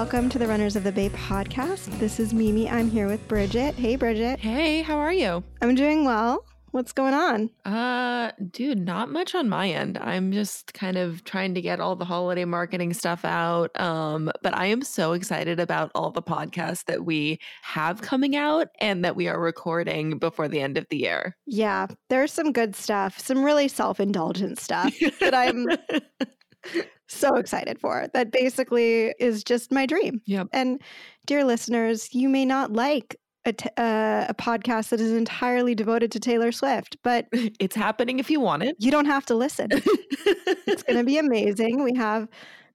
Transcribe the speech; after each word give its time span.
welcome 0.00 0.30
to 0.30 0.38
the 0.38 0.46
Runners 0.46 0.76
of 0.76 0.82
the 0.82 0.90
Bay 0.90 1.10
podcast. 1.10 1.86
This 1.98 2.18
is 2.18 2.32
Mimi. 2.32 2.70
I'm 2.70 2.90
here 2.90 3.06
with 3.06 3.28
Bridget. 3.28 3.74
Hey, 3.74 3.96
Bridget. 3.96 4.40
Hey, 4.40 4.80
how 4.80 4.96
are 4.96 5.12
you? 5.12 5.44
I'm 5.60 5.74
doing 5.74 6.06
well. 6.06 6.46
What's 6.70 6.92
going 6.92 7.12
on? 7.12 7.50
Uh, 7.66 8.32
dude, 8.50 8.78
not 8.78 9.10
much 9.10 9.34
on 9.34 9.50
my 9.50 9.68
end. 9.68 9.98
I'm 9.98 10.32
just 10.32 10.72
kind 10.72 10.96
of 10.96 11.22
trying 11.24 11.52
to 11.54 11.60
get 11.60 11.80
all 11.80 11.96
the 11.96 12.06
holiday 12.06 12.46
marketing 12.46 12.94
stuff 12.94 13.26
out. 13.26 13.78
Um, 13.78 14.30
but 14.42 14.56
I 14.56 14.66
am 14.66 14.80
so 14.80 15.12
excited 15.12 15.60
about 15.60 15.90
all 15.94 16.10
the 16.10 16.22
podcasts 16.22 16.86
that 16.86 17.04
we 17.04 17.38
have 17.60 18.00
coming 18.00 18.34
out 18.36 18.68
and 18.80 19.04
that 19.04 19.16
we 19.16 19.28
are 19.28 19.38
recording 19.38 20.18
before 20.18 20.48
the 20.48 20.62
end 20.62 20.78
of 20.78 20.86
the 20.88 20.96
year. 20.96 21.36
Yeah, 21.46 21.88
there's 22.08 22.32
some 22.32 22.52
good 22.52 22.74
stuff, 22.74 23.18
some 23.18 23.44
really 23.44 23.68
self-indulgent 23.68 24.58
stuff 24.60 24.94
that 25.20 25.34
I'm 25.34 25.66
so 27.08 27.34
excited 27.36 27.80
for. 27.80 28.08
That 28.14 28.32
basically 28.32 29.14
is 29.18 29.44
just 29.44 29.72
my 29.72 29.86
dream. 29.86 30.20
Yep. 30.26 30.48
And 30.52 30.80
dear 31.26 31.44
listeners, 31.44 32.12
you 32.14 32.28
may 32.28 32.44
not 32.44 32.72
like 32.72 33.16
a, 33.44 33.52
t- 33.52 33.70
uh, 33.76 34.26
a 34.28 34.34
podcast 34.34 34.90
that 34.90 35.00
is 35.00 35.12
entirely 35.12 35.74
devoted 35.74 36.12
to 36.12 36.20
Taylor 36.20 36.52
Swift, 36.52 36.96
but 37.02 37.26
it's 37.32 37.76
happening 37.76 38.18
if 38.18 38.30
you 38.30 38.40
want 38.40 38.62
it. 38.62 38.76
You 38.78 38.90
don't 38.90 39.06
have 39.06 39.26
to 39.26 39.34
listen. 39.34 39.68
it's 39.72 40.82
going 40.82 40.98
to 40.98 41.04
be 41.04 41.18
amazing. 41.18 41.82
We 41.82 41.94
have 41.96 42.28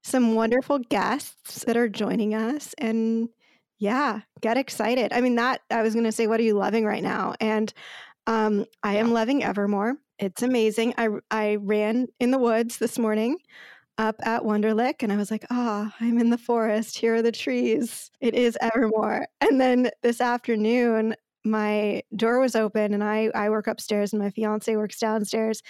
some 0.03 0.35
wonderful 0.35 0.79
guests 0.79 1.63
that 1.65 1.77
are 1.77 1.89
joining 1.89 2.35
us 2.35 2.75
and 2.77 3.29
yeah, 3.79 4.21
get 4.39 4.57
excited. 4.57 5.11
I 5.11 5.19
mean 5.21 5.35
that 5.35 5.61
I 5.69 5.81
was 5.81 5.93
going 5.93 6.05
to 6.05 6.11
say 6.11 6.27
what 6.27 6.39
are 6.39 6.43
you 6.43 6.53
loving 6.53 6.85
right 6.85 7.03
now? 7.03 7.33
And 7.41 7.73
um 8.27 8.65
I 8.83 8.97
am 8.97 9.11
loving 9.11 9.43
Evermore. 9.43 9.95
It's 10.19 10.43
amazing. 10.43 10.93
I 10.97 11.09
I 11.31 11.55
ran 11.55 12.07
in 12.19 12.31
the 12.31 12.37
woods 12.37 12.77
this 12.77 12.97
morning 12.97 13.37
up 13.97 14.15
at 14.23 14.43
Wunderlich 14.43 15.01
and 15.01 15.11
I 15.11 15.17
was 15.17 15.31
like, 15.31 15.45
ah, 15.49 15.87
oh, 15.89 16.05
I'm 16.05 16.19
in 16.19 16.29
the 16.29 16.37
forest. 16.37 16.97
Here 16.97 17.15
are 17.15 17.21
the 17.21 17.31
trees. 17.31 18.11
It 18.19 18.33
is 18.33 18.57
Evermore. 18.61 19.27
And 19.41 19.59
then 19.59 19.89
this 20.01 20.21
afternoon, 20.21 21.15
my 21.43 22.01
door 22.15 22.39
was 22.39 22.55
open 22.55 22.93
and 22.93 23.03
I, 23.03 23.29
I 23.35 23.49
work 23.49 23.67
upstairs 23.67 24.11
and 24.11 24.21
my 24.21 24.31
fiance 24.31 24.75
works 24.75 24.99
downstairs. 24.99 25.61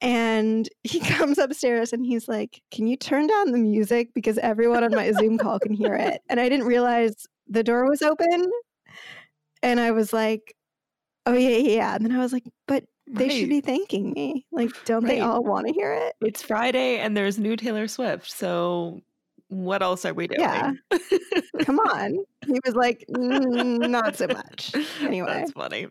And 0.00 0.68
he 0.84 1.00
comes 1.00 1.38
upstairs 1.38 1.92
and 1.92 2.04
he's 2.04 2.28
like, 2.28 2.62
Can 2.70 2.86
you 2.86 2.96
turn 2.96 3.26
down 3.26 3.52
the 3.52 3.58
music? 3.58 4.14
Because 4.14 4.38
everyone 4.38 4.84
on 4.84 4.94
my 4.94 5.10
Zoom 5.12 5.38
call 5.38 5.58
can 5.58 5.72
hear 5.72 5.94
it. 5.94 6.20
And 6.28 6.38
I 6.38 6.48
didn't 6.48 6.66
realize 6.66 7.26
the 7.48 7.64
door 7.64 7.88
was 7.88 8.02
open. 8.02 8.50
And 9.62 9.80
I 9.80 9.90
was 9.90 10.12
like, 10.12 10.54
Oh, 11.24 11.34
yeah, 11.34 11.56
yeah. 11.56 11.94
And 11.96 12.04
then 12.04 12.12
I 12.12 12.18
was 12.18 12.32
like, 12.32 12.44
But 12.68 12.84
they 13.06 13.28
should 13.28 13.48
be 13.48 13.60
thanking 13.60 14.12
me. 14.12 14.46
Like, 14.52 14.70
don't 14.84 15.04
right. 15.04 15.10
they 15.10 15.20
all 15.20 15.42
want 15.42 15.66
to 15.66 15.72
hear 15.72 15.92
it? 15.92 16.14
It's 16.20 16.42
Friday 16.42 16.98
and 16.98 17.16
there's 17.16 17.38
new 17.38 17.56
Taylor 17.56 17.88
Swift. 17.88 18.30
So 18.30 19.02
what 19.48 19.82
else 19.82 20.04
are 20.04 20.14
we 20.14 20.26
doing? 20.26 20.40
Yeah. 20.40 20.72
Come 21.60 21.78
on. 21.78 22.18
He 22.46 22.60
was 22.64 22.74
like, 22.74 23.04
mm, 23.10 23.88
not 23.88 24.16
so 24.16 24.26
much. 24.26 24.72
Anyway. 25.00 25.26
That's 25.28 25.52
funny. 25.52 25.86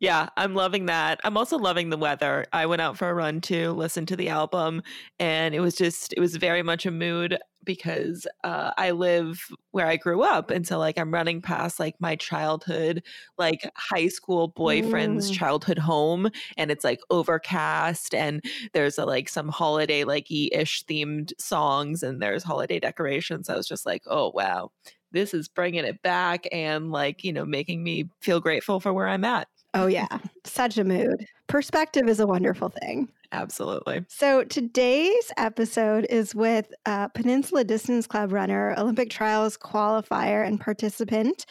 Yeah, 0.00 0.28
I'm 0.36 0.54
loving 0.54 0.86
that. 0.86 1.20
I'm 1.22 1.36
also 1.36 1.58
loving 1.58 1.90
the 1.90 1.98
weather. 1.98 2.46
I 2.52 2.66
went 2.66 2.80
out 2.80 2.96
for 2.96 3.08
a 3.10 3.14
run 3.14 3.40
to 3.42 3.72
listen 3.72 4.06
to 4.06 4.16
the 4.16 4.28
album, 4.28 4.82
and 5.18 5.54
it 5.54 5.60
was 5.60 5.74
just, 5.74 6.14
it 6.14 6.20
was 6.20 6.36
very 6.36 6.62
much 6.62 6.86
a 6.86 6.90
mood 6.90 7.38
because 7.64 8.26
uh, 8.44 8.72
I 8.76 8.90
live 8.92 9.48
where 9.70 9.86
I 9.86 9.96
grew 9.96 10.22
up. 10.22 10.50
And 10.50 10.66
so, 10.66 10.78
like, 10.78 10.98
I'm 10.98 11.12
running 11.12 11.40
past 11.42 11.80
like 11.80 11.94
my 12.00 12.16
childhood, 12.16 13.02
like 13.38 13.68
high 13.76 14.08
school 14.08 14.48
boyfriend's 14.48 15.30
mm. 15.30 15.34
childhood 15.34 15.78
home, 15.78 16.28
and 16.56 16.70
it's 16.70 16.84
like 16.84 17.00
overcast, 17.10 18.14
and 18.14 18.42
there's 18.72 18.98
a, 18.98 19.04
like 19.04 19.28
some 19.28 19.48
holiday, 19.48 20.04
like 20.04 20.30
ish 20.30 20.84
themed 20.84 21.32
songs, 21.38 22.02
and 22.02 22.22
there's 22.22 22.42
holiday 22.42 22.78
decorations. 22.78 23.48
I 23.48 23.56
was 23.56 23.66
just 23.66 23.86
like, 23.86 24.02
oh, 24.06 24.30
wow, 24.34 24.70
this 25.12 25.32
is 25.32 25.48
bringing 25.48 25.84
it 25.84 26.02
back 26.02 26.46
and 26.52 26.90
like, 26.90 27.24
you 27.24 27.32
know, 27.32 27.44
making 27.44 27.82
me 27.82 28.08
feel 28.20 28.40
grateful 28.40 28.80
for 28.80 28.92
where 28.92 29.08
I'm 29.08 29.24
at. 29.24 29.48
Oh, 29.72 29.86
yeah. 29.86 30.18
Such 30.44 30.78
a 30.78 30.84
mood. 30.84 31.26
Perspective 31.46 32.08
is 32.08 32.20
a 32.20 32.26
wonderful 32.26 32.68
thing. 32.68 33.08
Absolutely. 33.34 34.04
So 34.08 34.44
today's 34.44 35.32
episode 35.36 36.06
is 36.08 36.36
with 36.36 36.72
Peninsula 37.14 37.64
Distance 37.64 38.06
Club 38.06 38.32
runner, 38.32 38.74
Olympic 38.78 39.10
Trials 39.10 39.58
qualifier 39.58 40.46
and 40.46 40.60
participant, 40.60 41.44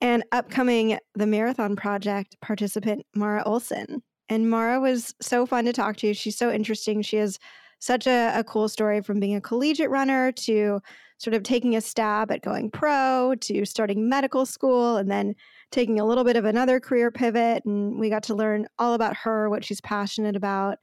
and 0.00 0.24
upcoming 0.32 0.98
the 1.14 1.26
Marathon 1.26 1.76
Project 1.76 2.36
participant, 2.40 3.06
Mara 3.14 3.44
Olson. 3.46 4.02
And 4.28 4.50
Mara 4.50 4.80
was 4.80 5.14
so 5.22 5.46
fun 5.46 5.64
to 5.66 5.72
talk 5.72 5.96
to. 5.98 6.12
She's 6.12 6.36
so 6.36 6.50
interesting. 6.50 7.02
She 7.02 7.16
has 7.18 7.38
such 7.78 8.08
a, 8.08 8.32
a 8.34 8.42
cool 8.42 8.68
story 8.68 9.00
from 9.00 9.20
being 9.20 9.36
a 9.36 9.40
collegiate 9.40 9.90
runner 9.90 10.32
to 10.32 10.80
sort 11.18 11.34
of 11.34 11.44
taking 11.44 11.76
a 11.76 11.80
stab 11.80 12.30
at 12.32 12.42
going 12.42 12.70
pro 12.70 13.34
to 13.42 13.64
starting 13.64 14.08
medical 14.08 14.44
school 14.44 14.96
and 14.96 15.10
then 15.10 15.34
taking 15.70 16.00
a 16.00 16.04
little 16.04 16.24
bit 16.24 16.36
of 16.36 16.44
another 16.44 16.80
career 16.80 17.10
pivot. 17.10 17.64
And 17.64 17.98
we 17.98 18.10
got 18.10 18.24
to 18.24 18.34
learn 18.34 18.66
all 18.78 18.94
about 18.94 19.16
her, 19.16 19.48
what 19.48 19.64
she's 19.64 19.80
passionate 19.80 20.34
about. 20.36 20.78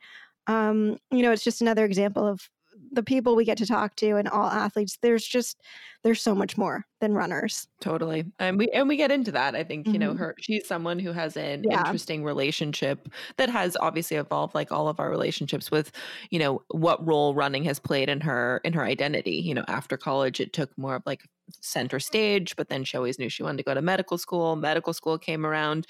Um, 0.47 0.97
you 1.11 1.22
know, 1.22 1.31
it's 1.31 1.44
just 1.44 1.61
another 1.61 1.85
example 1.85 2.28
of 2.28 2.41
the 2.91 3.03
people 3.03 3.35
we 3.35 3.45
get 3.45 3.57
to 3.57 3.66
talk 3.66 3.95
to 3.95 4.16
and 4.17 4.28
all 4.28 4.47
athletes 4.47 4.97
there's 5.01 5.25
just 5.25 5.61
there's 6.03 6.22
so 6.22 6.35
much 6.35 6.57
more 6.57 6.85
than 7.01 7.13
runners 7.13 7.67
totally 7.81 8.25
and 8.39 8.57
we 8.57 8.69
and 8.69 8.88
we 8.88 8.95
get 8.95 9.11
into 9.11 9.31
that 9.31 9.56
i 9.56 9.63
think 9.63 9.85
mm-hmm. 9.85 9.94
you 9.94 10.00
know 10.00 10.11
mm-hmm. 10.11 10.19
her 10.19 10.35
she's 10.39 10.67
someone 10.67 10.97
who 10.97 11.11
has 11.11 11.35
an 11.38 11.63
yeah. 11.69 11.79
interesting 11.79 12.23
relationship 12.23 13.09
that 13.38 13.50
has 13.50 13.75
obviously 13.81 14.17
evolved 14.17 14.56
like 14.56 14.72
all 14.72 14.88
of 14.88 15.00
our 15.00 15.09
relationships 15.09 15.69
with 15.69 15.91
you 16.29 16.39
know 16.39 16.61
what 16.69 17.05
role 17.05 17.35
running 17.35 17.63
has 17.63 17.79
played 17.79 18.09
in 18.09 18.22
her 18.22 18.61
in 18.63 18.73
her 18.73 18.84
identity 18.84 19.35
you 19.35 19.53
know 19.53 19.66
after 19.67 19.97
college 19.97 20.39
it 20.39 20.53
took 20.53 20.75
more 20.78 20.95
of 20.95 21.03
like 21.05 21.22
center 21.61 22.00
stage, 22.00 22.55
but 22.55 22.69
then 22.69 22.84
she 22.84 22.97
always 22.97 23.19
knew 23.19 23.29
she 23.29 23.44
wanted 23.44 23.57
to 23.57 23.63
go 23.63 23.73
to 23.73 23.81
medical 23.81 24.17
school. 24.17 24.55
Medical 24.55 24.94
school 24.94 25.17
came 25.17 25.45
around. 25.45 25.88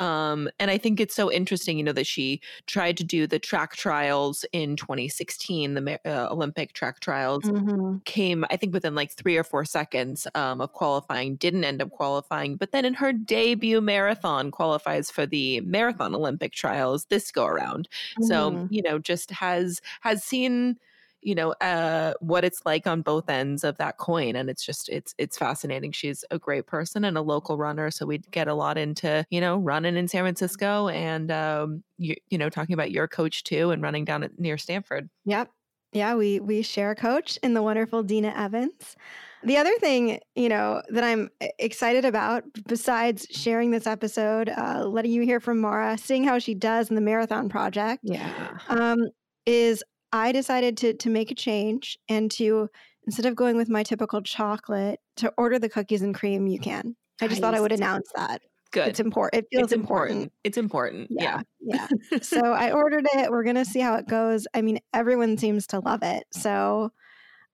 Um, 0.00 0.48
and 0.58 0.70
I 0.70 0.78
think 0.78 1.00
it's 1.00 1.14
so 1.14 1.30
interesting, 1.32 1.78
you 1.78 1.84
know, 1.84 1.92
that 1.92 2.06
she 2.06 2.40
tried 2.66 2.96
to 2.98 3.04
do 3.04 3.26
the 3.26 3.38
track 3.38 3.76
trials 3.76 4.44
in 4.52 4.76
2016, 4.76 5.74
the 5.74 6.00
uh, 6.04 6.28
Olympic 6.30 6.72
track 6.72 7.00
trials 7.00 7.44
mm-hmm. 7.44 7.98
came, 8.04 8.44
I 8.50 8.56
think, 8.56 8.72
within 8.72 8.94
like 8.94 9.12
three 9.12 9.36
or 9.36 9.44
four 9.44 9.64
seconds 9.64 10.26
um, 10.34 10.47
of 10.60 10.72
qualifying, 10.72 11.36
didn't 11.36 11.64
end 11.64 11.82
up 11.82 11.90
qualifying. 11.90 12.56
But 12.56 12.72
then 12.72 12.84
in 12.84 12.94
her 12.94 13.12
debut 13.12 13.80
marathon, 13.80 14.50
qualifies 14.50 15.10
for 15.10 15.26
the 15.26 15.60
marathon 15.60 16.14
Olympic 16.14 16.52
trials 16.52 17.04
this 17.06 17.30
go 17.30 17.46
around. 17.46 17.88
Mm-hmm. 18.12 18.24
So, 18.24 18.68
you 18.70 18.82
know, 18.82 18.98
just 18.98 19.30
has 19.30 19.80
has 20.00 20.24
seen 20.24 20.78
you 21.22 21.34
know 21.34 21.52
uh, 21.60 22.14
what 22.20 22.44
it's 22.44 22.62
like 22.64 22.86
on 22.86 23.02
both 23.02 23.28
ends 23.28 23.64
of 23.64 23.76
that 23.78 23.98
coin 23.98 24.36
and 24.36 24.48
it's 24.48 24.64
just 24.64 24.88
it's 24.88 25.14
it's 25.18 25.36
fascinating 25.36 25.92
she's 25.92 26.24
a 26.30 26.38
great 26.38 26.66
person 26.66 27.04
and 27.04 27.18
a 27.18 27.22
local 27.22 27.56
runner 27.56 27.90
so 27.90 28.06
we 28.06 28.18
get 28.30 28.48
a 28.48 28.54
lot 28.54 28.78
into 28.78 29.24
you 29.30 29.40
know 29.40 29.56
running 29.56 29.96
in 29.96 30.08
san 30.08 30.22
francisco 30.22 30.88
and 30.88 31.30
um, 31.30 31.82
you, 31.98 32.14
you 32.30 32.38
know 32.38 32.48
talking 32.48 32.74
about 32.74 32.90
your 32.90 33.08
coach 33.08 33.44
too 33.44 33.70
and 33.70 33.82
running 33.82 34.04
down 34.04 34.22
at, 34.22 34.38
near 34.38 34.56
stanford 34.56 35.08
yep 35.24 35.50
yeah 35.92 36.14
we 36.14 36.40
we 36.40 36.62
share 36.62 36.92
a 36.92 36.96
coach 36.96 37.38
in 37.42 37.54
the 37.54 37.62
wonderful 37.62 38.02
dena 38.02 38.32
evans 38.36 38.96
the 39.42 39.56
other 39.56 39.76
thing, 39.78 40.20
you 40.34 40.48
know, 40.48 40.82
that 40.90 41.04
I'm 41.04 41.30
excited 41.58 42.04
about, 42.04 42.44
besides 42.66 43.26
sharing 43.30 43.70
this 43.70 43.86
episode, 43.86 44.48
uh, 44.48 44.84
letting 44.86 45.12
you 45.12 45.22
hear 45.22 45.40
from 45.40 45.60
Mara, 45.60 45.96
seeing 45.98 46.24
how 46.24 46.38
she 46.38 46.54
does 46.54 46.88
in 46.90 46.94
the 46.94 47.00
marathon 47.00 47.48
project, 47.48 48.00
yeah, 48.02 48.58
um, 48.68 48.98
is 49.46 49.82
I 50.12 50.32
decided 50.32 50.76
to 50.78 50.94
to 50.94 51.10
make 51.10 51.30
a 51.30 51.34
change 51.34 51.98
and 52.08 52.30
to 52.32 52.68
instead 53.08 53.26
of 53.26 53.34
going 53.34 53.56
with 53.56 53.70
my 53.70 53.82
typical 53.82 54.20
chocolate, 54.20 55.00
to 55.16 55.32
order 55.38 55.58
the 55.58 55.68
cookies 55.68 56.02
and 56.02 56.14
cream 56.14 56.46
UCAN. 56.46 56.94
I 57.20 57.26
just 57.26 57.30
nice. 57.30 57.40
thought 57.40 57.54
I 57.54 57.60
would 57.60 57.72
announce 57.72 58.10
that. 58.14 58.42
Good. 58.70 58.88
It's 58.88 59.00
important. 59.00 59.44
It 59.44 59.48
feels 59.50 59.64
it's 59.64 59.72
important. 59.72 60.10
important. 60.10 60.32
It's 60.44 60.58
important. 60.58 61.08
Yeah. 61.10 61.40
Yeah. 61.60 61.88
yeah. 62.12 62.18
so 62.20 62.40
I 62.52 62.72
ordered 62.72 63.06
it. 63.14 63.30
We're 63.30 63.44
going 63.44 63.56
to 63.56 63.64
see 63.64 63.80
how 63.80 63.94
it 63.94 64.06
goes. 64.06 64.46
I 64.52 64.60
mean, 64.60 64.78
everyone 64.92 65.38
seems 65.38 65.66
to 65.68 65.80
love 65.80 66.02
it. 66.02 66.24
So 66.34 66.90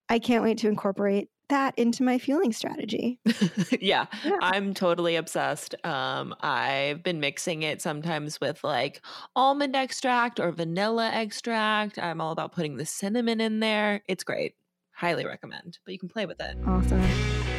I 0.09 0.19
can't 0.19 0.43
wait 0.43 0.57
to 0.59 0.67
incorporate 0.67 1.29
that 1.49 1.77
into 1.77 2.03
my 2.03 2.17
fueling 2.17 2.51
strategy. 2.53 3.19
yeah, 3.79 4.05
yeah, 4.23 4.37
I'm 4.41 4.73
totally 4.73 5.15
obsessed. 5.15 5.75
Um, 5.85 6.35
I've 6.41 7.03
been 7.03 7.19
mixing 7.19 7.63
it 7.63 7.81
sometimes 7.81 8.39
with 8.39 8.63
like 8.63 9.01
almond 9.35 9.75
extract 9.75 10.39
or 10.39 10.51
vanilla 10.51 11.09
extract. 11.11 11.99
I'm 11.99 12.21
all 12.21 12.31
about 12.31 12.51
putting 12.51 12.77
the 12.77 12.85
cinnamon 12.85 13.41
in 13.41 13.59
there. 13.59 14.01
It's 14.07 14.23
great. 14.23 14.55
Highly 14.93 15.25
recommend, 15.25 15.79
but 15.85 15.91
you 15.91 15.99
can 15.99 16.09
play 16.09 16.25
with 16.25 16.39
it. 16.39 16.57
Awesome. 16.65 17.54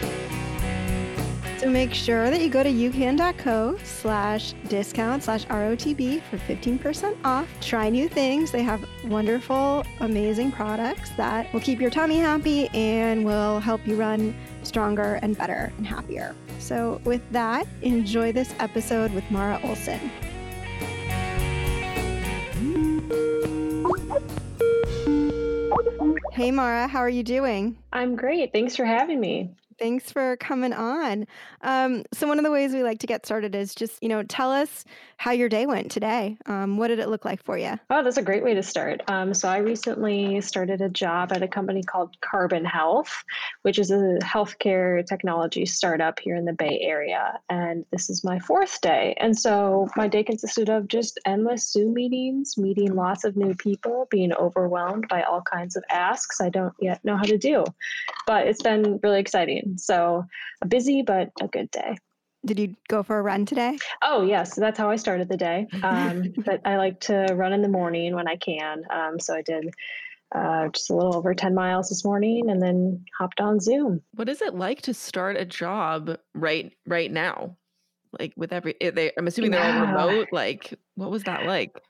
So 1.59 1.71
make 1.71 1.95
sure 1.95 2.31
that 2.31 2.43
you 2.43 2.51
go 2.51 2.63
to 2.63 2.71
ucan.co 2.71 3.79
slash 3.83 4.53
discount 4.69 5.23
slash 5.23 5.47
ROTB 5.47 6.21
for 6.25 6.37
15% 6.37 7.17
off. 7.25 7.49
Try 7.63 7.89
new 7.89 8.09
things. 8.11 8.51
They 8.51 8.63
have 8.63 8.87
wonderful, 9.07 9.83
amazing 10.01 10.53
products 10.53 11.11
that 11.17 11.51
will 11.55 11.61
keep 11.61 11.81
your 11.81 11.89
tummy 11.91 12.19
happy 12.19 12.69
and 12.75 13.25
will 13.25 13.59
help 13.59 13.87
you 13.87 13.97
run 13.97 14.35
stronger 14.65 15.19
and 15.23 15.37
better 15.37 15.73
and 15.79 15.87
happier. 15.87 16.35
So 16.59 17.01
with 17.05 17.23
that, 17.33 17.67
enjoy 17.81 18.33
this 18.33 18.55
episode 18.59 19.13
with 19.15 19.29
Mara 19.31 19.59
Olson. 19.65 20.11
Hey 26.33 26.51
Mara, 26.51 26.87
how 26.87 26.99
are 26.99 27.09
you 27.09 27.23
doing? 27.23 27.79
I'm 27.95 28.15
great. 28.15 28.53
Thanks 28.53 28.77
for 28.77 28.85
having 28.85 29.21
me. 29.21 29.55
Thanks 29.79 30.11
for 30.11 30.37
coming 30.39 30.73
on. 30.73 31.27
Um, 31.61 32.05
so 32.13 32.27
one 32.27 32.39
of 32.39 32.45
the 32.45 32.51
ways 32.51 32.73
we 32.73 32.83
like 32.83 32.99
to 33.01 33.07
get 33.07 33.27
started 33.27 33.55
is 33.55 33.75
just, 33.75 34.03
you 34.03 34.09
know, 34.09 34.23
tell 34.23 34.51
us 34.51 34.85
how 35.19 35.33
your 35.33 35.49
day 35.49 35.67
went 35.67 35.91
today. 35.91 36.39
Um, 36.47 36.79
what 36.79 36.89
did 36.89 36.99
it 36.99 37.09
look 37.09 37.25
like 37.25 37.43
for 37.43 37.59
you? 37.59 37.75
Oh, 37.91 38.03
that's 38.03 38.17
a 38.17 38.23
great 38.23 38.43
way 38.43 38.55
to 38.55 38.63
start. 38.63 39.03
Um, 39.09 39.35
so 39.35 39.49
I 39.49 39.59
recently 39.59 40.41
started 40.41 40.81
a 40.81 40.89
job 40.89 41.33
at 41.33 41.43
a 41.43 41.49
company 41.49 41.83
called 41.83 42.17
Carbon 42.21 42.65
Health, 42.65 43.23
which 43.63 43.79
is 43.79 43.91
a 43.91 44.19
healthcare 44.23 45.05
technology 45.07 45.67
startup 45.67 46.19
here 46.21 46.37
in 46.37 46.47
the 46.47 46.53
Bay 46.55 46.81
Area. 46.83 47.39
And 47.51 47.85
this 47.91 48.09
is 48.09 48.25
my 48.25 48.39
fourth 48.39 48.81
day. 48.81 49.15
And 49.19 49.39
so 49.39 49.89
my 49.97 50.09
day 50.09 50.23
consisted 50.23 50.71
of 50.71 50.89
just 50.89 51.21
endless 51.27 51.71
Zoom 51.71 51.95
meetings, 51.95 52.57
meeting 52.57 52.95
lots 52.95 53.25
of 53.25 53.37
new 53.37 53.55
people, 53.55 54.07
being 54.11 54.33
overwhelmed 54.33 55.07
by 55.09 55.23
all 55.23 55.43
kinds 55.43 55.77
of 55.77 55.85
asks 55.91 56.41
I 56.41 56.49
don't 56.49 56.75
yet 56.81 57.05
know 57.05 57.17
how 57.17 57.25
to 57.25 57.39
do. 57.39 57.65
But 58.27 58.47
it's 58.47 58.63
been 58.63 59.01
really 59.03 59.21
exciting. 59.21 59.66
So 59.77 60.25
a 60.63 60.67
busy 60.67 61.03
but 61.03 61.31
a 61.41 61.49
good 61.49 61.71
day. 61.71 61.97
Did 62.45 62.61
you 62.61 62.77
go 62.89 63.03
for 63.03 63.19
a 63.19 63.23
run 63.23 63.45
today? 63.45 63.77
Oh 64.03 64.23
yes, 64.23 64.55
that's 64.55 64.79
how 64.79 64.89
I 64.91 64.97
started 64.97 65.29
the 65.29 65.37
day. 65.37 65.67
Um, 65.83 66.33
but 66.45 66.61
I 66.65 66.77
like 66.77 67.01
to 67.01 67.27
run 67.35 67.53
in 67.53 67.63
the 67.63 67.69
morning 67.69 68.15
when 68.15 68.29
I 68.29 68.37
can. 68.37 68.85
Um, 68.91 69.19
so 69.19 69.35
I 69.35 69.43
did 69.43 69.71
uh, 70.35 70.69
just 70.69 70.91
a 70.91 70.95
little 70.95 71.17
over 71.17 71.35
10 71.35 71.55
miles 71.55 71.89
this 71.89 72.05
morning 72.05 72.51
and 72.51 72.63
then 72.63 73.05
hopped 73.19 73.41
on 73.41 73.61
Zoom. 73.61 74.03
What 74.15 74.29
is 74.29 74.43
it 74.43 74.55
like 74.55 74.83
to 74.83 74.95
start 74.95 75.37
a 75.37 75.45
job 75.45 76.19
right 76.35 76.73
right 76.87 77.11
now? 77.11 77.57
Like 78.19 78.33
with 78.37 78.53
every 78.53 78.75
eh, 78.81 78.91
they 78.91 79.13
I'm 79.19 79.27
assuming 79.27 79.51
they're 79.51 79.61
yeah. 79.61 79.81
all 79.81 80.09
remote. 80.09 80.29
Like 80.33 80.75
what 80.95 81.11
was 81.11 81.25
that 81.25 81.47
like? 81.47 81.81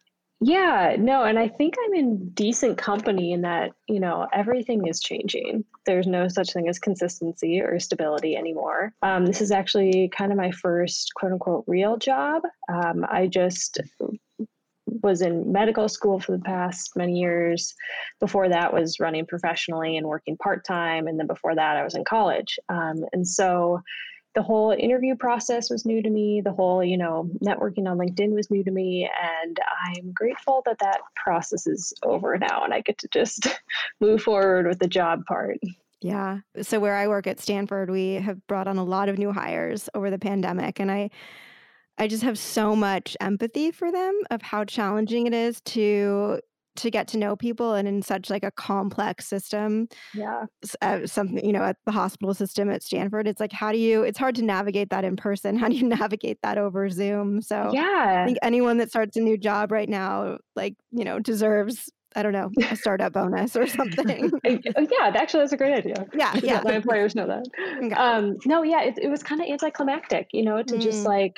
Yeah, 0.41 0.97
no, 0.99 1.25
and 1.25 1.39
I 1.39 1.49
think 1.49 1.75
I'm 1.83 1.95
in 1.95 2.29
decent 2.31 2.77
company 2.77 3.33
in 3.33 3.41
that, 3.43 3.71
you 3.89 3.99
know, 3.99 4.27
everything 4.35 4.87
is 4.87 5.01
changing. 5.01 5.65
There's 5.87 6.07
no 6.07 6.29
such 6.29 6.53
thing 6.53 6.69
as 6.69 6.79
consistency 6.79 7.61
or 7.63 7.81
stability 7.81 8.37
anymore. 8.37 8.93
Um, 9.03 9.25
this 9.25 9.41
is 9.41 9.51
actually 9.51 10.11
kind 10.15 10.33
of 10.33 10.37
my 10.37 10.51
first 10.51 11.13
quote 11.15 11.33
unquote 11.33 11.65
real 11.67 11.97
job. 11.97 12.43
Um, 12.69 13.07
I 13.09 13.29
just 13.29 13.81
was 15.03 15.23
in 15.23 15.51
medical 15.51 15.89
school 15.89 16.21
for 16.21 16.33
the 16.33 16.43
past 16.43 16.91
many 16.97 17.19
years. 17.19 17.75
Before 18.21 18.49
that, 18.51 18.75
was 18.75 19.01
running 19.01 19.25
professionally 19.25 19.97
and 19.97 20.07
working 20.07 20.37
part 20.37 20.67
time, 20.67 21.07
and 21.07 21.19
then 21.19 21.27
before 21.27 21.55
that, 21.55 21.77
I 21.79 21.83
was 21.83 21.95
in 21.95 22.05
college. 22.05 22.59
Um, 22.69 23.05
and 23.15 23.27
so, 23.27 23.81
the 24.37 24.43
whole 24.43 24.71
interview 24.71 25.17
process 25.17 25.71
was 25.71 25.87
new 25.87 26.03
to 26.03 26.11
me. 26.11 26.43
The 26.43 26.53
whole, 26.53 26.85
you 26.85 26.99
know, 26.99 27.29
networking 27.43 27.89
on 27.89 27.97
LinkedIn 27.97 28.35
was 28.35 28.51
new 28.51 28.63
to 28.63 28.71
me. 28.71 29.11
And 29.43 29.59
I'm 29.87 30.13
grateful 30.13 30.63
that 30.67 30.79
that 30.81 31.01
process 31.17 31.67
is 31.67 31.95
over 32.03 32.37
now 32.37 32.63
and 32.63 32.75
I 32.75 32.83
get 32.83 32.99
to 32.99 33.09
just 33.09 33.49
move 34.01 34.23
forward 34.23 34.67
with 34.67 34.79
the 34.79 34.89
job 34.89 35.25
part. 35.25 35.57
Yeah. 36.03 36.41
So 36.61 36.79
where 36.79 36.97
I 36.97 37.09
work 37.09 37.27
at 37.27 37.41
Stanford, 37.41 37.89
we 37.89 38.15
have 38.17 38.47
brought 38.47 38.69
on 38.69 38.77
a 38.77 38.85
lot 38.85 39.09
of 39.09 39.17
new 39.17 39.33
hires 39.33 39.89
over 39.95 40.11
the 40.11 40.19
pandemic 40.19 40.79
and 40.79 40.93
I 40.93 41.11
I 41.99 42.07
just 42.07 42.23
have 42.23 42.39
so 42.39 42.77
much 42.77 43.17
empathy 43.21 43.71
for 43.71 43.91
them 43.91 44.21
of 44.31 44.43
how 44.43 44.67
challenging 44.67 45.27
it 45.27 45.33
is 45.33 45.63
to 45.63 46.41
to 46.77 46.91
get 46.91 47.09
to 47.09 47.19
know 47.19 47.37
people 47.37 47.75
and 47.75 47.89
in 47.89 48.03
such 48.03 48.31
like 48.31 48.45
a 48.45 48.51
complex 48.51 49.27
system 49.27 49.89
yeah 50.15 50.45
uh, 50.83 51.07
something 51.07 51.45
you 51.45 51.53
know 51.53 51.63
at 51.63 51.77
the 51.87 51.93
hospital 51.93 52.35
system 52.35 52.71
at 52.71 52.83
stanford 52.83 53.27
it's 53.27 53.41
like 53.41 53.53
how 53.53 53.73
do 53.73 53.79
you 53.79 54.03
it's 54.03 54.19
hard 54.19 54.35
to 54.35 54.43
navigate 54.43 54.91
that 54.91 55.05
in 55.05 55.17
person 55.17 55.57
how 55.59 55.69
do 55.69 55.77
you 55.77 55.87
navigate 55.87 56.39
that 56.43 56.59
over 56.59 56.89
zoom 56.89 57.41
so 57.41 57.71
yeah 57.73 58.23
i 58.23 58.27
think 58.27 58.39
anyone 58.43 58.77
that 58.77 58.91
starts 58.91 59.17
a 59.17 59.21
new 59.21 59.37
job 59.37 59.73
right 59.73 59.89
now 59.89 60.39
like 60.55 60.75
you 60.93 61.05
know 61.05 61.19
deserves 61.19 61.91
I 62.17 62.23
don't 62.23 62.33
know, 62.33 62.51
a 62.71 62.77
startup 62.77 63.13
bonus 63.13 63.55
or 63.57 63.67
something. 63.67 64.33
Oh, 64.47 64.87
yeah, 64.91 65.13
actually, 65.15 65.41
that's 65.41 65.53
a 65.53 65.57
great 65.57 65.75
idea. 65.75 66.07
Yeah, 66.15 66.35
yeah. 66.43 66.63
My 66.65 66.75
employers 66.75 67.15
know 67.15 67.27
that. 67.27 67.45
Okay. 67.85 67.95
Um, 67.95 68.37
no, 68.47 68.63
yeah, 68.63 68.83
it, 68.83 68.99
it 69.01 69.09
was 69.09 69.23
kind 69.23 69.41
of 69.41 69.49
anticlimactic, 69.49 70.29
you 70.33 70.43
know, 70.43 70.63
to 70.63 70.75
mm. 70.75 70.81
just 70.81 71.05
like, 71.05 71.37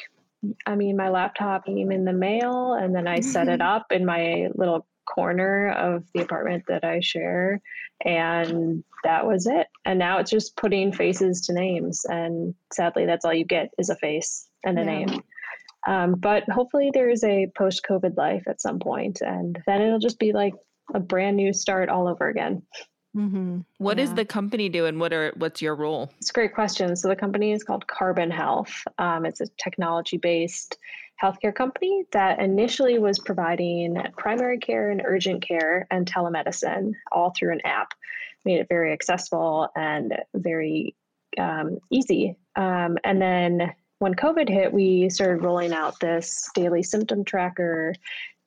I 0.66 0.76
mean, 0.76 0.96
my 0.96 1.08
laptop 1.08 1.66
came 1.66 1.90
in 1.90 2.04
the 2.04 2.12
mail 2.12 2.74
and 2.74 2.94
then 2.94 3.08
I 3.08 3.20
set 3.20 3.48
it 3.48 3.60
up 3.60 3.86
in 3.90 4.06
my 4.06 4.48
little 4.54 4.86
corner 5.14 5.70
of 5.70 6.04
the 6.14 6.22
apartment 6.22 6.64
that 6.68 6.84
I 6.84 7.00
share. 7.00 7.60
And 8.04 8.84
that 9.04 9.26
was 9.26 9.46
it. 9.46 9.66
And 9.84 9.98
now 9.98 10.18
it's 10.18 10.30
just 10.30 10.56
putting 10.56 10.92
faces 10.92 11.40
to 11.42 11.52
names. 11.52 12.04
And 12.08 12.54
sadly, 12.72 13.06
that's 13.06 13.24
all 13.24 13.34
you 13.34 13.44
get 13.44 13.70
is 13.78 13.90
a 13.90 13.96
face 13.96 14.48
and 14.64 14.78
a 14.78 14.82
yeah. 14.82 15.04
name. 15.04 15.22
Um, 15.86 16.14
but 16.14 16.44
hopefully, 16.50 16.90
there 16.92 17.08
is 17.08 17.24
a 17.24 17.50
post 17.56 17.82
COVID 17.88 18.16
life 18.16 18.42
at 18.46 18.60
some 18.60 18.78
point, 18.78 19.20
and 19.20 19.58
then 19.66 19.80
it'll 19.80 20.00
just 20.00 20.18
be 20.18 20.32
like 20.32 20.52
a 20.92 21.00
brand 21.00 21.36
new 21.36 21.52
start 21.52 21.88
all 21.88 22.08
over 22.08 22.28
again. 22.28 22.62
Mm-hmm. 23.16 23.60
What 23.78 23.96
yeah. 23.96 24.04
does 24.04 24.14
the 24.14 24.24
company 24.24 24.68
do, 24.68 24.86
and 24.86 25.00
what 25.00 25.12
are 25.12 25.32
what's 25.36 25.62
your 25.62 25.74
role? 25.74 26.10
It's 26.18 26.30
a 26.30 26.32
great 26.32 26.54
question. 26.54 26.94
So 26.94 27.08
the 27.08 27.16
company 27.16 27.52
is 27.52 27.64
called 27.64 27.86
Carbon 27.86 28.30
Health. 28.30 28.72
Um, 28.98 29.24
it's 29.24 29.40
a 29.40 29.46
technology 29.62 30.18
based 30.18 30.78
healthcare 31.22 31.54
company 31.54 32.04
that 32.12 32.38
initially 32.38 32.98
was 32.98 33.18
providing 33.18 33.96
primary 34.16 34.58
care 34.58 34.90
and 34.90 35.02
urgent 35.04 35.42
care 35.42 35.86
and 35.90 36.06
telemedicine 36.06 36.92
all 37.10 37.32
through 37.36 37.52
an 37.52 37.60
app. 37.64 37.92
Made 38.44 38.60
it 38.60 38.68
very 38.68 38.92
accessible 38.92 39.68
and 39.74 40.14
very 40.34 40.94
um, 41.38 41.78
easy. 41.90 42.36
Um, 42.56 42.98
and 43.04 43.20
then 43.20 43.74
when 43.98 44.14
COVID 44.14 44.48
hit, 44.48 44.72
we 44.72 45.10
started 45.10 45.42
rolling 45.42 45.72
out 45.72 45.98
this 45.98 46.48
daily 46.54 46.84
symptom 46.84 47.24
tracker, 47.24 47.94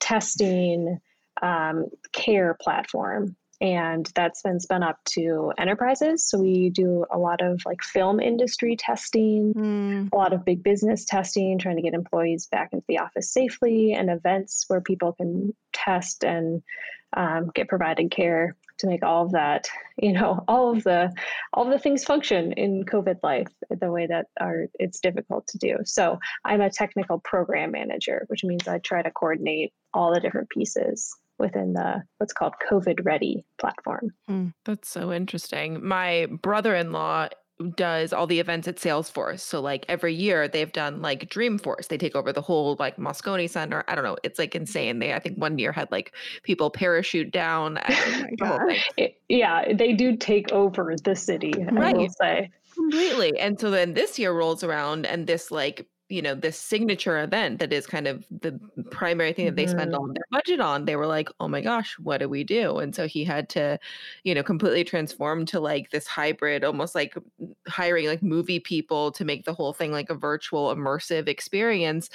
testing, 0.00 0.98
um, 1.42 1.88
care 2.12 2.56
platform 2.60 3.36
and 3.62 4.10
that's 4.16 4.42
been 4.42 4.58
spun 4.58 4.82
up 4.82 4.98
to 5.04 5.52
enterprises. 5.56 6.28
So 6.28 6.36
we 6.38 6.68
do 6.70 7.06
a 7.12 7.18
lot 7.18 7.40
of 7.40 7.62
like 7.64 7.80
film 7.80 8.18
industry 8.18 8.74
testing, 8.76 9.54
mm. 9.54 10.08
a 10.12 10.16
lot 10.16 10.32
of 10.32 10.44
big 10.44 10.64
business 10.64 11.04
testing, 11.04 11.58
trying 11.58 11.76
to 11.76 11.82
get 11.82 11.94
employees 11.94 12.48
back 12.50 12.70
into 12.72 12.84
the 12.88 12.98
office 12.98 13.32
safely, 13.32 13.92
and 13.92 14.10
events 14.10 14.64
where 14.66 14.80
people 14.80 15.12
can 15.12 15.54
test 15.72 16.24
and 16.24 16.60
um, 17.16 17.52
get 17.54 17.68
provided 17.68 18.10
care 18.10 18.56
to 18.78 18.88
make 18.88 19.04
all 19.04 19.26
of 19.26 19.32
that, 19.32 19.68
you 19.96 20.12
know, 20.12 20.42
all 20.48 20.72
of 20.72 20.82
the 20.82 21.12
all 21.52 21.64
of 21.64 21.70
the 21.70 21.78
things 21.78 22.02
function 22.02 22.50
in 22.52 22.84
COVID 22.84 23.18
life 23.22 23.46
the 23.70 23.92
way 23.92 24.08
that 24.08 24.26
are 24.40 24.66
it's 24.80 24.98
difficult 24.98 25.46
to 25.48 25.58
do. 25.58 25.76
So 25.84 26.18
I'm 26.44 26.60
a 26.60 26.70
technical 26.70 27.20
program 27.20 27.70
manager, 27.70 28.24
which 28.26 28.42
means 28.42 28.66
I 28.66 28.78
try 28.78 29.02
to 29.02 29.10
coordinate 29.12 29.72
all 29.94 30.12
the 30.12 30.18
different 30.18 30.48
pieces 30.50 31.14
within 31.38 31.72
the 31.72 32.02
what's 32.18 32.32
called 32.32 32.54
COVID 32.70 33.04
Ready 33.04 33.44
platform. 33.58 34.10
Mm, 34.28 34.52
that's 34.64 34.88
so 34.88 35.12
interesting. 35.12 35.84
My 35.86 36.26
brother 36.42 36.74
in 36.74 36.92
law 36.92 37.28
does 37.76 38.12
all 38.12 38.26
the 38.26 38.40
events 38.40 38.66
at 38.66 38.76
Salesforce. 38.76 39.40
So 39.40 39.60
like 39.60 39.84
every 39.88 40.14
year 40.14 40.48
they've 40.48 40.72
done 40.72 41.00
like 41.00 41.28
Dreamforce. 41.28 41.88
They 41.88 41.98
take 41.98 42.16
over 42.16 42.32
the 42.32 42.40
whole 42.40 42.76
like 42.78 42.96
Moscone 42.96 43.48
Center. 43.48 43.84
I 43.88 43.94
don't 43.94 44.04
know. 44.04 44.16
It's 44.22 44.38
like 44.38 44.54
insane. 44.54 44.98
They 44.98 45.12
I 45.12 45.18
think 45.18 45.38
one 45.38 45.58
year 45.58 45.72
had 45.72 45.90
like 45.90 46.12
people 46.42 46.70
parachute 46.70 47.32
down. 47.32 47.78
It, 48.96 49.20
yeah, 49.28 49.72
they 49.72 49.92
do 49.92 50.16
take 50.16 50.50
over 50.52 50.94
the 51.02 51.14
city. 51.14 51.52
Right. 51.56 51.94
I 51.94 51.98
will 51.98 52.08
say 52.20 52.50
completely. 52.74 53.38
And 53.38 53.58
so 53.58 53.70
then 53.70 53.94
this 53.94 54.18
year 54.18 54.32
rolls 54.32 54.64
around 54.64 55.06
and 55.06 55.26
this 55.26 55.50
like 55.50 55.86
you 56.08 56.20
know 56.20 56.34
this 56.34 56.58
signature 56.58 57.22
event 57.22 57.58
that 57.58 57.72
is 57.72 57.86
kind 57.86 58.06
of 58.06 58.26
the 58.42 58.58
primary 58.90 59.32
thing 59.32 59.46
that 59.46 59.56
they 59.56 59.66
spend 59.66 59.92
mm-hmm. 59.92 60.00
all 60.00 60.12
their 60.12 60.24
budget 60.30 60.60
on 60.60 60.84
they 60.84 60.96
were 60.96 61.06
like 61.06 61.30
oh 61.40 61.48
my 61.48 61.60
gosh 61.60 61.96
what 61.98 62.18
do 62.18 62.28
we 62.28 62.44
do 62.44 62.78
and 62.78 62.94
so 62.94 63.06
he 63.06 63.24
had 63.24 63.48
to 63.48 63.78
you 64.24 64.34
know 64.34 64.42
completely 64.42 64.84
transform 64.84 65.46
to 65.46 65.58
like 65.58 65.90
this 65.90 66.06
hybrid 66.06 66.64
almost 66.64 66.94
like 66.94 67.14
hiring 67.66 68.06
like 68.06 68.22
movie 68.22 68.60
people 68.60 69.10
to 69.10 69.24
make 69.24 69.44
the 69.44 69.54
whole 69.54 69.72
thing 69.72 69.90
like 69.90 70.10
a 70.10 70.14
virtual 70.14 70.74
immersive 70.74 71.28
experience 71.28 72.10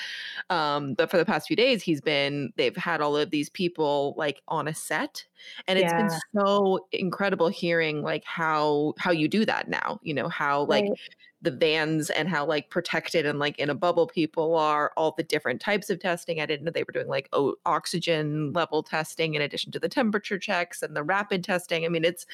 um 0.50 0.94
but 0.94 1.10
for 1.10 1.17
the 1.17 1.25
past 1.25 1.48
few 1.48 1.56
days 1.56 1.82
he's 1.82 2.01
been 2.01 2.53
they've 2.56 2.77
had 2.77 3.01
all 3.01 3.17
of 3.17 3.32
these 3.32 3.50
people 3.50 4.13
like 4.17 4.41
on 4.48 4.67
a 4.67 4.74
set 4.75 5.25
and 5.67 5.79
it's 5.79 5.91
yeah. 5.91 6.08
been 6.08 6.20
so 6.36 6.86
incredible 6.91 7.48
hearing 7.48 8.01
like 8.01 8.24
how 8.25 8.94
how 9.00 9.12
you 9.12 9.27
do 9.27 9.46
that 9.46 9.70
now 9.70 10.00
you 10.03 10.13
know 10.13 10.27
how 10.29 10.63
like 10.65 10.84
right 10.84 11.00
the 11.41 11.51
vans 11.51 12.10
and 12.10 12.27
how 12.27 12.46
like 12.46 12.70
protected 12.70 13.25
and 13.25 13.38
like 13.38 13.60
in 13.60 13.70
a 13.70 13.75
bubble 13.75 14.08
people 14.08 14.56
are, 14.56 14.91
all 14.98 15.13
the 15.15 15.24
different 15.24 15.62
types 15.62 15.89
of 15.89 16.00
testing. 16.00 16.41
I 16.41 16.46
didn't 16.46 16.65
know 16.65 16.72
they 16.72 16.84
were 16.84 16.94
doing 16.94 17.08
like 17.08 17.29
o- 17.34 17.56
oxygen 17.65 18.53
level 18.53 18.82
testing 18.82 19.36
in 19.36 19.41
addition 19.41 19.72
to 19.74 19.79
the 19.79 19.89
temperature 19.89 20.39
checks 20.39 20.82
and 20.82 20.96
the 20.96 21.03
rapid 21.03 21.44
testing. 21.44 21.86
I 21.86 21.89
mean, 21.89 22.03
it's 22.03 22.25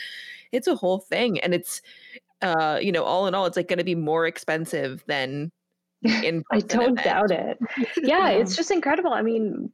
it's 0.52 0.68
a 0.68 0.76
whole 0.76 1.00
thing, 1.00 1.40
and 1.40 1.54
it's 1.54 1.82
uh, 2.42 2.80
you 2.82 2.92
know, 2.92 3.04
all 3.04 3.28
in 3.28 3.36
all, 3.36 3.46
it's 3.46 3.58
like 3.58 3.68
going 3.68 3.80
to 3.80 3.86
be 3.86 3.96
more 3.96 4.28
expensive 4.28 5.04
than 5.08 5.52
in. 6.02 6.44
I 6.52 6.60
don't 6.60 7.00
event. 7.00 7.04
doubt 7.04 7.32
it. 7.32 7.58
Yeah, 8.04 8.30
it's 8.30 8.56
just 8.56 8.72
incredible. 8.72 9.14
I 9.14 9.22
mean, 9.22 9.72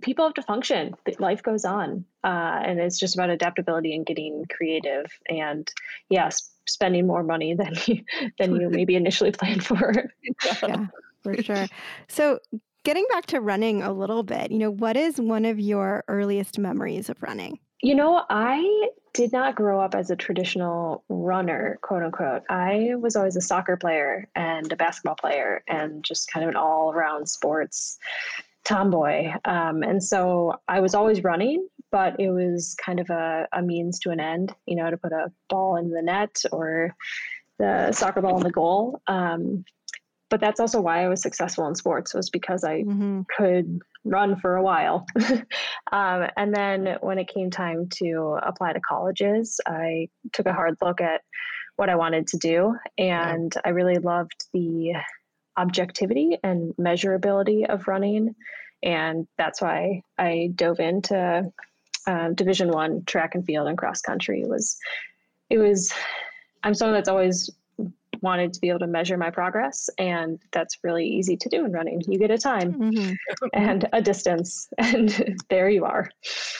people 0.00 0.24
have 0.24 0.34
to 0.34 0.42
function 0.42 0.94
life 1.18 1.42
goes 1.42 1.64
on 1.64 2.04
uh, 2.24 2.60
and 2.64 2.80
it's 2.80 2.98
just 2.98 3.14
about 3.14 3.30
adaptability 3.30 3.94
and 3.94 4.04
getting 4.04 4.44
creative 4.50 5.06
and 5.28 5.72
yes 6.10 6.50
spending 6.66 7.06
more 7.06 7.22
money 7.22 7.54
than 7.54 7.74
you, 7.86 8.04
than 8.38 8.56
you 8.56 8.68
maybe 8.70 8.96
initially 8.96 9.32
planned 9.32 9.64
for. 9.64 10.10
yeah, 10.44 10.86
for 11.22 11.42
sure. 11.42 11.66
So, 12.08 12.38
getting 12.84 13.06
back 13.10 13.26
to 13.26 13.40
running 13.40 13.82
a 13.82 13.92
little 13.92 14.22
bit, 14.22 14.50
you 14.50 14.58
know, 14.58 14.70
what 14.70 14.96
is 14.96 15.20
one 15.20 15.44
of 15.44 15.58
your 15.58 16.04
earliest 16.08 16.58
memories 16.58 17.08
of 17.08 17.22
running? 17.22 17.58
You 17.82 17.94
know, 17.94 18.22
I 18.30 18.88
did 19.12 19.32
not 19.32 19.54
grow 19.54 19.80
up 19.80 19.94
as 19.94 20.10
a 20.10 20.16
traditional 20.16 21.04
runner, 21.08 21.78
quote 21.82 22.02
unquote. 22.02 22.42
I 22.48 22.94
was 22.98 23.14
always 23.14 23.36
a 23.36 23.40
soccer 23.40 23.76
player 23.76 24.28
and 24.34 24.70
a 24.72 24.76
basketball 24.76 25.14
player 25.14 25.62
and 25.68 26.02
just 26.02 26.30
kind 26.32 26.44
of 26.44 26.50
an 26.50 26.56
all 26.56 26.92
around 26.92 27.28
sports 27.28 27.98
tomboy. 28.64 29.32
Um, 29.44 29.82
and 29.82 30.02
so 30.02 30.54
I 30.66 30.80
was 30.80 30.94
always 30.94 31.22
running, 31.22 31.68
but 31.94 32.18
it 32.18 32.28
was 32.28 32.74
kind 32.74 32.98
of 32.98 33.08
a, 33.08 33.46
a 33.52 33.62
means 33.62 34.00
to 34.00 34.10
an 34.10 34.18
end, 34.18 34.52
you 34.66 34.74
know, 34.74 34.90
to 34.90 34.96
put 34.96 35.12
a 35.12 35.30
ball 35.48 35.76
in 35.76 35.90
the 35.90 36.02
net 36.02 36.42
or 36.50 36.92
the 37.60 37.92
soccer 37.92 38.20
ball 38.20 38.36
in 38.36 38.42
the 38.42 38.50
goal. 38.50 39.00
Um, 39.06 39.64
but 40.28 40.40
that's 40.40 40.58
also 40.58 40.80
why 40.80 41.04
I 41.04 41.08
was 41.08 41.22
successful 41.22 41.68
in 41.68 41.76
sports 41.76 42.12
was 42.12 42.30
because 42.30 42.64
I 42.64 42.82
mm-hmm. 42.82 43.20
could 43.38 43.78
run 44.02 44.34
for 44.40 44.56
a 44.56 44.62
while. 44.64 45.06
um, 45.92 46.26
and 46.36 46.52
then 46.52 46.96
when 47.00 47.20
it 47.20 47.28
came 47.28 47.52
time 47.52 47.88
to 47.98 48.40
apply 48.42 48.72
to 48.72 48.80
colleges, 48.80 49.60
I 49.64 50.08
took 50.32 50.46
a 50.46 50.52
hard 50.52 50.76
look 50.82 51.00
at 51.00 51.20
what 51.76 51.90
I 51.90 51.94
wanted 51.94 52.26
to 52.26 52.38
do. 52.38 52.74
And 52.98 53.52
yeah. 53.54 53.62
I 53.64 53.68
really 53.68 53.98
loved 53.98 54.46
the 54.52 54.94
objectivity 55.56 56.38
and 56.42 56.74
measurability 56.74 57.68
of 57.68 57.86
running. 57.86 58.34
And 58.82 59.28
that's 59.38 59.62
why 59.62 60.02
I 60.18 60.50
dove 60.56 60.80
into 60.80 61.52
um, 62.06 62.34
Division 62.34 62.70
One 62.70 63.04
track 63.04 63.34
and 63.34 63.44
field 63.44 63.68
and 63.68 63.78
cross 63.78 64.00
country. 64.00 64.42
It 64.42 64.48
was, 64.48 64.76
it 65.50 65.58
was. 65.58 65.92
I'm 66.62 66.74
someone 66.74 66.94
that's 66.94 67.08
always 67.08 67.50
wanted 68.24 68.52
to 68.54 68.60
be 68.60 68.68
able 68.68 68.78
to 68.78 68.86
measure 68.86 69.16
my 69.16 69.30
progress 69.30 69.90
and 69.98 70.40
that's 70.50 70.78
really 70.82 71.06
easy 71.06 71.36
to 71.36 71.48
do 71.48 71.64
in 71.64 71.72
running 71.72 72.00
you 72.08 72.18
get 72.18 72.30
a 72.30 72.38
time 72.38 72.72
mm-hmm. 72.72 73.12
and 73.52 73.86
a 73.92 74.00
distance 74.00 74.66
and 74.78 75.36
there 75.50 75.68
you 75.68 75.84
are 75.84 76.10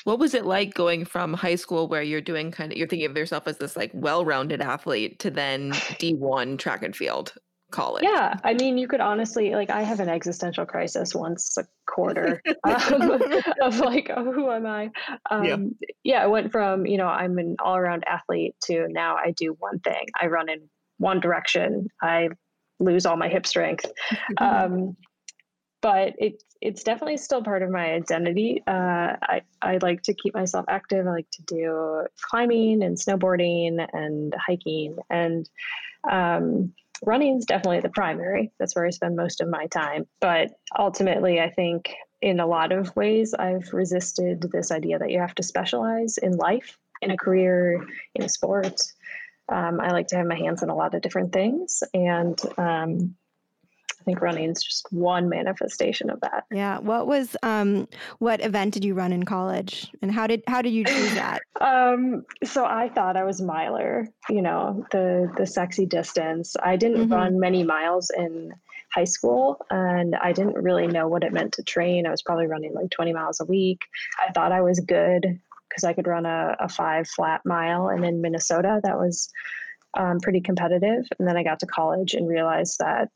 what 0.05 0.19
was 0.19 0.35
it 0.35 0.45
like 0.45 0.75
going 0.75 1.05
from 1.05 1.33
high 1.33 1.55
school 1.55 1.89
where 1.89 2.03
you're 2.03 2.21
doing 2.21 2.51
kind 2.51 2.71
of 2.71 2.79
you're 2.79 2.87
thinking 2.87 3.11
of 3.11 3.17
yourself 3.17 3.49
as 3.49 3.59
this 3.59 3.77
like 3.77 3.91
well-rounded 3.95 4.61
athlete 4.61 5.19
to 5.19 5.31
then 5.31 5.71
d1 5.73 6.59
track 6.59 6.83
and 6.83 6.95
field 6.95 7.33
college 7.75 8.05
yeah 8.05 8.39
i 8.45 8.55
mean 8.55 8.79
you 8.79 8.87
could 8.87 9.01
honestly 9.01 9.55
like 9.55 9.71
i 9.71 9.83
have 9.83 10.01
an 10.01 10.09
existential 10.09 10.65
crisis 10.65 11.15
once 11.15 11.57
a 11.59 11.65
quarter 11.87 12.41
um, 12.65 13.23
of 13.61 13.79
like 13.81 14.11
oh, 14.17 14.33
who 14.33 14.51
am 14.51 14.67
i 14.67 14.91
um, 15.31 15.45
yeah. 15.45 15.57
yeah 16.05 16.23
i 16.23 16.27
went 16.27 16.53
from 16.53 16.87
you 16.87 16.97
know 16.97 17.09
i'm 17.09 17.39
an 17.39 17.57
all-around 17.59 18.05
athlete 18.07 18.55
to 18.63 18.87
now 18.89 19.17
i 19.17 19.33
do 19.33 19.57
one 19.59 19.79
thing 19.81 20.07
i 20.21 20.27
run 20.27 20.49
in 20.49 20.61
one 20.99 21.21
direction, 21.21 21.89
I 22.03 22.29
lose 22.79 23.07
all 23.07 23.17
my 23.17 23.29
hip 23.29 23.47
strength. 23.47 23.87
Um, 24.39 24.97
but 25.81 26.15
it, 26.17 26.43
it's 26.63 26.83
definitely 26.83 27.19
still 27.19 27.43
part 27.43 27.63
of 27.63 27.69
my 27.69 27.93
identity. 27.93 28.63
Uh, 28.67 29.17
I, 29.23 29.43
I 29.61 29.79
like 29.83 30.01
to 30.05 30.15
keep 30.15 30.33
myself 30.33 30.65
active. 30.67 31.07
I 31.07 31.11
like 31.11 31.31
to 31.33 31.43
do 31.43 32.07
climbing 32.23 32.83
and 32.83 32.97
snowboarding 32.97 33.87
and 33.93 34.35
hiking. 34.35 34.97
And 35.11 35.47
um, 36.11 36.73
running 37.07 37.39
is 37.39 37.45
definitely 37.45 37.81
the 37.81 37.89
primary. 37.89 38.53
That's 38.59 38.75
where 38.75 38.87
I 38.87 38.91
spend 38.91 39.17
most 39.17 39.41
of 39.41 39.49
my 39.49 39.67
time. 39.67 40.07
But 40.21 40.53
ultimately, 40.79 41.41
I 41.41 41.51
think 41.51 41.95
in 42.23 42.41
a 42.41 42.47
lot 42.47 42.73
of 42.73 42.95
ways, 42.97 43.35
I've 43.35 43.73
resisted 43.73 44.47
this 44.53 44.71
idea 44.71 44.99
that 44.99 45.11
you 45.11 45.21
have 45.21 45.35
to 45.37 45.43
specialize 45.43 46.19
in 46.19 46.37
life, 46.37 46.79
in 47.03 47.11
a 47.11 47.17
career, 47.17 47.87
in 48.15 48.25
a 48.25 48.29
sport. 48.29 48.81
Um, 49.49 49.81
I 49.81 49.91
like 49.91 50.07
to 50.09 50.17
have 50.17 50.27
my 50.27 50.37
hands 50.37 50.63
in 50.63 50.71
a 50.71 50.75
lot 50.75 50.95
of 50.95 51.03
different 51.03 51.33
things, 51.33 51.83
and 51.93 52.41
um, 52.57 53.15
I 54.05 54.11
think 54.11 54.21
running 54.21 54.51
is 54.51 54.63
just 54.63 54.87
one 54.93 55.29
manifestation 55.29 56.11
of 56.11 56.21
that. 56.21 56.45
Yeah. 56.53 56.79
What 56.79 57.07
was 57.07 57.37
um, 57.43 57.89
what 58.19 58.45
event 58.45 58.75
did 58.75 58.85
you 58.85 58.95
run 58.95 59.13
in 59.13 59.25
college, 59.25 59.91
and 60.03 60.13
how 60.13 60.27
did 60.27 60.43
how 60.47 60.61
did 60.61 60.73
you 60.73 60.85
do 60.85 61.09
that? 61.15 61.41
um, 61.61 62.25
so 62.45 62.67
I 62.67 62.91
thought 62.91 63.17
I 63.17 63.25
was 63.25 63.41
miler. 63.41 64.09
You 64.29 64.43
know, 64.43 64.85
the 64.93 65.33
the 65.37 65.47
sexy 65.47 65.87
distance. 65.87 66.55
I 66.63 66.77
didn't 66.77 67.05
mm-hmm. 67.05 67.13
run 67.15 67.41
many 67.41 67.63
miles 67.63 68.11
in 68.11 68.53
high 68.95 69.05
school 69.05 69.65
and 69.71 70.15
I 70.15 70.33
didn't 70.33 70.55
really 70.55 70.87
know 70.87 71.09
what 71.09 71.25
it 71.25 71.33
meant 71.33 71.53
to 71.55 71.65
train. 71.65 72.07
I 72.07 72.11
was 72.11 72.23
probably 72.23 72.47
running 72.47 72.75
like 72.75 72.91
20 72.91 73.13
miles 73.13 73.41
a 73.41 73.45
week. 73.45 73.81
I 74.25 74.31
thought 74.31 74.53
I 74.53 74.61
was 74.61 74.79
good 74.79 75.41
because 75.69 75.83
I 75.83 75.93
could 75.93 76.07
run 76.07 76.27
a, 76.27 76.57
a 76.61 76.69
five 76.69 77.09
flat 77.09 77.41
mile. 77.45 77.89
And 77.89 78.05
in 78.05 78.21
Minnesota, 78.21 78.81
that 78.85 78.97
was 78.97 79.29
um, 79.95 80.21
pretty 80.21 80.41
competitive. 80.41 81.07
And 81.19 81.27
then 81.27 81.37
I 81.37 81.43
got 81.43 81.61
to 81.61 81.67
college 81.67 82.15
and 82.15 82.29
realized 82.29 82.79
that, 82.79 83.11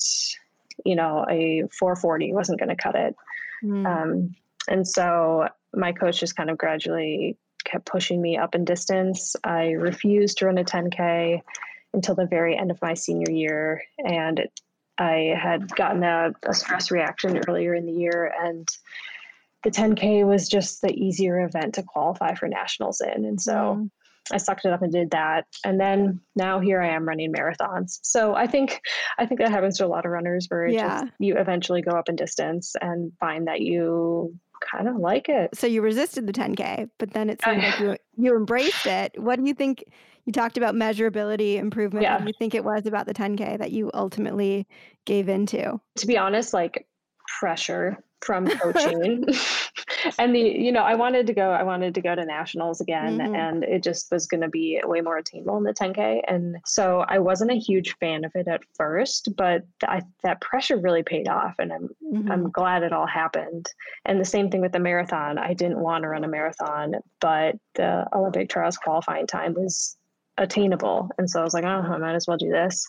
you 0.84 0.96
know, 0.96 1.24
a 1.28 1.64
440 1.72 2.32
wasn't 2.32 2.58
going 2.58 2.68
to 2.68 2.76
cut 2.76 2.94
it. 2.94 3.16
Mm. 3.62 3.86
Um, 3.86 4.36
and 4.68 4.86
so 4.86 5.48
my 5.74 5.92
coach 5.92 6.20
just 6.20 6.36
kind 6.36 6.50
of 6.50 6.58
gradually 6.58 7.36
kept 7.64 7.86
pushing 7.86 8.20
me 8.20 8.36
up 8.36 8.54
in 8.54 8.64
distance. 8.64 9.36
I 9.44 9.70
refused 9.72 10.38
to 10.38 10.46
run 10.46 10.58
a 10.58 10.64
10K 10.64 11.42
until 11.92 12.14
the 12.14 12.26
very 12.26 12.56
end 12.56 12.70
of 12.70 12.80
my 12.80 12.94
senior 12.94 13.30
year. 13.30 13.82
And 13.98 14.46
I 14.98 15.34
had 15.40 15.68
gotten 15.74 16.02
a, 16.02 16.32
a 16.44 16.54
stress 16.54 16.90
reaction 16.90 17.40
earlier 17.48 17.74
in 17.74 17.86
the 17.86 17.92
year 17.92 18.32
and 18.42 18.68
the 19.64 19.70
10K 19.70 20.26
was 20.26 20.48
just 20.48 20.82
the 20.82 20.92
easier 20.92 21.44
event 21.44 21.74
to 21.74 21.82
qualify 21.82 22.34
for 22.34 22.48
nationals 22.48 23.00
in. 23.00 23.24
And 23.24 23.40
so 23.40 23.52
mm. 23.52 23.90
I 24.32 24.36
sucked 24.36 24.64
it 24.64 24.72
up 24.72 24.82
and 24.82 24.92
did 24.92 25.10
that. 25.10 25.46
And 25.64 25.80
then 25.80 26.20
now 26.36 26.60
here 26.60 26.80
I 26.80 26.90
am 26.90 27.06
running 27.06 27.32
marathons. 27.32 27.98
So 28.02 28.34
I 28.34 28.46
think 28.46 28.80
I 29.18 29.26
think 29.26 29.40
that 29.40 29.50
happens 29.50 29.78
to 29.78 29.86
a 29.86 29.88
lot 29.88 30.04
of 30.04 30.12
runners 30.12 30.46
where 30.48 30.66
yeah. 30.66 31.02
just, 31.02 31.12
you 31.18 31.36
eventually 31.36 31.82
go 31.82 31.92
up 31.92 32.08
in 32.08 32.16
distance 32.16 32.74
and 32.80 33.12
find 33.20 33.48
that 33.48 33.60
you 33.60 34.34
kind 34.60 34.88
of 34.88 34.96
like 34.96 35.28
it. 35.28 35.54
So 35.54 35.66
you 35.66 35.82
resisted 35.82 36.26
the 36.26 36.32
10K, 36.32 36.90
but 36.98 37.12
then 37.12 37.30
it 37.30 37.42
seemed 37.42 37.62
like 37.62 37.78
you 37.78 37.96
you 38.16 38.36
embraced 38.36 38.86
it. 38.86 39.20
What 39.20 39.38
do 39.38 39.46
you 39.46 39.54
think? 39.54 39.84
You 40.24 40.32
talked 40.32 40.58
about 40.58 40.74
measurability 40.74 41.56
improvement. 41.56 42.02
Yeah. 42.02 42.16
What 42.16 42.22
do 42.22 42.26
you 42.26 42.34
think 42.38 42.54
it 42.54 42.62
was 42.62 42.84
about 42.84 43.06
the 43.06 43.14
10K 43.14 43.58
that 43.58 43.72
you 43.72 43.90
ultimately 43.94 44.66
gave 45.06 45.26
into? 45.28 45.80
To 45.96 46.06
be 46.06 46.18
honest, 46.18 46.52
like 46.52 46.86
pressure 47.40 47.96
from 48.20 48.46
coaching 48.46 49.24
and 50.18 50.34
the 50.34 50.40
you 50.40 50.72
know 50.72 50.82
i 50.82 50.94
wanted 50.94 51.26
to 51.26 51.32
go 51.32 51.50
i 51.50 51.62
wanted 51.62 51.94
to 51.94 52.00
go 52.00 52.14
to 52.14 52.24
nationals 52.24 52.80
again 52.80 53.18
mm-hmm. 53.18 53.34
and 53.34 53.64
it 53.64 53.82
just 53.82 54.10
was 54.10 54.26
going 54.26 54.40
to 54.40 54.48
be 54.48 54.80
way 54.84 55.00
more 55.00 55.18
attainable 55.18 55.56
in 55.56 55.64
the 55.64 55.72
10k 55.72 56.20
and 56.26 56.56
so 56.64 57.04
i 57.08 57.18
wasn't 57.18 57.50
a 57.50 57.58
huge 57.58 57.96
fan 57.98 58.24
of 58.24 58.32
it 58.34 58.48
at 58.48 58.62
first 58.74 59.28
but 59.36 59.64
I, 59.86 60.02
that 60.22 60.40
pressure 60.40 60.76
really 60.76 61.02
paid 61.02 61.28
off 61.28 61.54
and 61.58 61.72
i'm 61.72 61.88
mm-hmm. 62.12 62.30
i'm 62.30 62.50
glad 62.50 62.82
it 62.82 62.92
all 62.92 63.06
happened. 63.06 63.68
And 64.04 64.20
the 64.20 64.24
same 64.24 64.50
thing 64.50 64.60
with 64.60 64.72
the 64.72 64.78
marathon. 64.78 65.38
I 65.38 65.54
didn't 65.54 65.80
want 65.80 66.02
to 66.02 66.08
run 66.08 66.24
a 66.24 66.28
marathon 66.28 66.94
but 67.20 67.56
the 67.74 68.06
olympic 68.14 68.48
trials 68.48 68.76
qualifying 68.76 69.26
time 69.26 69.54
was 69.54 69.96
attainable. 70.36 71.10
And 71.18 71.28
so 71.28 71.40
i 71.40 71.44
was 71.44 71.54
like 71.54 71.64
oh 71.64 71.68
i 71.68 71.98
might 71.98 72.14
as 72.14 72.26
well 72.26 72.36
do 72.36 72.50
this. 72.50 72.86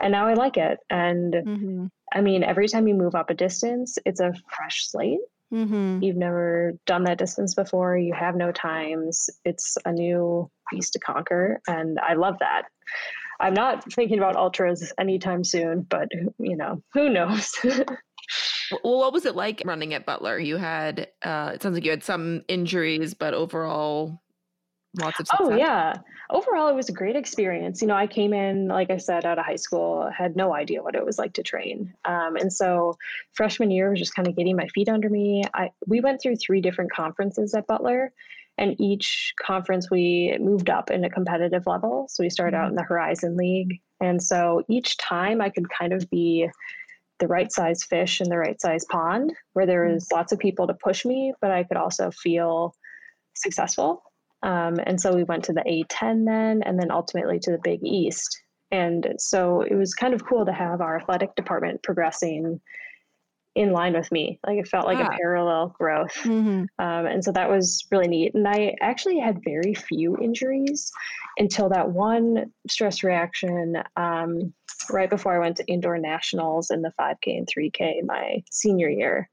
And 0.00 0.12
now 0.12 0.26
i 0.26 0.34
like 0.34 0.56
it. 0.56 0.78
And 0.90 1.34
mm-hmm. 1.34 1.86
I 2.12 2.20
mean, 2.20 2.42
every 2.42 2.68
time 2.68 2.88
you 2.88 2.94
move 2.94 3.14
up 3.14 3.30
a 3.30 3.34
distance, 3.34 3.96
it's 4.04 4.20
a 4.20 4.34
fresh 4.48 4.88
slate. 4.88 5.20
Mm-hmm. 5.52 6.02
You've 6.02 6.16
never 6.16 6.74
done 6.86 7.04
that 7.04 7.18
distance 7.18 7.54
before. 7.54 7.96
You 7.96 8.14
have 8.14 8.36
no 8.36 8.52
times. 8.52 9.28
It's 9.44 9.76
a 9.84 9.92
new 9.92 10.50
beast 10.70 10.92
to 10.92 10.98
conquer. 11.00 11.60
And 11.66 11.98
I 11.98 12.14
love 12.14 12.36
that. 12.40 12.62
I'm 13.40 13.54
not 13.54 13.90
thinking 13.92 14.18
about 14.18 14.36
ultras 14.36 14.92
anytime 14.98 15.44
soon, 15.44 15.82
but 15.82 16.08
you 16.38 16.56
know, 16.56 16.82
who 16.92 17.08
knows? 17.08 17.56
well, 17.64 18.98
what 18.98 19.12
was 19.12 19.24
it 19.24 19.34
like 19.34 19.62
running 19.64 19.94
at 19.94 20.06
Butler? 20.06 20.38
You 20.38 20.56
had, 20.56 21.08
uh, 21.22 21.52
it 21.54 21.62
sounds 21.62 21.74
like 21.74 21.84
you 21.84 21.90
had 21.90 22.04
some 22.04 22.44
injuries, 22.48 23.14
but 23.14 23.34
overall, 23.34 24.20
lots 24.98 25.20
of 25.20 25.26
oh, 25.32 25.44
success. 25.44 25.54
Oh 25.54 25.56
yeah. 25.56 25.94
Overall 26.30 26.68
it 26.68 26.74
was 26.74 26.88
a 26.88 26.92
great 26.92 27.16
experience. 27.16 27.80
You 27.80 27.88
know, 27.88 27.94
I 27.94 28.06
came 28.06 28.32
in, 28.32 28.68
like 28.68 28.90
I 28.90 28.96
said, 28.96 29.24
out 29.24 29.38
of 29.38 29.44
high 29.44 29.56
school, 29.56 30.10
had 30.16 30.36
no 30.36 30.54
idea 30.54 30.82
what 30.82 30.94
it 30.94 31.04
was 31.04 31.18
like 31.18 31.34
to 31.34 31.42
train. 31.42 31.94
Um, 32.04 32.36
and 32.36 32.52
so 32.52 32.96
freshman 33.32 33.70
year 33.70 33.90
was 33.90 33.98
just 33.98 34.14
kind 34.14 34.28
of 34.28 34.36
getting 34.36 34.56
my 34.56 34.68
feet 34.68 34.88
under 34.88 35.08
me. 35.08 35.44
I 35.54 35.70
we 35.86 36.00
went 36.00 36.20
through 36.20 36.36
three 36.36 36.60
different 36.60 36.92
conferences 36.92 37.54
at 37.54 37.66
Butler. 37.66 38.12
And 38.58 38.78
each 38.78 39.32
conference 39.40 39.90
we 39.90 40.36
moved 40.38 40.68
up 40.68 40.90
in 40.90 41.02
a 41.02 41.08
competitive 41.08 41.66
level. 41.66 42.08
So 42.10 42.22
we 42.22 42.28
started 42.28 42.54
mm-hmm. 42.54 42.64
out 42.64 42.70
in 42.70 42.76
the 42.76 42.82
Horizon 42.82 43.36
League. 43.36 43.80
And 44.00 44.22
so 44.22 44.64
each 44.68 44.98
time 44.98 45.40
I 45.40 45.48
could 45.48 45.70
kind 45.70 45.94
of 45.94 46.10
be 46.10 46.46
the 47.20 47.26
right 47.26 47.50
size 47.50 47.84
fish 47.84 48.20
in 48.20 48.28
the 48.28 48.36
right 48.36 48.60
size 48.60 48.84
pond 48.90 49.32
where 49.54 49.64
there 49.64 49.88
was 49.88 50.04
mm-hmm. 50.04 50.16
lots 50.16 50.32
of 50.32 50.38
people 50.38 50.66
to 50.66 50.74
push 50.74 51.06
me, 51.06 51.32
but 51.40 51.50
I 51.50 51.62
could 51.62 51.78
also 51.78 52.10
feel 52.10 52.74
successful 53.34 54.02
um, 54.42 54.78
and 54.84 55.00
so 55.00 55.14
we 55.14 55.24
went 55.24 55.44
to 55.44 55.52
the 55.52 55.62
A10 55.62 56.24
then, 56.26 56.62
and 56.62 56.78
then 56.78 56.90
ultimately 56.90 57.38
to 57.40 57.50
the 57.50 57.60
Big 57.62 57.80
East. 57.82 58.42
And 58.70 59.14
so 59.18 59.62
it 59.62 59.74
was 59.74 59.94
kind 59.94 60.14
of 60.14 60.24
cool 60.24 60.46
to 60.46 60.52
have 60.52 60.80
our 60.80 61.00
athletic 61.00 61.34
department 61.34 61.82
progressing 61.82 62.60
in 63.56 63.72
line 63.72 63.94
with 63.94 64.10
me. 64.12 64.38
Like 64.46 64.58
it 64.58 64.68
felt 64.68 64.86
like 64.86 64.98
ah. 64.98 65.08
a 65.08 65.16
parallel 65.16 65.74
growth. 65.78 66.14
Mm-hmm. 66.22 66.64
Um, 66.78 67.06
and 67.06 67.24
so 67.24 67.32
that 67.32 67.50
was 67.50 67.86
really 67.90 68.06
neat. 68.06 68.34
And 68.34 68.46
I 68.46 68.76
actually 68.80 69.18
had 69.18 69.42
very 69.44 69.74
few 69.74 70.16
injuries 70.18 70.90
until 71.36 71.68
that 71.70 71.90
one 71.90 72.52
stress 72.68 73.02
reaction 73.02 73.82
um, 73.96 74.54
right 74.90 75.10
before 75.10 75.34
I 75.34 75.40
went 75.40 75.56
to 75.56 75.66
indoor 75.66 75.98
nationals 75.98 76.70
in 76.70 76.82
the 76.82 76.92
5K 76.98 77.38
and 77.38 77.48
3K 77.48 78.04
my 78.04 78.42
senior 78.50 78.88
year. 78.88 79.28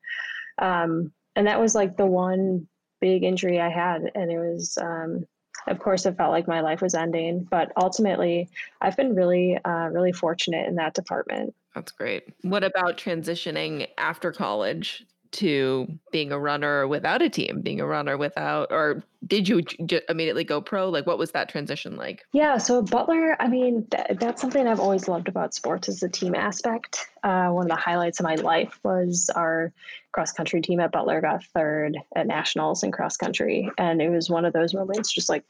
Um, 0.60 1.12
and 1.36 1.46
that 1.46 1.62
was 1.62 1.76
like 1.76 1.96
the 1.96 2.08
one 2.08 2.68
big 3.00 3.24
injury 3.24 3.60
I 3.60 3.70
had, 3.70 4.12
and 4.16 4.32
it 4.32 4.38
was. 4.38 4.78
Um, 4.82 5.26
of 5.68 5.80
course, 5.80 6.06
it 6.06 6.16
felt 6.16 6.32
like 6.32 6.48
my 6.48 6.62
life 6.62 6.82
was 6.82 6.96
ending, 6.96 7.44
but 7.44 7.74
ultimately, 7.76 8.48
I've 8.80 8.96
been 8.96 9.16
really, 9.16 9.58
uh, 9.66 9.90
really 9.90 10.14
fortunate 10.14 10.66
in 10.66 10.76
that 10.76 10.94
department. 10.94 11.54
That's 11.76 11.92
great. 11.92 12.24
What 12.44 12.64
about 12.64 12.98
transitioning 12.98 13.88
after 13.98 14.32
college 14.32 15.06
to 15.34 15.88
being 16.12 16.32
a 16.32 16.40
runner 16.40 16.88
without 16.88 17.22
a 17.22 17.30
team, 17.30 17.62
being 17.62 17.80
a 17.80 17.86
runner 17.86 18.18
without, 18.18 18.72
or 18.72 19.04
did 19.26 19.48
you 19.48 19.62
j- 19.62 20.02
immediately 20.10 20.44
go 20.44 20.62
pro? 20.62 20.90
Like, 20.90 21.06
what 21.06 21.18
was 21.18 21.32
that 21.32 21.50
transition 21.50 21.96
like? 21.96 22.26
Yeah, 22.34 22.58
so 22.58 22.82
Butler, 22.82 23.36
I 23.42 23.48
mean, 23.48 23.88
th- 23.92 24.20
that's 24.20 24.42
something 24.42 24.68
I've 24.68 24.80
always 24.80 25.08
loved 25.08 25.28
about 25.28 25.54
sports 25.54 25.90
is 25.90 26.00
the 26.00 26.10
team 26.10 26.36
aspect. 26.36 27.08
Uh, 27.24 27.50
one 27.50 27.66
of 27.66 27.70
the 27.70 27.76
highlights 27.76 28.20
of 28.20 28.26
my 28.26 28.36
life 28.36 28.80
was 28.84 29.30
our 29.36 29.74
cross 30.12 30.32
country 30.32 30.62
team 30.62 30.80
at 30.80 30.92
Butler 30.92 31.22
got 31.22 31.44
third 31.44 31.98
at 32.16 32.28
nationals 32.28 32.84
in 32.84 32.92
cross 32.92 33.18
country, 33.18 33.70
and 33.78 34.02
it 34.02 34.10
was 34.10 34.30
one 34.30 34.46
of 34.46 34.54
those 34.54 34.74
moments, 34.74 35.12
just 35.12 35.30
like 35.30 35.44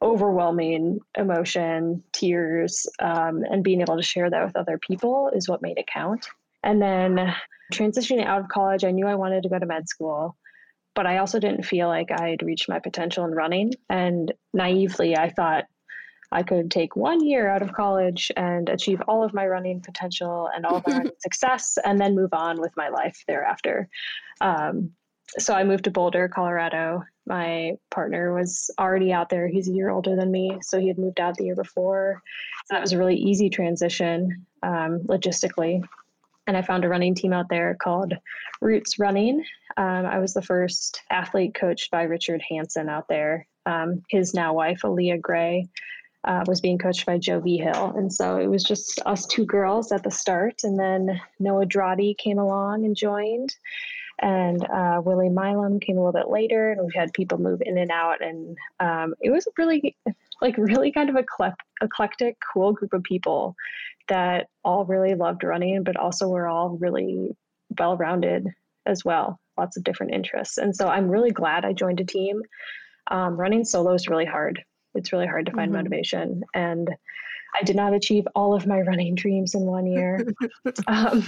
overwhelming 0.00 1.00
emotion, 1.16 2.02
tears, 2.12 2.86
um, 3.00 3.42
and 3.50 3.64
being 3.64 3.80
able 3.80 3.96
to 3.96 4.02
share 4.02 4.30
that 4.30 4.44
with 4.44 4.56
other 4.56 4.78
people 4.78 5.30
is 5.34 5.48
what 5.48 5.62
made 5.62 5.78
it 5.78 5.86
count. 5.86 6.28
And 6.62 6.80
then 6.80 7.34
transitioning 7.72 8.24
out 8.24 8.40
of 8.40 8.48
college, 8.48 8.84
I 8.84 8.90
knew 8.90 9.06
I 9.06 9.14
wanted 9.14 9.42
to 9.42 9.48
go 9.48 9.58
to 9.58 9.66
med 9.66 9.88
school, 9.88 10.36
but 10.94 11.06
I 11.06 11.18
also 11.18 11.38
didn't 11.38 11.64
feel 11.64 11.88
like 11.88 12.10
I 12.10 12.30
had 12.30 12.42
reached 12.42 12.68
my 12.68 12.78
potential 12.78 13.24
in 13.24 13.32
running. 13.32 13.74
And 13.88 14.32
naively, 14.52 15.16
I 15.16 15.30
thought 15.30 15.64
I 16.30 16.42
could 16.42 16.70
take 16.70 16.96
one 16.96 17.24
year 17.24 17.48
out 17.48 17.62
of 17.62 17.72
college 17.72 18.30
and 18.36 18.68
achieve 18.68 19.00
all 19.08 19.24
of 19.24 19.32
my 19.32 19.46
running 19.46 19.80
potential 19.80 20.50
and 20.54 20.66
all 20.66 20.76
of 20.76 20.86
my 20.86 21.04
success, 21.20 21.78
and 21.84 22.00
then 22.00 22.14
move 22.14 22.32
on 22.32 22.60
with 22.60 22.72
my 22.76 22.88
life 22.88 23.22
thereafter. 23.26 23.88
Um, 24.40 24.92
so 25.38 25.54
I 25.54 25.62
moved 25.62 25.84
to 25.84 25.90
Boulder, 25.90 26.26
Colorado. 26.28 27.04
My 27.26 27.72
partner 27.90 28.34
was 28.34 28.70
already 28.78 29.12
out 29.12 29.28
there. 29.28 29.46
He's 29.46 29.68
a 29.68 29.72
year 29.72 29.90
older 29.90 30.16
than 30.16 30.30
me, 30.30 30.58
so 30.62 30.80
he 30.80 30.88
had 30.88 30.98
moved 30.98 31.20
out 31.20 31.36
the 31.36 31.44
year 31.44 31.54
before. 31.54 32.22
So 32.66 32.74
that 32.74 32.80
was 32.80 32.92
a 32.92 32.98
really 32.98 33.16
easy 33.16 33.50
transition 33.50 34.46
um, 34.62 35.00
logistically 35.00 35.82
and 36.48 36.56
I 36.56 36.62
found 36.62 36.84
a 36.84 36.88
running 36.88 37.14
team 37.14 37.32
out 37.32 37.50
there 37.50 37.76
called 37.80 38.14
Roots 38.62 38.98
Running. 38.98 39.44
Um, 39.76 40.06
I 40.06 40.18
was 40.18 40.32
the 40.32 40.42
first 40.42 41.02
athlete 41.10 41.54
coached 41.54 41.90
by 41.90 42.02
Richard 42.04 42.42
Hansen 42.48 42.88
out 42.88 43.06
there. 43.06 43.46
Um, 43.66 44.02
his 44.08 44.32
now 44.32 44.54
wife, 44.54 44.80
Aaliyah 44.82 45.20
Gray, 45.20 45.68
uh, 46.24 46.44
was 46.46 46.62
being 46.62 46.78
coached 46.78 47.04
by 47.04 47.18
Joe 47.18 47.40
V. 47.40 47.58
Hill. 47.58 47.92
And 47.96 48.10
so 48.12 48.38
it 48.38 48.46
was 48.46 48.64
just 48.64 48.98
us 49.04 49.26
two 49.26 49.44
girls 49.44 49.92
at 49.92 50.02
the 50.02 50.10
start. 50.10 50.62
And 50.64 50.80
then 50.80 51.20
Noah 51.38 51.66
Droddy 51.66 52.16
came 52.16 52.38
along 52.38 52.86
and 52.86 52.96
joined. 52.96 53.54
And 54.20 54.64
uh, 54.68 55.02
Willie 55.04 55.28
Milam 55.28 55.78
came 55.78 55.98
a 55.98 56.00
little 56.00 56.18
bit 56.18 56.30
later. 56.30 56.72
And 56.72 56.80
we've 56.82 56.94
had 56.94 57.12
people 57.12 57.38
move 57.38 57.60
in 57.64 57.76
and 57.76 57.90
out. 57.90 58.22
And 58.22 58.56
um, 58.80 59.14
it 59.20 59.30
was 59.30 59.46
really, 59.58 59.96
like, 60.40 60.56
really 60.56 60.92
kind 60.92 61.10
of 61.10 61.16
a 61.16 61.54
eclectic, 61.82 62.38
cool 62.52 62.72
group 62.72 62.94
of 62.94 63.02
people 63.02 63.54
that 64.08 64.48
all 64.64 64.84
really 64.84 65.14
loved 65.14 65.44
running, 65.44 65.82
but 65.84 65.96
also 65.96 66.28
were 66.28 66.48
all 66.48 66.76
really 66.80 67.30
well 67.78 67.96
rounded 67.96 68.46
as 68.86 69.04
well, 69.04 69.38
lots 69.56 69.76
of 69.76 69.84
different 69.84 70.14
interests. 70.14 70.58
And 70.58 70.74
so 70.74 70.88
I'm 70.88 71.08
really 71.08 71.30
glad 71.30 71.64
I 71.64 71.72
joined 71.72 72.00
a 72.00 72.04
team. 72.04 72.42
Um, 73.10 73.36
running 73.36 73.64
solo 73.64 73.94
is 73.94 74.08
really 74.08 74.24
hard. 74.24 74.62
It's 74.94 75.12
really 75.12 75.26
hard 75.26 75.46
to 75.46 75.52
find 75.52 75.70
mm-hmm. 75.70 75.78
motivation. 75.78 76.42
And 76.54 76.88
I 77.58 77.62
did 77.64 77.76
not 77.76 77.94
achieve 77.94 78.26
all 78.34 78.54
of 78.54 78.66
my 78.66 78.80
running 78.86 79.14
dreams 79.14 79.54
in 79.54 79.62
one 79.62 79.86
year. 79.86 80.26
um, 80.86 81.24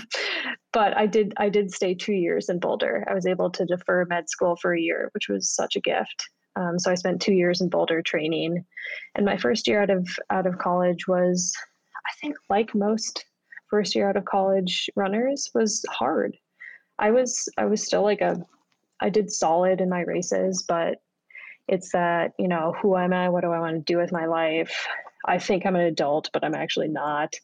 but 0.72 0.96
I 0.96 1.06
did 1.06 1.32
I 1.36 1.48
did 1.48 1.72
stay 1.72 1.94
two 1.94 2.12
years 2.12 2.48
in 2.48 2.58
Boulder. 2.58 3.06
I 3.08 3.14
was 3.14 3.26
able 3.26 3.50
to 3.50 3.64
defer 3.64 4.04
med 4.06 4.28
school 4.28 4.56
for 4.56 4.74
a 4.74 4.80
year, 4.80 5.10
which 5.12 5.28
was 5.28 5.50
such 5.50 5.76
a 5.76 5.80
gift. 5.80 6.28
Um, 6.56 6.78
so 6.78 6.90
I 6.90 6.96
spent 6.96 7.22
two 7.22 7.32
years 7.32 7.60
in 7.60 7.68
Boulder 7.68 8.02
training, 8.02 8.64
and 9.14 9.24
my 9.24 9.36
first 9.36 9.68
year 9.68 9.82
out 9.82 9.90
of 9.90 10.08
out 10.30 10.46
of 10.46 10.58
college 10.58 11.06
was 11.06 11.54
I 12.06 12.12
think, 12.20 12.36
like 12.48 12.74
most 12.74 13.24
first 13.68 13.94
year 13.94 14.08
out 14.08 14.16
of 14.16 14.24
college 14.24 14.90
runners, 14.96 15.50
was 15.54 15.84
hard. 15.88 16.36
I 16.98 17.10
was 17.10 17.48
I 17.56 17.64
was 17.64 17.84
still 17.84 18.02
like 18.02 18.20
a 18.20 18.44
I 19.00 19.08
did 19.08 19.32
solid 19.32 19.80
in 19.80 19.88
my 19.88 20.02
races, 20.02 20.64
but 20.66 21.00
it's 21.68 21.92
that, 21.92 22.32
you 22.38 22.48
know, 22.48 22.74
who 22.80 22.96
am 22.96 23.12
I? 23.12 23.28
What 23.28 23.42
do 23.42 23.52
I 23.52 23.60
want 23.60 23.74
to 23.74 23.92
do 23.92 23.98
with 23.98 24.12
my 24.12 24.26
life? 24.26 24.86
I 25.24 25.38
think 25.38 25.64
I'm 25.64 25.76
an 25.76 25.82
adult, 25.82 26.30
but 26.32 26.44
I'm 26.44 26.54
actually 26.54 26.88
not. 26.88 27.34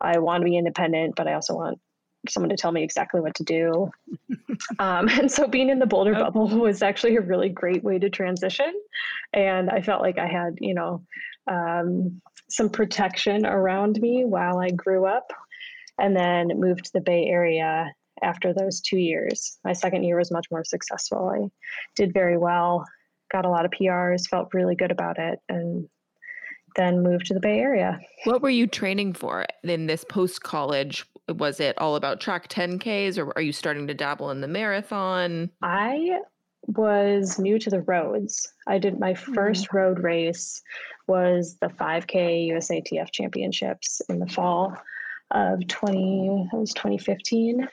I 0.00 0.18
want 0.18 0.42
to 0.42 0.44
be 0.44 0.56
independent, 0.56 1.16
but 1.16 1.26
I 1.26 1.34
also 1.34 1.54
want 1.54 1.80
someone 2.28 2.50
to 2.50 2.56
tell 2.56 2.72
me 2.72 2.82
exactly 2.82 3.20
what 3.20 3.34
to 3.34 3.44
do. 3.44 3.90
um, 4.78 5.08
and 5.08 5.30
so 5.30 5.46
being 5.46 5.68
in 5.68 5.78
the 5.78 5.86
Boulder 5.86 6.14
oh. 6.16 6.24
bubble 6.24 6.48
was 6.58 6.82
actually 6.82 7.16
a 7.16 7.20
really 7.20 7.48
great 7.48 7.82
way 7.82 7.98
to 7.98 8.08
transition. 8.08 8.72
And 9.32 9.70
I 9.70 9.80
felt 9.82 10.02
like 10.02 10.18
I 10.18 10.26
had, 10.26 10.58
you 10.60 10.74
know, 10.74 11.02
um, 11.46 12.20
some 12.54 12.68
protection 12.68 13.44
around 13.44 14.00
me 14.00 14.24
while 14.24 14.58
I 14.58 14.70
grew 14.70 15.06
up, 15.06 15.32
and 15.98 16.16
then 16.16 16.48
moved 16.54 16.84
to 16.86 16.92
the 16.94 17.00
Bay 17.00 17.26
Area 17.26 17.92
after 18.22 18.52
those 18.52 18.80
two 18.80 18.98
years. 18.98 19.58
My 19.64 19.72
second 19.72 20.04
year 20.04 20.16
was 20.16 20.30
much 20.30 20.46
more 20.50 20.64
successful. 20.64 21.30
I 21.34 21.50
did 21.96 22.14
very 22.14 22.38
well, 22.38 22.84
got 23.32 23.44
a 23.44 23.50
lot 23.50 23.64
of 23.64 23.72
PRs, 23.72 24.28
felt 24.28 24.54
really 24.54 24.76
good 24.76 24.92
about 24.92 25.18
it, 25.18 25.40
and 25.48 25.88
then 26.76 27.02
moved 27.02 27.26
to 27.26 27.34
the 27.34 27.40
Bay 27.40 27.58
Area. 27.58 27.98
What 28.24 28.42
were 28.42 28.50
you 28.50 28.66
training 28.66 29.14
for 29.14 29.46
in 29.62 29.86
this 29.86 30.04
post 30.04 30.42
college? 30.42 31.04
Was 31.28 31.60
it 31.60 31.78
all 31.78 31.96
about 31.96 32.20
track 32.20 32.48
10Ks 32.48 33.18
or 33.18 33.32
are 33.36 33.42
you 33.42 33.52
starting 33.52 33.86
to 33.86 33.94
dabble 33.94 34.30
in 34.30 34.40
the 34.40 34.48
marathon? 34.48 35.50
I 35.62 36.18
was 36.66 37.38
new 37.38 37.58
to 37.58 37.70
the 37.70 37.82
roads. 37.82 38.46
I 38.66 38.78
did 38.78 38.98
my 38.98 39.12
1st 39.12 39.34
mm-hmm. 39.34 39.76
road 39.76 39.98
race 40.02 40.62
was 41.06 41.56
the 41.60 41.68
5K 41.68 42.50
USATF 42.50 43.10
Championships 43.12 44.00
in 44.08 44.18
the 44.18 44.26
fall 44.26 44.76
of 45.30 45.66
20 45.66 46.48
it 46.52 46.56
was 46.56 46.72
2015. 46.74 47.68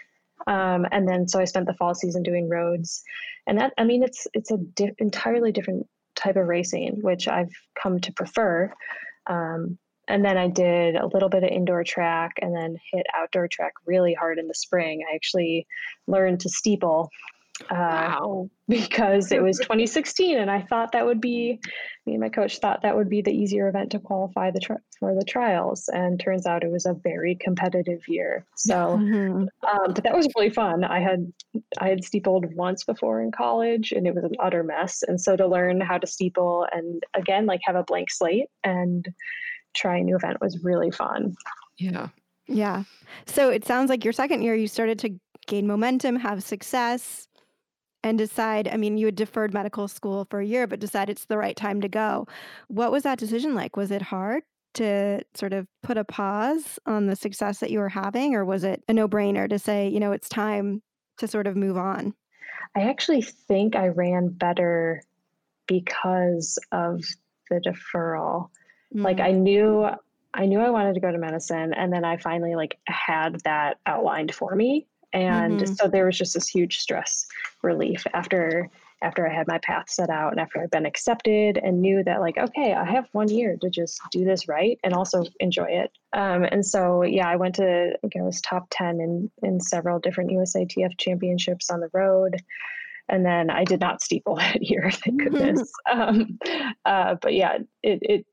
Um, 0.48 0.86
and 0.92 1.08
then 1.08 1.28
so 1.28 1.40
I 1.40 1.46
spent 1.46 1.68
the 1.68 1.74
fall 1.76 1.94
season 1.94 2.24
doing 2.24 2.50
roads, 2.50 3.04
and 3.46 3.60
that 3.60 3.74
I 3.78 3.84
mean 3.84 4.02
it's 4.02 4.26
it's 4.34 4.50
a 4.50 4.58
di- 4.58 4.94
entirely 4.98 5.52
different 5.52 5.88
type 6.16 6.36
of 6.36 6.48
racing, 6.48 7.00
which 7.02 7.28
I've 7.28 7.52
come 7.82 8.00
to 8.00 8.14
prefer. 8.14 8.74
Um, 9.28 9.78
and 10.08 10.26
then 10.26 10.38
I 10.38 10.48
did 10.48 10.96
a 10.96 11.06
little 11.06 11.30
bit 11.30 11.44
of 11.44 11.50
indoor 11.50 11.84
track 11.84 12.32
and 12.42 12.56
then 12.56 12.76
hit 12.92 13.06
outdoor 13.16 13.48
track 13.48 13.74
really 13.86 14.14
hard 14.14 14.40
in 14.40 14.48
the 14.48 14.56
spring. 14.56 15.04
I 15.10 15.16
actually 15.16 15.68
learned 16.08 16.40
to 16.42 16.50
steeple 16.50 17.10
uh, 17.70 17.76
wow. 17.76 18.50
because 18.68 19.32
it 19.32 19.42
was 19.42 19.58
2016 19.62 20.38
and 20.38 20.50
I 20.50 20.62
thought 20.62 20.92
that 20.94 21.06
would 21.06 21.22
be 21.22 21.60
me 22.06 22.14
and 22.14 22.22
my 22.22 22.30
coach 22.30 22.60
thought 22.60 22.82
that 22.82 22.96
would 22.96 23.10
be 23.10 23.22
the 23.22 23.32
easier 23.32 23.68
event 23.68 23.92
to 23.92 24.00
qualify 24.00 24.52
the 24.52 24.60
tri- 24.60 24.78
for 25.00 25.14
the 25.14 25.26
trials 25.26 25.90
and 25.92 26.20
turns 26.20 26.46
out 26.46 26.64
it 26.64 26.72
was 26.72 26.86
a 26.86 26.94
very 26.94 27.36
competitive 27.36 28.02
year. 28.08 28.46
So 28.56 28.98
mm-hmm. 28.98 29.44
um, 29.68 29.94
but 29.94 30.04
that 30.04 30.16
was 30.16 30.28
really 30.36 30.50
fun. 30.50 30.84
I 30.84 31.00
had 31.00 31.32
I 31.80 31.90
had 31.90 32.04
steepled 32.04 32.54
once 32.56 32.84
before 32.84 33.22
in 33.22 33.32
college 33.32 33.92
and 33.92 34.08
it 34.08 34.16
was 34.16 34.24
an 34.24 34.36
utter 34.40 34.64
mess. 34.64 35.04
And 35.08 35.20
so 35.20 35.36
to 35.36 35.48
learn 35.48 35.82
how 35.82 35.98
to 35.98 36.08
steeple 36.08 36.68
and 36.72 37.04
again 37.14 37.46
like 37.46 37.62
have 37.66 37.76
a 37.76 37.84
blank 37.84 38.10
slate 38.10 38.48
and 38.64 39.08
try 39.74 39.98
a 39.98 40.04
new 40.04 40.16
event 40.16 40.38
was 40.42 40.64
really 40.64 40.92
fun. 40.92 41.36
Yeah. 41.78 42.10
Yeah. 42.48 42.84
So 43.26 43.50
it 43.50 43.66
sounds 43.66 43.90
like 43.90 44.04
your 44.04 44.14
second 44.14 44.42
year 44.42 44.56
you 44.56 44.68
started 44.68 45.00
to 45.00 45.20
gain 45.48 45.68
momentum 45.68 46.16
have 46.16 46.44
success 46.44 47.28
and 48.04 48.18
decide 48.18 48.68
i 48.68 48.78
mean 48.78 48.98
you 48.98 49.08
had 49.08 49.16
deferred 49.16 49.54
medical 49.54 49.88
school 49.88 50.26
for 50.30 50.40
a 50.40 50.46
year 50.46 50.68
but 50.68 50.80
decide 50.80 51.10
it's 51.10 51.26
the 51.26 51.38
right 51.38 51.56
time 51.56 51.82
to 51.82 51.88
go. 51.90 52.28
What 52.68 52.92
was 52.92 53.04
that 53.04 53.20
decision 53.20 53.54
like? 53.56 53.76
Was 53.76 53.92
it 53.92 54.02
hard 54.02 54.44
to 54.74 55.22
sort 55.34 55.54
of 55.54 55.68
put 55.84 55.98
a 55.98 56.04
pause 56.04 56.80
on 56.86 57.08
the 57.08 57.16
success 57.16 57.60
that 57.60 57.72
you 57.72 57.80
were 57.80 57.90
having 57.90 58.36
or 58.36 58.46
was 58.46 58.64
it 58.64 58.84
a 58.88 58.94
no-brainer 58.94 59.50
to 59.50 59.60
say 59.60 59.88
you 59.90 60.00
know 60.00 60.12
it's 60.12 60.30
time 60.30 60.82
to 61.18 61.28
sort 61.28 61.48
of 61.48 61.56
move 61.56 61.78
on 61.78 62.14
i 62.76 62.82
actually 62.82 63.22
think 63.22 63.76
i 63.76 63.88
ran 63.90 64.30
better 64.30 65.04
because 65.68 66.58
of 66.72 67.04
the 67.50 67.60
deferral. 67.60 68.50
Mm. 68.96 69.04
like 69.04 69.20
i 69.20 69.32
knew 69.32 69.88
i 70.34 70.46
knew 70.46 70.60
i 70.60 70.70
wanted 70.70 70.94
to 70.94 71.02
go 71.02 71.12
to 71.12 71.18
medicine 71.18 71.74
and 71.74 71.92
then 71.92 72.06
i 72.06 72.16
finally 72.18 72.56
like 72.56 72.80
had 72.88 73.42
that 73.44 73.78
outlined 73.86 74.34
for 74.34 74.56
me 74.56 74.88
and 75.14 75.60
mm-hmm. 75.60 75.74
so 75.74 75.88
there 75.88 76.06
was 76.06 76.18
just 76.18 76.34
this 76.34 76.48
huge 76.48 76.80
stress 76.80 77.26
relief 77.62 78.06
after 78.14 78.70
after 79.04 79.28
I 79.28 79.34
had 79.34 79.48
my 79.48 79.58
path 79.60 79.90
set 79.90 80.10
out 80.10 80.32
and 80.32 80.40
after 80.40 80.62
I'd 80.62 80.70
been 80.70 80.86
accepted 80.86 81.58
and 81.58 81.82
knew 81.82 82.04
that 82.04 82.22
like 82.22 82.38
okay 82.38 82.74
I 82.74 82.86
have 82.86 83.08
one 83.12 83.30
year 83.30 83.58
to 83.62 83.70
just 83.70 84.00
do 84.12 84.24
this 84.24 84.48
right 84.48 84.80
and 84.84 84.94
also 84.94 85.26
enjoy 85.40 85.70
it. 85.70 85.92
Um, 86.14 86.44
and 86.44 86.66
so 86.66 87.04
yeah 87.04 87.28
I 87.28 87.36
went 87.36 87.56
to 87.56 87.94
I 87.94 87.98
think 88.02 88.16
I 88.18 88.22
was 88.22 88.42
top 88.42 88.68
10 88.72 89.02
in 89.02 89.32
in 89.44 89.60
several 89.60 90.00
different 90.00 90.32
USATF 90.32 90.98
championships 90.98 91.70
on 91.70 91.80
the 91.80 91.90
road. 91.94 92.38
And 93.10 93.26
then 93.26 93.50
I 93.50 93.66
did 93.66 93.82
not 93.82 94.02
steeple 94.02 94.36
that 94.38 94.62
year 94.62 94.92
thank 94.92 95.22
goodness. 95.22 95.72
Um, 95.92 96.40
uh, 96.86 97.16
but 97.22 97.34
yeah 97.34 97.58
it, 97.84 98.00
it 98.02 98.26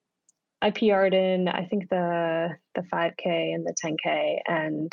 I 0.61 0.71
PR'd 0.71 1.15
in 1.15 1.49
I 1.49 1.65
think 1.65 1.89
the 1.89 2.57
the 2.75 2.83
5k 2.83 3.55
and 3.55 3.67
the 3.67 3.75
10k 3.83 4.41
and 4.47 4.93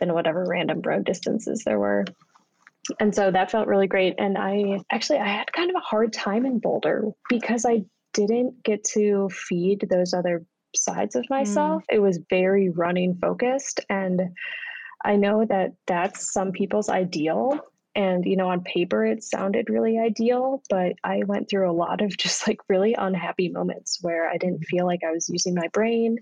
than 0.00 0.14
whatever 0.14 0.44
random 0.48 0.82
road 0.82 1.04
distances 1.04 1.62
there 1.64 1.78
were. 1.78 2.04
and 2.98 3.14
so 3.14 3.30
that 3.30 3.50
felt 3.50 3.68
really 3.68 3.86
great. 3.86 4.14
And 4.18 4.36
I 4.36 4.80
actually 4.90 5.18
I 5.18 5.28
had 5.28 5.52
kind 5.52 5.70
of 5.70 5.76
a 5.76 5.80
hard 5.80 6.12
time 6.12 6.46
in 6.46 6.58
Boulder 6.58 7.10
because 7.28 7.64
I 7.64 7.84
didn't 8.12 8.62
get 8.64 8.82
to 8.84 9.28
feed 9.28 9.86
those 9.88 10.12
other 10.12 10.44
sides 10.74 11.14
of 11.14 11.24
myself. 11.30 11.82
Mm. 11.82 11.96
It 11.96 11.98
was 12.00 12.20
very 12.28 12.70
running 12.70 13.16
focused 13.20 13.80
and 13.88 14.20
I 15.02 15.16
know 15.16 15.46
that 15.46 15.72
that's 15.86 16.32
some 16.32 16.52
people's 16.52 16.88
ideal 16.90 17.60
and 17.94 18.24
you 18.24 18.36
know 18.36 18.48
on 18.48 18.62
paper 18.62 19.04
it 19.04 19.22
sounded 19.22 19.68
really 19.68 19.98
ideal 19.98 20.62
but 20.70 20.92
i 21.02 21.22
went 21.26 21.48
through 21.48 21.70
a 21.70 21.72
lot 21.72 22.00
of 22.00 22.16
just 22.16 22.46
like 22.46 22.58
really 22.68 22.94
unhappy 22.94 23.48
moments 23.48 23.98
where 24.00 24.28
i 24.28 24.36
didn't 24.36 24.64
feel 24.64 24.86
like 24.86 25.00
i 25.06 25.10
was 25.10 25.28
using 25.28 25.54
my 25.54 25.68
brain 25.72 26.16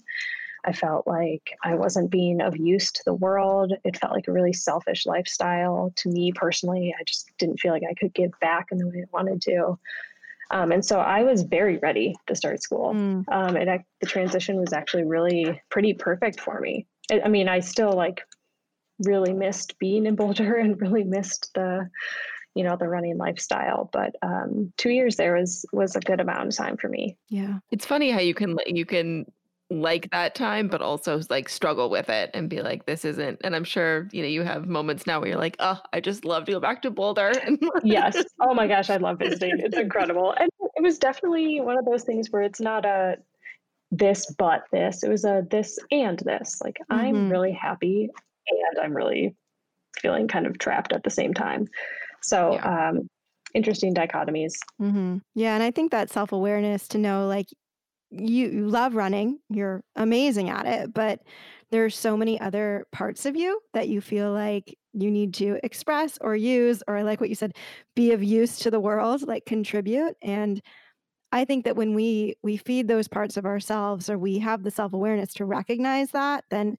I 0.68 0.72
felt 0.72 1.06
like 1.06 1.50
I 1.64 1.74
wasn't 1.74 2.10
being 2.10 2.42
of 2.42 2.54
use 2.58 2.92
to 2.92 3.02
the 3.06 3.14
world. 3.14 3.72
It 3.84 3.96
felt 3.96 4.12
like 4.12 4.28
a 4.28 4.32
really 4.32 4.52
selfish 4.52 5.06
lifestyle 5.06 5.94
to 5.96 6.10
me 6.10 6.30
personally. 6.30 6.94
I 6.98 7.02
just 7.04 7.30
didn't 7.38 7.58
feel 7.58 7.72
like 7.72 7.84
I 7.90 7.94
could 7.94 8.12
give 8.12 8.32
back 8.42 8.66
in 8.70 8.76
the 8.76 8.86
way 8.86 8.98
I 8.98 9.08
wanted 9.10 9.40
to. 9.42 9.78
Um, 10.50 10.70
and 10.70 10.84
so 10.84 11.00
I 11.00 11.22
was 11.22 11.42
very 11.42 11.78
ready 11.78 12.14
to 12.26 12.36
start 12.36 12.62
school. 12.62 12.92
Mm. 12.92 13.24
Um, 13.32 13.56
and 13.56 13.82
the 14.02 14.06
transition 14.06 14.60
was 14.60 14.74
actually 14.74 15.04
really 15.04 15.58
pretty 15.70 15.94
perfect 15.94 16.38
for 16.38 16.60
me. 16.60 16.86
I, 17.10 17.22
I 17.24 17.28
mean, 17.28 17.48
I 17.48 17.60
still 17.60 17.92
like 17.92 18.20
really 19.06 19.32
missed 19.32 19.78
being 19.78 20.04
in 20.04 20.16
Boulder 20.16 20.56
and 20.58 20.78
really 20.78 21.04
missed 21.04 21.50
the 21.54 21.88
you 22.54 22.64
know 22.64 22.76
the 22.76 22.88
running 22.88 23.16
lifestyle 23.18 23.88
but 23.92 24.16
um, 24.22 24.72
two 24.78 24.90
years 24.90 25.14
there 25.14 25.36
was 25.36 25.64
was 25.72 25.94
a 25.94 26.00
good 26.00 26.18
amount 26.18 26.48
of 26.48 26.56
time 26.56 26.76
for 26.76 26.88
me 26.88 27.16
yeah 27.28 27.58
it's 27.70 27.86
funny 27.86 28.10
how 28.10 28.18
you 28.18 28.34
can 28.34 28.56
you 28.66 28.84
can 28.84 29.26
like 29.70 30.10
that 30.10 30.34
time, 30.34 30.68
but 30.68 30.80
also 30.80 31.20
like 31.28 31.48
struggle 31.48 31.90
with 31.90 32.08
it 32.08 32.30
and 32.32 32.48
be 32.48 32.62
like, 32.62 32.86
this 32.86 33.04
isn't. 33.04 33.40
And 33.44 33.54
I'm 33.54 33.64
sure, 33.64 34.08
you 34.12 34.22
know, 34.22 34.28
you 34.28 34.42
have 34.42 34.66
moments 34.66 35.06
now 35.06 35.20
where 35.20 35.28
you're 35.28 35.38
like, 35.38 35.56
oh, 35.58 35.78
I 35.92 36.00
just 36.00 36.24
love 36.24 36.46
to 36.46 36.52
go 36.52 36.60
back 36.60 36.82
to 36.82 36.90
Boulder. 36.90 37.32
yes. 37.84 38.16
Oh 38.40 38.54
my 38.54 38.66
gosh, 38.66 38.88
I 38.88 38.96
love 38.96 39.18
visiting. 39.18 39.58
It's 39.58 39.76
incredible. 39.76 40.34
And 40.38 40.48
it 40.60 40.82
was 40.82 40.98
definitely 40.98 41.60
one 41.60 41.78
of 41.78 41.84
those 41.84 42.04
things 42.04 42.30
where 42.30 42.42
it's 42.42 42.60
not 42.60 42.86
a 42.86 43.16
this, 43.90 44.26
but 44.38 44.64
this. 44.72 45.02
It 45.02 45.10
was 45.10 45.24
a 45.24 45.46
this 45.50 45.78
and 45.90 46.18
this. 46.20 46.60
Like, 46.62 46.78
mm-hmm. 46.90 46.94
I'm 46.94 47.30
really 47.30 47.52
happy 47.52 48.08
and 48.48 48.78
I'm 48.82 48.94
really 48.94 49.34
feeling 50.00 50.28
kind 50.28 50.46
of 50.46 50.58
trapped 50.58 50.92
at 50.92 51.04
the 51.04 51.10
same 51.10 51.34
time. 51.34 51.66
So, 52.22 52.54
yeah. 52.54 52.88
um, 52.88 53.08
interesting 53.54 53.94
dichotomies. 53.94 54.54
Mm-hmm. 54.80 55.18
Yeah. 55.34 55.54
And 55.54 55.62
I 55.62 55.70
think 55.70 55.90
that 55.90 56.10
self 56.10 56.32
awareness 56.32 56.88
to 56.88 56.98
know, 56.98 57.26
like, 57.26 57.48
you, 58.10 58.48
you 58.48 58.68
love 58.68 58.94
running, 58.94 59.38
you're 59.50 59.82
amazing 59.96 60.50
at 60.50 60.66
it, 60.66 60.94
but 60.94 61.20
there's 61.70 61.96
so 61.96 62.16
many 62.16 62.40
other 62.40 62.86
parts 62.92 63.26
of 63.26 63.36
you 63.36 63.60
that 63.74 63.88
you 63.88 64.00
feel 64.00 64.32
like 64.32 64.76
you 64.94 65.10
need 65.10 65.34
to 65.34 65.58
express 65.62 66.18
or 66.20 66.34
use 66.34 66.82
or 66.88 66.96
I 66.96 67.02
like 67.02 67.20
what 67.20 67.28
you 67.28 67.34
said 67.34 67.56
be 67.94 68.12
of 68.12 68.22
use 68.22 68.58
to 68.60 68.70
the 68.70 68.80
world 68.80 69.26
like 69.26 69.44
contribute 69.44 70.16
and 70.22 70.60
i 71.30 71.44
think 71.44 71.64
that 71.64 71.76
when 71.76 71.94
we 71.94 72.34
we 72.42 72.56
feed 72.56 72.88
those 72.88 73.06
parts 73.06 73.36
of 73.36 73.44
ourselves 73.44 74.08
or 74.08 74.18
we 74.18 74.38
have 74.38 74.62
the 74.62 74.70
self-awareness 74.70 75.34
to 75.34 75.44
recognize 75.44 76.10
that 76.12 76.44
then 76.50 76.76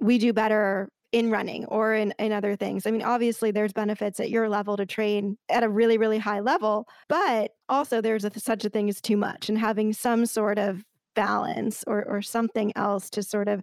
we 0.00 0.18
do 0.18 0.32
better 0.32 0.88
in 1.12 1.30
running 1.30 1.66
or 1.66 1.94
in, 1.94 2.12
in 2.18 2.32
other 2.32 2.56
things. 2.56 2.86
I 2.86 2.90
mean, 2.90 3.02
obviously, 3.02 3.50
there's 3.50 3.72
benefits 3.72 4.18
at 4.18 4.30
your 4.30 4.48
level 4.48 4.76
to 4.78 4.86
train 4.86 5.36
at 5.50 5.62
a 5.62 5.68
really, 5.68 5.98
really 5.98 6.18
high 6.18 6.40
level, 6.40 6.88
but 7.08 7.52
also 7.68 8.00
there's 8.00 8.24
a, 8.24 8.30
such 8.38 8.64
a 8.64 8.70
thing 8.70 8.88
as 8.88 9.00
too 9.00 9.16
much 9.16 9.48
and 9.48 9.58
having 9.58 9.92
some 9.92 10.26
sort 10.26 10.58
of 10.58 10.84
balance 11.14 11.84
or, 11.86 12.04
or 12.04 12.22
something 12.22 12.72
else 12.76 13.10
to 13.10 13.22
sort 13.22 13.48
of 13.48 13.62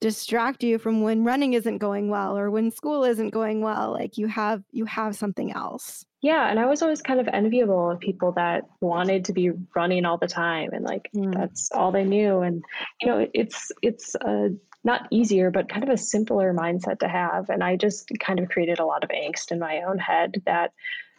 distract 0.00 0.62
you 0.62 0.78
from 0.78 1.02
when 1.02 1.24
running 1.24 1.54
isn't 1.54 1.78
going 1.78 2.10
well 2.10 2.36
or 2.36 2.50
when 2.50 2.70
school 2.70 3.04
isn't 3.04 3.30
going 3.30 3.60
well 3.60 3.92
like 3.92 4.18
you 4.18 4.26
have 4.26 4.62
you 4.72 4.84
have 4.84 5.14
something 5.14 5.52
else 5.52 6.04
yeah 6.22 6.50
and 6.50 6.58
i 6.58 6.66
was 6.66 6.82
always 6.82 7.00
kind 7.00 7.20
of 7.20 7.28
enviable 7.28 7.90
of 7.90 8.00
people 8.00 8.32
that 8.32 8.64
wanted 8.80 9.24
to 9.24 9.32
be 9.32 9.50
running 9.74 10.04
all 10.04 10.18
the 10.18 10.26
time 10.26 10.70
and 10.72 10.84
like 10.84 11.08
mm. 11.14 11.32
that's 11.32 11.70
all 11.72 11.92
they 11.92 12.04
knew 12.04 12.40
and 12.40 12.64
you 13.00 13.08
know 13.08 13.26
it's 13.32 13.70
it's 13.80 14.14
a 14.16 14.50
not 14.84 15.06
easier, 15.10 15.50
but 15.50 15.68
kind 15.68 15.84
of 15.84 15.90
a 15.90 15.96
simpler 15.96 16.52
mindset 16.52 16.98
to 17.00 17.08
have. 17.08 17.50
And 17.50 17.62
I 17.62 17.76
just 17.76 18.10
kind 18.20 18.40
of 18.40 18.48
created 18.48 18.78
a 18.78 18.86
lot 18.86 19.04
of 19.04 19.10
angst 19.10 19.52
in 19.52 19.58
my 19.58 19.82
own 19.82 19.98
head 19.98 20.42
that 20.46 20.72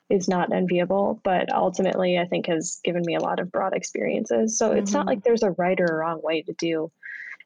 is 0.09 0.27
not 0.27 0.51
enviable, 0.51 1.21
but 1.23 1.51
ultimately 1.53 2.17
I 2.17 2.25
think 2.25 2.47
has 2.47 2.79
given 2.83 3.03
me 3.05 3.15
a 3.15 3.21
lot 3.21 3.39
of 3.39 3.51
broad 3.51 3.73
experiences. 3.73 4.57
So 4.57 4.69
mm-hmm. 4.69 4.79
it's 4.79 4.91
not 4.91 5.01
mm-hmm. 5.01 5.09
like 5.09 5.23
there's 5.23 5.43
a 5.43 5.51
right 5.51 5.79
or 5.79 5.85
a 5.85 5.95
wrong 5.95 6.21
way 6.21 6.41
to 6.43 6.53
do 6.53 6.91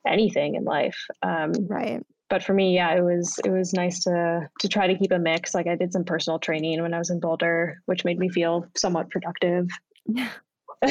anything 0.06 0.56
in 0.56 0.64
life. 0.64 1.06
Um, 1.22 1.54
right. 1.68 2.04
But 2.30 2.44
for 2.44 2.54
me, 2.54 2.76
yeah, 2.76 2.94
it 2.96 3.02
was 3.02 3.40
it 3.46 3.52
was 3.52 3.74
nice 3.74 4.04
to 4.04 4.50
to 4.60 4.68
try 4.68 4.88
to 4.88 4.98
keep 4.98 5.12
a 5.12 5.20
mix. 5.20 5.56
Like 5.56 5.68
I 5.68 5.76
did 5.76 5.94
some 5.94 6.04
personal 6.04 6.40
training 6.40 6.82
when 6.82 6.94
I 6.94 6.98
was 6.98 7.10
in 7.10 7.22
Boulder, 7.22 7.82
which 7.86 8.04
made 8.04 8.20
me 8.20 8.28
feel 8.28 8.68
somewhat 8.76 9.10
productive. 9.10 9.70
Yeah. 10.06 10.30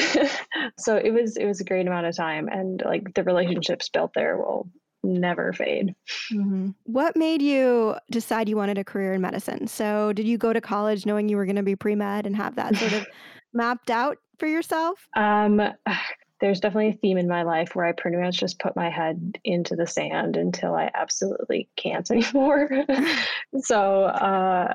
so 0.79 0.97
it 0.97 1.11
was 1.11 1.37
it 1.37 1.45
was 1.45 1.61
a 1.61 1.63
great 1.63 1.85
amount 1.85 2.07
of 2.07 2.15
time, 2.15 2.47
and 2.47 2.81
like 2.83 3.13
the 3.13 3.23
relationships 3.23 3.87
built 3.89 4.13
there 4.15 4.35
will 4.35 4.67
never 5.07 5.53
fade. 5.53 5.95
Mm-hmm. 6.31 6.69
What 6.83 7.15
made 7.15 7.41
you 7.41 7.95
decide 8.11 8.49
you 8.49 8.57
wanted 8.57 8.77
a 8.77 8.83
career 8.83 9.13
in 9.13 9.21
medicine? 9.21 9.67
So, 9.67 10.13
did 10.13 10.27
you 10.27 10.37
go 10.37 10.53
to 10.53 10.61
college 10.61 11.05
knowing 11.05 11.29
you 11.29 11.37
were 11.37 11.45
going 11.45 11.55
to 11.55 11.63
be 11.63 11.75
pre 11.75 11.95
med 11.95 12.25
and 12.25 12.35
have 12.35 12.55
that 12.55 12.75
sort 12.75 12.93
of 12.93 13.07
mapped 13.53 13.89
out 13.89 14.17
for 14.37 14.47
yourself? 14.47 15.07
Um, 15.15 15.61
there's 16.39 16.59
definitely 16.59 16.89
a 16.89 16.93
theme 16.93 17.17
in 17.17 17.27
my 17.27 17.41
life 17.41 17.75
where 17.75 17.85
I 17.85 17.93
pretty 17.93 18.17
much 18.17 18.37
just 18.37 18.59
put 18.59 18.75
my 18.75 18.91
head 18.91 19.39
into 19.43 19.75
the 19.75 19.87
sand 19.87 20.37
until 20.37 20.75
I 20.75 20.91
absolutely 20.93 21.67
can't 21.77 22.09
anymore. 22.11 22.69
so, 23.59 24.03
uh, 24.03 24.73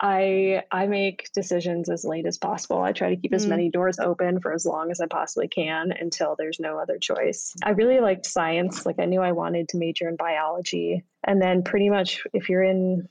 I 0.00 0.62
I 0.72 0.86
make 0.86 1.30
decisions 1.34 1.88
as 1.88 2.04
late 2.04 2.26
as 2.26 2.36
possible. 2.36 2.82
I 2.82 2.92
try 2.92 3.10
to 3.10 3.20
keep 3.20 3.32
as 3.32 3.46
many 3.46 3.70
doors 3.70 3.98
open 3.98 4.40
for 4.40 4.52
as 4.52 4.66
long 4.66 4.90
as 4.90 5.00
I 5.00 5.06
possibly 5.06 5.46
can 5.46 5.92
until 5.92 6.34
there's 6.36 6.58
no 6.58 6.78
other 6.78 6.98
choice. 6.98 7.54
I 7.62 7.70
really 7.70 8.00
liked 8.00 8.26
science. 8.26 8.84
Like 8.84 8.98
I 8.98 9.04
knew 9.04 9.20
I 9.20 9.32
wanted 9.32 9.68
to 9.68 9.78
major 9.78 10.08
in 10.08 10.16
biology. 10.16 11.04
And 11.22 11.40
then 11.40 11.62
pretty 11.62 11.90
much 11.90 12.22
if 12.32 12.48
you're 12.48 12.64
in 12.64 13.08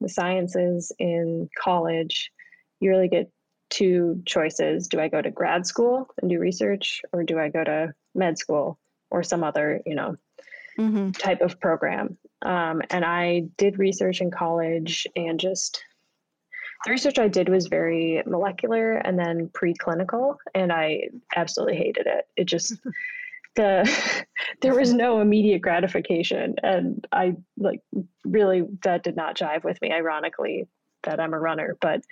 the 0.00 0.08
sciences 0.08 0.92
in 0.98 1.48
college, 1.58 2.30
you 2.80 2.90
really 2.90 3.08
get 3.08 3.30
two 3.70 4.22
choices. 4.24 4.86
Do 4.88 5.00
I 5.00 5.08
go 5.08 5.20
to 5.20 5.30
grad 5.30 5.66
school 5.66 6.08
and 6.20 6.30
do 6.30 6.38
research 6.38 7.02
or 7.12 7.24
do 7.24 7.38
I 7.38 7.48
go 7.48 7.64
to 7.64 7.94
med 8.14 8.38
school 8.38 8.78
or 9.10 9.22
some 9.22 9.42
other, 9.42 9.80
you 9.86 9.96
know, 9.96 10.16
mm-hmm. 10.78 11.10
type 11.12 11.40
of 11.40 11.58
program? 11.58 12.16
Um, 12.42 12.82
and 12.90 13.04
I 13.04 13.44
did 13.56 13.78
research 13.78 14.20
in 14.20 14.30
college 14.30 15.06
and 15.16 15.40
just 15.40 15.82
the 16.84 16.90
research 16.90 17.18
I 17.18 17.28
did 17.28 17.48
was 17.48 17.66
very 17.66 18.22
molecular 18.26 18.94
and 18.94 19.18
then 19.18 19.48
preclinical, 19.48 20.36
and 20.54 20.72
I 20.72 21.08
absolutely 21.34 21.76
hated 21.76 22.06
it. 22.06 22.26
It 22.36 22.44
just 22.44 22.74
the 23.56 24.24
there 24.60 24.74
was 24.74 24.92
no 24.92 25.20
immediate 25.20 25.62
gratification, 25.62 26.56
and 26.62 27.06
I 27.12 27.36
like 27.56 27.80
really 28.24 28.64
that 28.84 29.04
did 29.04 29.16
not 29.16 29.36
jive 29.36 29.64
with 29.64 29.80
me. 29.80 29.92
Ironically, 29.92 30.68
that 31.04 31.20
I'm 31.20 31.34
a 31.34 31.40
runner, 31.40 31.76
but 31.80 32.02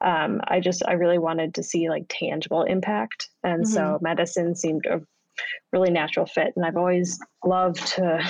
um, 0.00 0.40
I 0.44 0.60
just 0.60 0.82
I 0.86 0.92
really 0.92 1.18
wanted 1.18 1.54
to 1.54 1.62
see 1.62 1.88
like 1.88 2.06
tangible 2.08 2.62
impact, 2.62 3.28
and 3.42 3.64
mm-hmm. 3.64 3.72
so 3.72 3.98
medicine 4.00 4.54
seemed 4.54 4.86
a 4.86 5.00
really 5.72 5.90
natural 5.90 6.26
fit. 6.26 6.52
And 6.56 6.64
I've 6.64 6.76
always 6.76 7.18
loved 7.44 7.86
to 7.94 8.20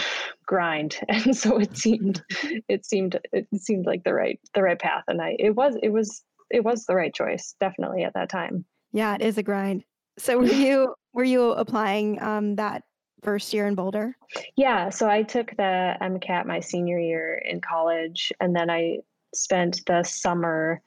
grind. 0.47 0.97
And 1.09 1.37
so 1.37 1.59
it 1.59 1.77
seemed 1.77 2.23
it 2.69 2.85
seemed 2.85 3.19
it 3.33 3.47
seemed 3.57 3.87
like 3.87 4.05
the 4.05 4.15
right 4.15 4.41
the 4.55 4.63
right 4.63 4.79
path 4.79 5.05
and 5.09 5.21
i 5.21 5.37
it 5.39 5.55
was 5.55 5.77
it 5.83 5.91
was 5.91 6.23
it 6.51 6.65
was 6.65 6.85
the 6.87 6.95
right 6.95 7.15
choice 7.15 7.55
definitely 7.61 8.05
at 8.05 8.15
that 8.15 8.31
time. 8.31 8.65
Yeah 8.93 9.15
it 9.15 9.23
is 9.23 9.39
a 9.39 9.43
grind. 9.43 9.85
So 10.19 10.39
were 10.39 10.45
you 10.67 10.95
were 11.13 11.25
you 11.25 11.53
applying 11.53 12.21
um, 12.23 12.57
that 12.57 12.83
first 13.23 13.53
year 13.53 13.67
in 13.67 13.75
boulder? 13.75 14.17
Yeah 14.57 14.91
so 14.91 15.09
i 15.09 15.23
took 15.23 15.51
the 15.57 15.97
mcat 16.01 16.47
my 16.47 16.61
senior 16.61 16.99
year 16.99 17.43
in 17.45 17.61
college 17.61 18.33
and 18.41 18.55
then 18.55 18.71
i 18.71 18.99
spent 19.35 19.83
the 19.87 20.03
summer 20.03 20.81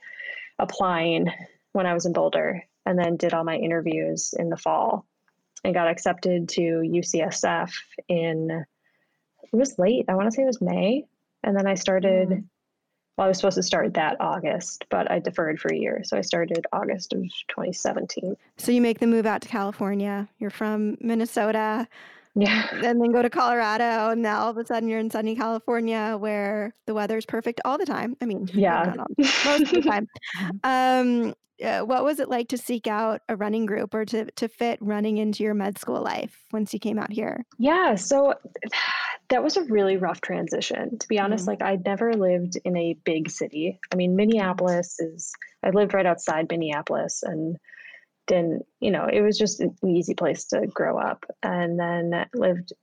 applying 0.60 1.28
when 1.74 1.86
i 1.86 1.94
was 1.94 2.06
in 2.06 2.14
boulder 2.14 2.64
and 2.86 2.98
then 2.98 3.18
did 3.18 3.34
all 3.34 3.44
my 3.44 3.58
interviews 3.58 4.34
in 4.40 4.50
the 4.50 4.58
fall 4.58 5.06
and 5.64 5.74
got 5.74 5.88
accepted 5.88 6.50
to 6.50 6.62
ucsf 6.62 7.72
in 8.08 8.66
it 9.44 9.56
was 9.56 9.78
late. 9.78 10.06
I 10.08 10.16
want 10.16 10.28
to 10.28 10.32
say 10.32 10.44
it 10.44 10.48
was 10.48 10.62
May. 10.62 11.06
And 11.44 11.58
then 11.58 11.68
I 11.68 11.76
started, 11.76 12.30
mm. 12.30 12.44
well, 13.18 13.26
I 13.26 13.28
was 13.28 13.38
supposed 13.38 13.58
to 13.58 13.64
start 13.64 13.94
that 13.96 14.18
August, 14.20 14.86
but 14.90 15.12
I 15.12 15.20
deferred 15.20 15.60
for 15.60 15.74
a 15.74 15.76
year. 15.76 16.02
So 16.04 16.18
I 16.18 16.22
started 16.22 16.66
August 16.72 17.14
of 17.14 17.24
2017. 17.50 18.36
So 18.58 18.72
you 18.72 18.82
make 18.82 19.00
the 19.00 19.08
move 19.08 19.26
out 19.26 19.42
to 19.42 19.48
California. 19.48 20.30
You're 20.40 20.52
from 20.52 20.98
Minnesota. 21.02 21.88
Yeah. 22.36 22.68
And 22.72 23.02
then 23.02 23.12
go 23.12 23.22
to 23.22 23.30
Colorado, 23.30 24.12
and 24.12 24.22
now 24.22 24.42
all 24.42 24.52
of 24.52 24.58
a 24.58 24.66
sudden 24.66 24.88
you're 24.88 25.00
in 25.00 25.10
sunny 25.10 25.36
California 25.36 26.16
where 26.18 26.74
the 26.88 26.94
weather's 26.94 27.26
perfect 27.26 27.62
all 27.66 27.78
the 27.78 27.86
time. 27.86 28.16
I 28.22 28.26
mean, 28.26 28.48
yeah, 28.54 28.96
all, 28.98 29.06
most 29.18 29.64
of 29.64 29.70
the 29.72 29.82
time. 29.82 30.08
um, 30.64 31.34
uh, 31.64 31.82
what 31.82 32.04
was 32.04 32.20
it 32.20 32.30
like 32.30 32.48
to 32.48 32.58
seek 32.58 32.88
out 32.88 33.22
a 33.30 33.36
running 33.36 33.66
group 33.66 33.94
or 33.94 34.04
to 34.06 34.26
to 34.32 34.48
fit 34.48 34.80
running 34.82 35.18
into 35.18 35.44
your 35.44 35.54
med 35.54 35.78
school 35.78 36.02
life 36.02 36.44
once 36.52 36.74
you 36.74 36.80
came 36.80 36.98
out 36.98 37.12
here? 37.12 37.46
Yeah, 37.60 37.96
so 37.96 38.34
that 39.30 39.44
was 39.44 39.58
a 39.58 39.64
really 39.64 39.98
rough 39.98 40.22
transition. 40.22 40.98
To 40.98 41.08
be 41.08 41.20
honest, 41.20 41.44
mm-hmm. 41.44 41.62
like 41.62 41.62
I'd 41.62 41.86
never 41.86 42.14
lived 42.14 42.58
in 42.64 42.76
a 42.78 42.98
big 43.04 43.30
city. 43.30 43.80
I 43.92 43.96
mean, 43.96 44.16
Minneapolis 44.16 45.00
is 45.00 45.34
I 45.64 45.70
lived 45.70 45.94
right 45.94 46.06
outside 46.06 46.48
Minneapolis 46.50 47.24
and 47.24 47.58
didn't, 48.32 48.66
you 48.80 48.92
know, 48.92 49.08
it 49.12 49.22
was 49.22 49.38
just 49.38 49.60
an 49.60 49.76
easy 49.86 50.14
place 50.14 50.46
to 50.46 50.66
grow 50.68 50.98
up. 50.98 51.26
And 51.44 51.80
then 51.80 52.26
lived 52.34 52.74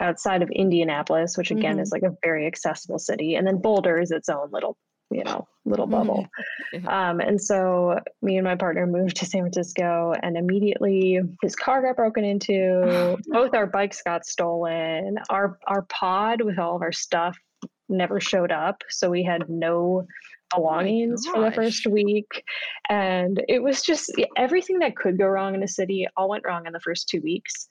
outside 0.00 0.42
of 0.42 0.50
Indianapolis, 0.50 1.36
which 1.36 1.50
again 1.50 1.74
mm-hmm. 1.74 1.80
is 1.80 1.90
like 1.90 2.02
a 2.02 2.16
very 2.22 2.46
accessible 2.46 2.98
city. 2.98 3.34
And 3.34 3.46
then 3.46 3.58
Boulder 3.58 3.98
is 3.98 4.10
its 4.10 4.28
own 4.28 4.50
little 4.52 4.76
you 5.10 5.24
know 5.24 5.48
little 5.64 5.86
mm-hmm. 5.86 6.06
bubble 6.06 6.28
um, 6.86 7.18
and 7.20 7.40
so 7.40 7.98
me 8.20 8.36
and 8.36 8.44
my 8.44 8.56
partner 8.56 8.86
moved 8.86 9.16
to 9.16 9.24
san 9.24 9.40
francisco 9.40 10.12
and 10.22 10.36
immediately 10.36 11.18
his 11.42 11.56
car 11.56 11.80
got 11.80 11.96
broken 11.96 12.24
into 12.24 13.16
both 13.28 13.54
our 13.54 13.66
bikes 13.66 14.02
got 14.02 14.26
stolen 14.26 15.16
our 15.30 15.58
our 15.66 15.80
pod 15.88 16.42
with 16.42 16.58
all 16.58 16.76
of 16.76 16.82
our 16.82 16.92
stuff 16.92 17.38
never 17.88 18.20
showed 18.20 18.52
up 18.52 18.82
so 18.90 19.08
we 19.08 19.22
had 19.22 19.48
no 19.48 20.06
belongings 20.54 21.24
oh 21.28 21.32
for 21.32 21.40
the 21.42 21.52
first 21.52 21.86
week 21.86 22.42
and 22.88 23.42
it 23.48 23.62
was 23.62 23.82
just 23.82 24.10
everything 24.36 24.78
that 24.78 24.96
could 24.96 25.18
go 25.18 25.26
wrong 25.26 25.54
in 25.54 25.62
a 25.62 25.68
city 25.68 26.06
all 26.16 26.28
went 26.28 26.44
wrong 26.46 26.66
in 26.66 26.72
the 26.72 26.80
first 26.80 27.08
two 27.08 27.20
weeks 27.20 27.66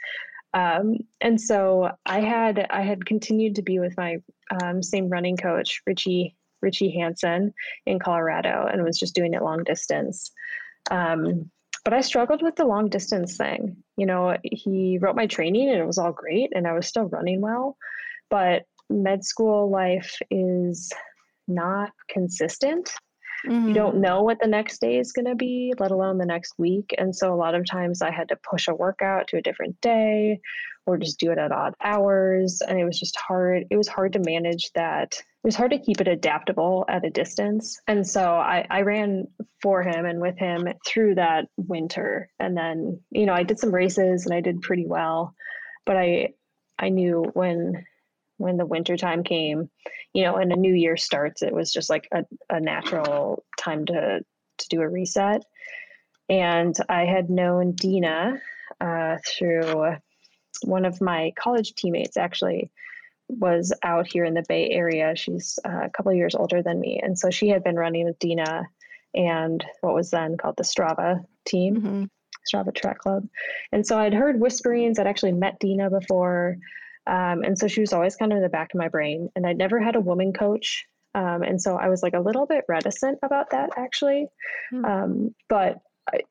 um, 0.54 0.98
and 1.22 1.40
so 1.40 1.92
I 2.06 2.22
had 2.22 2.68
I 2.70 2.82
had 2.82 3.06
continued 3.06 3.56
to 3.56 3.62
be 3.62 3.80
with 3.80 3.96
my 3.98 4.18
um, 4.62 4.82
same 4.82 5.10
running 5.10 5.38
coach, 5.38 5.82
Richie 5.86 6.36
Richie 6.62 6.92
Hansen 6.98 7.54
in 7.86 8.00
Colorado 8.00 8.68
and 8.72 8.84
was 8.84 8.98
just 8.98 9.14
doing 9.14 9.34
it 9.34 9.44
long 9.44 9.64
distance. 9.64 10.32
Um, 10.90 11.52
but 11.84 11.94
I 11.94 12.02
struggled 12.02 12.42
with 12.42 12.56
the 12.56 12.66
long 12.66 12.90
distance 12.90 13.38
thing. 13.38 13.78
You 13.98 14.06
know, 14.06 14.36
he 14.44 14.98
wrote 15.00 15.16
my 15.16 15.28
training 15.28 15.70
and 15.70 15.80
it 15.80 15.86
was 15.86 15.98
all 15.98 16.12
great 16.12 16.52
and 16.56 16.68
I 16.68 16.74
was 16.74 16.88
still 16.88 17.06
running 17.06 17.42
well. 17.42 17.78
But 18.30 18.64
med 18.90 19.24
school 19.24 19.70
life 19.70 20.18
is 20.32 20.92
not 21.48 21.92
consistent. 22.10 22.92
Mm-hmm. 23.46 23.68
You 23.68 23.74
don't 23.74 23.98
know 23.98 24.24
what 24.24 24.40
the 24.42 24.48
next 24.48 24.82
day 24.82 24.98
is 24.98 25.12
going 25.12 25.26
to 25.26 25.36
be, 25.36 25.74
let 25.80 25.92
alone 25.92 26.18
the 26.18 26.26
next 26.26 26.54
week. 26.58 26.94
And 26.98 27.16
so 27.16 27.34
a 27.34 27.36
lot 27.36 27.56
of 27.56 27.66
times 27.70 28.02
I 28.02 28.12
had 28.12 28.30
to 28.30 28.38
push 28.50 28.68
a 28.68 28.76
workout 28.76 29.28
to 29.28 29.38
a 29.38 29.42
different 29.42 29.80
day 29.82 30.40
or 30.86 30.98
just 30.98 31.20
do 31.20 31.32
it 31.32 31.38
at 31.38 31.52
odd 31.52 31.76
hours. 31.84 32.62
And 32.68 32.80
it 32.80 32.86
was 32.86 33.00
just 33.00 33.18
hard. 33.18 33.66
It 33.70 33.78
was 33.78 33.88
hard 33.88 34.14
to 34.14 34.20
manage 34.20 34.72
that. 34.74 35.14
It 35.14 35.48
was 35.48 35.56
hard 35.56 35.72
to 35.72 35.80
keep 35.80 36.02
it 36.02 36.08
adaptable 36.08 36.86
at 36.88 37.06
a 37.06 37.10
distance. 37.10 37.80
And 37.88 38.08
so 38.08 38.22
I, 38.22 38.66
I 38.70 38.82
ran 38.82 39.28
for 39.62 39.84
him 39.84 40.06
and 40.06 40.20
with 40.20 40.38
him 40.38 40.68
through 40.86 41.16
that 41.16 41.46
winter. 41.58 42.30
And 42.40 42.58
then, 42.58 43.02
you 43.12 43.26
know, 43.26 43.34
I 43.34 43.44
did 43.44 43.60
some 43.60 43.74
races 43.74 44.26
and 44.26 44.34
I 44.34 44.42
did 44.42 44.62
pretty 44.62 44.88
well. 44.88 45.36
But 45.86 45.98
I 45.98 46.34
I 46.80 46.90
knew 46.90 47.26
when 47.34 47.86
when 48.38 48.58
the 48.58 48.66
winter 48.66 48.98
time 48.98 49.24
came, 49.24 49.70
you 50.14 50.24
know, 50.24 50.36
and 50.36 50.52
a 50.52 50.56
new 50.56 50.74
year 50.74 50.98
starts, 50.98 51.42
it 51.42 51.54
was 51.54 51.72
just 51.72 51.90
like 51.90 52.08
a, 52.12 52.26
a 52.50 52.60
natural 52.60 53.44
time 53.58 53.86
to 53.88 54.22
to 54.58 54.68
do 54.70 54.82
a 54.82 54.88
reset. 54.88 55.44
And 56.30 56.76
I 56.90 57.06
had 57.06 57.30
known 57.30 57.74
Dena 57.74 58.42
uh, 58.82 59.18
through 59.26 59.96
one 60.64 60.86
of 60.86 61.02
my 61.02 61.34
college 61.38 61.76
teammates 61.76 62.18
actually 62.18 62.72
was 63.30 63.74
out 63.84 64.08
here 64.08 64.24
in 64.24 64.34
the 64.34 64.44
Bay 64.48 64.70
Area. 64.70 65.16
She's 65.16 65.60
uh, 65.66 65.82
a 65.84 65.90
couple 65.90 66.14
years 66.14 66.36
older 66.36 66.62
than 66.64 66.80
me. 66.80 67.00
And 67.02 67.18
so 67.18 67.30
she 67.30 67.50
had 67.50 67.64
been 67.64 67.76
running 67.76 68.06
with 68.06 68.20
Dena 68.20 68.68
and 69.14 69.64
what 69.82 69.94
was 69.94 70.12
then 70.12 70.38
called 70.38 70.58
the 70.58 70.64
Strava 70.64 71.26
team, 71.46 71.76
mm-hmm. 71.76 72.04
Strava 72.52 72.74
Track 72.74 73.00
Club. 73.00 73.28
And 73.72 73.86
so 73.86 74.00
I'd 74.00 74.14
heard 74.14 74.40
whisperings. 74.40 75.00
I'd 75.00 75.08
actually 75.08 75.34
met 75.34 75.60
Dena 75.60 75.90
before. 75.90 76.58
Um, 77.08 77.44
and 77.44 77.58
so 77.58 77.68
she 77.68 77.82
was 77.82 77.94
always 77.94 78.16
kind 78.16 78.32
of 78.32 78.38
in 78.38 78.44
the 78.44 78.50
back 78.50 78.74
of 78.74 78.78
my 78.78 78.90
brain. 78.90 79.30
And 79.36 79.46
I'd 79.46 79.58
never 79.58 79.80
had 79.80 79.96
a 79.96 80.02
woman 80.02 80.34
coach. 80.34 80.86
Um, 81.16 81.42
and 81.42 81.62
so 81.62 81.78
I 81.78 81.90
was 81.90 82.04
like 82.04 82.14
a 82.14 82.20
little 82.20 82.46
bit 82.46 82.66
reticent 82.68 83.20
about 83.24 83.50
that 83.52 83.70
actually. 83.78 84.28
Mm-hmm. 84.74 84.86
Um, 84.86 85.36
but 85.50 85.78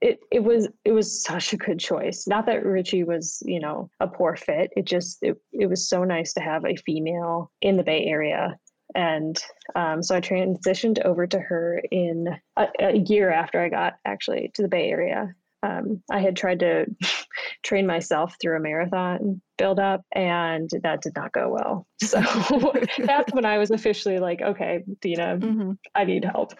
it 0.00 0.20
it 0.30 0.42
was 0.42 0.68
it 0.84 0.92
was 0.92 1.22
such 1.22 1.52
a 1.52 1.56
good 1.56 1.78
choice. 1.78 2.26
Not 2.26 2.46
that 2.46 2.64
Richie 2.64 3.04
was, 3.04 3.42
you 3.44 3.60
know, 3.60 3.90
a 4.00 4.06
poor 4.06 4.36
fit. 4.36 4.70
It 4.76 4.84
just 4.84 5.18
it, 5.22 5.36
it 5.52 5.66
was 5.66 5.88
so 5.88 6.04
nice 6.04 6.32
to 6.34 6.40
have 6.40 6.64
a 6.64 6.76
female 6.76 7.50
in 7.60 7.76
the 7.76 7.82
Bay 7.82 8.04
Area. 8.06 8.58
And 8.94 9.42
um, 9.74 10.02
so 10.02 10.14
I 10.14 10.20
transitioned 10.20 11.04
over 11.04 11.26
to 11.26 11.38
her 11.38 11.82
in 11.90 12.28
a, 12.56 12.68
a 12.80 12.96
year 12.98 13.30
after 13.30 13.60
I 13.60 13.68
got 13.68 13.94
actually 14.04 14.50
to 14.54 14.62
the 14.62 14.68
Bay 14.68 14.88
Area 14.88 15.34
um, 15.66 16.02
I 16.10 16.20
had 16.20 16.36
tried 16.36 16.60
to 16.60 16.86
train 17.62 17.86
myself 17.86 18.36
through 18.40 18.56
a 18.56 18.60
marathon 18.60 19.40
build 19.58 19.78
up, 19.78 20.04
and 20.12 20.68
that 20.82 21.00
did 21.00 21.14
not 21.16 21.32
go 21.32 21.48
well. 21.48 21.86
So 22.06 22.20
that's 22.98 23.32
when 23.32 23.46
I 23.46 23.58
was 23.58 23.70
officially 23.70 24.18
like, 24.18 24.40
okay, 24.42 24.84
Dena, 25.00 25.38
mm-hmm. 25.38 25.72
I 25.94 26.04
need 26.04 26.24
help. 26.24 26.52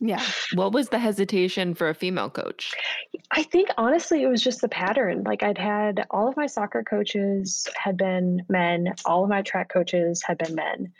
yeah. 0.00 0.22
What 0.54 0.72
was 0.72 0.88
the 0.88 0.98
hesitation 0.98 1.74
for 1.74 1.88
a 1.88 1.94
female 1.94 2.30
coach? 2.30 2.72
I 3.30 3.42
think 3.42 3.68
honestly, 3.76 4.22
it 4.22 4.28
was 4.28 4.42
just 4.42 4.60
the 4.60 4.68
pattern. 4.68 5.24
Like 5.24 5.42
I'd 5.42 5.58
had 5.58 6.06
all 6.10 6.28
of 6.28 6.36
my 6.36 6.46
soccer 6.46 6.84
coaches 6.88 7.66
had 7.76 7.96
been 7.96 8.42
men, 8.48 8.94
all 9.04 9.24
of 9.24 9.30
my 9.30 9.42
track 9.42 9.68
coaches 9.68 10.22
had 10.24 10.38
been 10.38 10.54
men 10.54 10.92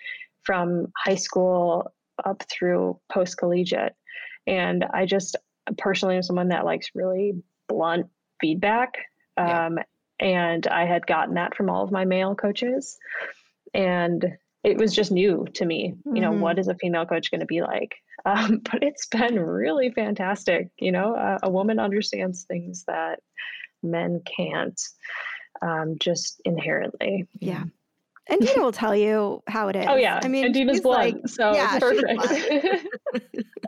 from 0.42 0.92
high 0.96 1.14
school 1.14 1.92
up 2.24 2.42
through 2.50 2.98
post 3.10 3.38
collegiate. 3.38 3.94
And 4.46 4.84
I 4.84 5.06
just 5.06 5.36
personally 5.78 6.16
am 6.16 6.22
someone 6.22 6.48
that 6.48 6.64
likes 6.64 6.88
really 6.94 7.34
blunt 7.68 8.06
feedback. 8.40 8.96
Um, 9.36 9.78
yeah. 9.78 9.82
And 10.20 10.66
I 10.66 10.86
had 10.86 11.06
gotten 11.06 11.34
that 11.34 11.56
from 11.56 11.68
all 11.68 11.84
of 11.84 11.90
my 11.90 12.04
male 12.04 12.34
coaches. 12.34 12.98
And 13.72 14.36
it 14.62 14.78
was 14.78 14.94
just 14.94 15.10
new 15.10 15.46
to 15.54 15.64
me. 15.64 15.94
You 16.06 16.20
know, 16.20 16.30
mm-hmm. 16.30 16.40
what 16.40 16.58
is 16.58 16.68
a 16.68 16.74
female 16.74 17.04
coach 17.04 17.30
going 17.30 17.40
to 17.40 17.46
be 17.46 17.62
like? 17.62 17.96
Um, 18.26 18.62
but 18.64 18.82
it's 18.82 19.04
been 19.04 19.38
really 19.38 19.90
fantastic. 19.90 20.70
You 20.78 20.92
know, 20.92 21.14
uh, 21.14 21.40
a 21.42 21.50
woman 21.50 21.78
understands 21.78 22.44
things 22.44 22.84
that 22.86 23.20
men 23.82 24.22
can't 24.24 24.80
um, 25.60 25.96
just 26.00 26.40
inherently. 26.46 27.28
Yeah. 27.38 27.64
And 28.26 28.40
Dena 28.40 28.62
will 28.62 28.72
tell 28.72 28.96
you 28.96 29.42
how 29.46 29.68
it 29.68 29.76
is. 29.76 29.86
Oh 29.88 29.96
yeah. 29.96 30.20
I 30.22 30.28
mean, 30.28 30.46
and 30.46 30.54
Dena's 30.54 30.80
blunt, 30.80 31.16
like, 31.16 31.28
so 31.28 31.52
yeah, 31.52 31.78
perfect. 31.78 32.86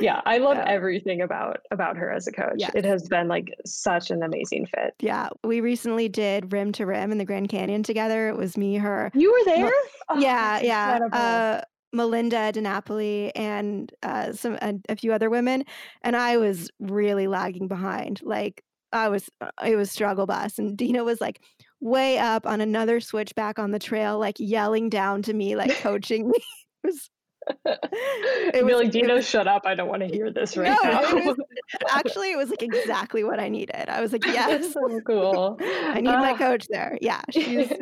yeah, 0.00 0.20
I 0.24 0.38
love 0.38 0.58
everything 0.58 1.22
about 1.22 1.58
about 1.70 1.96
her 1.96 2.10
as 2.10 2.26
a 2.26 2.32
coach. 2.32 2.56
Yes. 2.56 2.72
It 2.74 2.84
has 2.84 3.08
been 3.08 3.28
like 3.28 3.54
such 3.64 4.10
an 4.10 4.22
amazing 4.22 4.66
fit. 4.66 4.94
Yeah, 5.00 5.28
we 5.44 5.60
recently 5.60 6.08
did 6.08 6.52
Rim 6.52 6.72
to 6.72 6.86
Rim 6.86 7.12
in 7.12 7.18
the 7.18 7.24
Grand 7.24 7.48
Canyon 7.48 7.82
together. 7.82 8.28
It 8.28 8.36
was 8.36 8.56
me, 8.56 8.76
her. 8.76 9.10
You 9.14 9.32
were 9.32 9.44
there? 9.44 9.72
oh, 10.08 10.18
yeah, 10.18 10.60
yeah. 10.60 10.98
Uh, 11.12 11.60
Melinda 11.92 12.52
DiNapoli 12.52 13.32
and 13.34 13.92
uh, 14.02 14.32
some 14.32 14.58
a, 14.62 14.74
a 14.88 14.96
few 14.96 15.12
other 15.12 15.30
women, 15.30 15.64
and 16.02 16.16
I 16.16 16.36
was 16.36 16.70
really 16.78 17.26
lagging 17.26 17.68
behind. 17.68 18.20
Like 18.22 18.62
I 18.92 19.08
was, 19.08 19.28
uh, 19.40 19.50
it 19.64 19.76
was 19.76 19.90
struggle 19.90 20.26
bus, 20.26 20.58
and 20.58 20.76
Dena 20.76 21.04
was 21.04 21.20
like 21.20 21.40
way 21.80 22.18
up 22.18 22.46
on 22.46 22.60
another 22.60 23.00
switchback 23.00 23.58
on 23.58 23.72
the 23.72 23.78
trail, 23.78 24.18
like 24.18 24.36
yelling 24.38 24.88
down 24.88 25.22
to 25.22 25.32
me, 25.32 25.56
like 25.56 25.74
coaching 25.80 26.28
me. 26.28 26.38
it 26.84 26.86
was 26.86 27.10
it 27.64 28.64
was 28.64 28.74
like 28.74 28.90
Dino, 28.90 29.14
was, 29.14 29.28
shut 29.28 29.46
up! 29.46 29.62
I 29.64 29.74
don't 29.74 29.88
want 29.88 30.02
to 30.02 30.08
hear 30.08 30.30
this 30.30 30.56
right 30.56 30.76
no, 30.82 30.90
now. 30.90 31.02
It 31.02 31.24
was, 31.24 31.36
actually, 31.90 32.32
it 32.32 32.36
was 32.36 32.50
like 32.50 32.62
exactly 32.62 33.24
what 33.24 33.40
I 33.40 33.48
needed. 33.48 33.88
I 33.88 34.00
was 34.00 34.12
like, 34.12 34.24
yes, 34.26 34.72
so 34.72 35.00
cool. 35.06 35.58
I 35.60 36.00
need 36.00 36.08
uh, 36.08 36.20
my 36.20 36.34
coach 36.34 36.66
there. 36.68 36.98
Yeah, 37.00 37.22
she's 37.30 37.72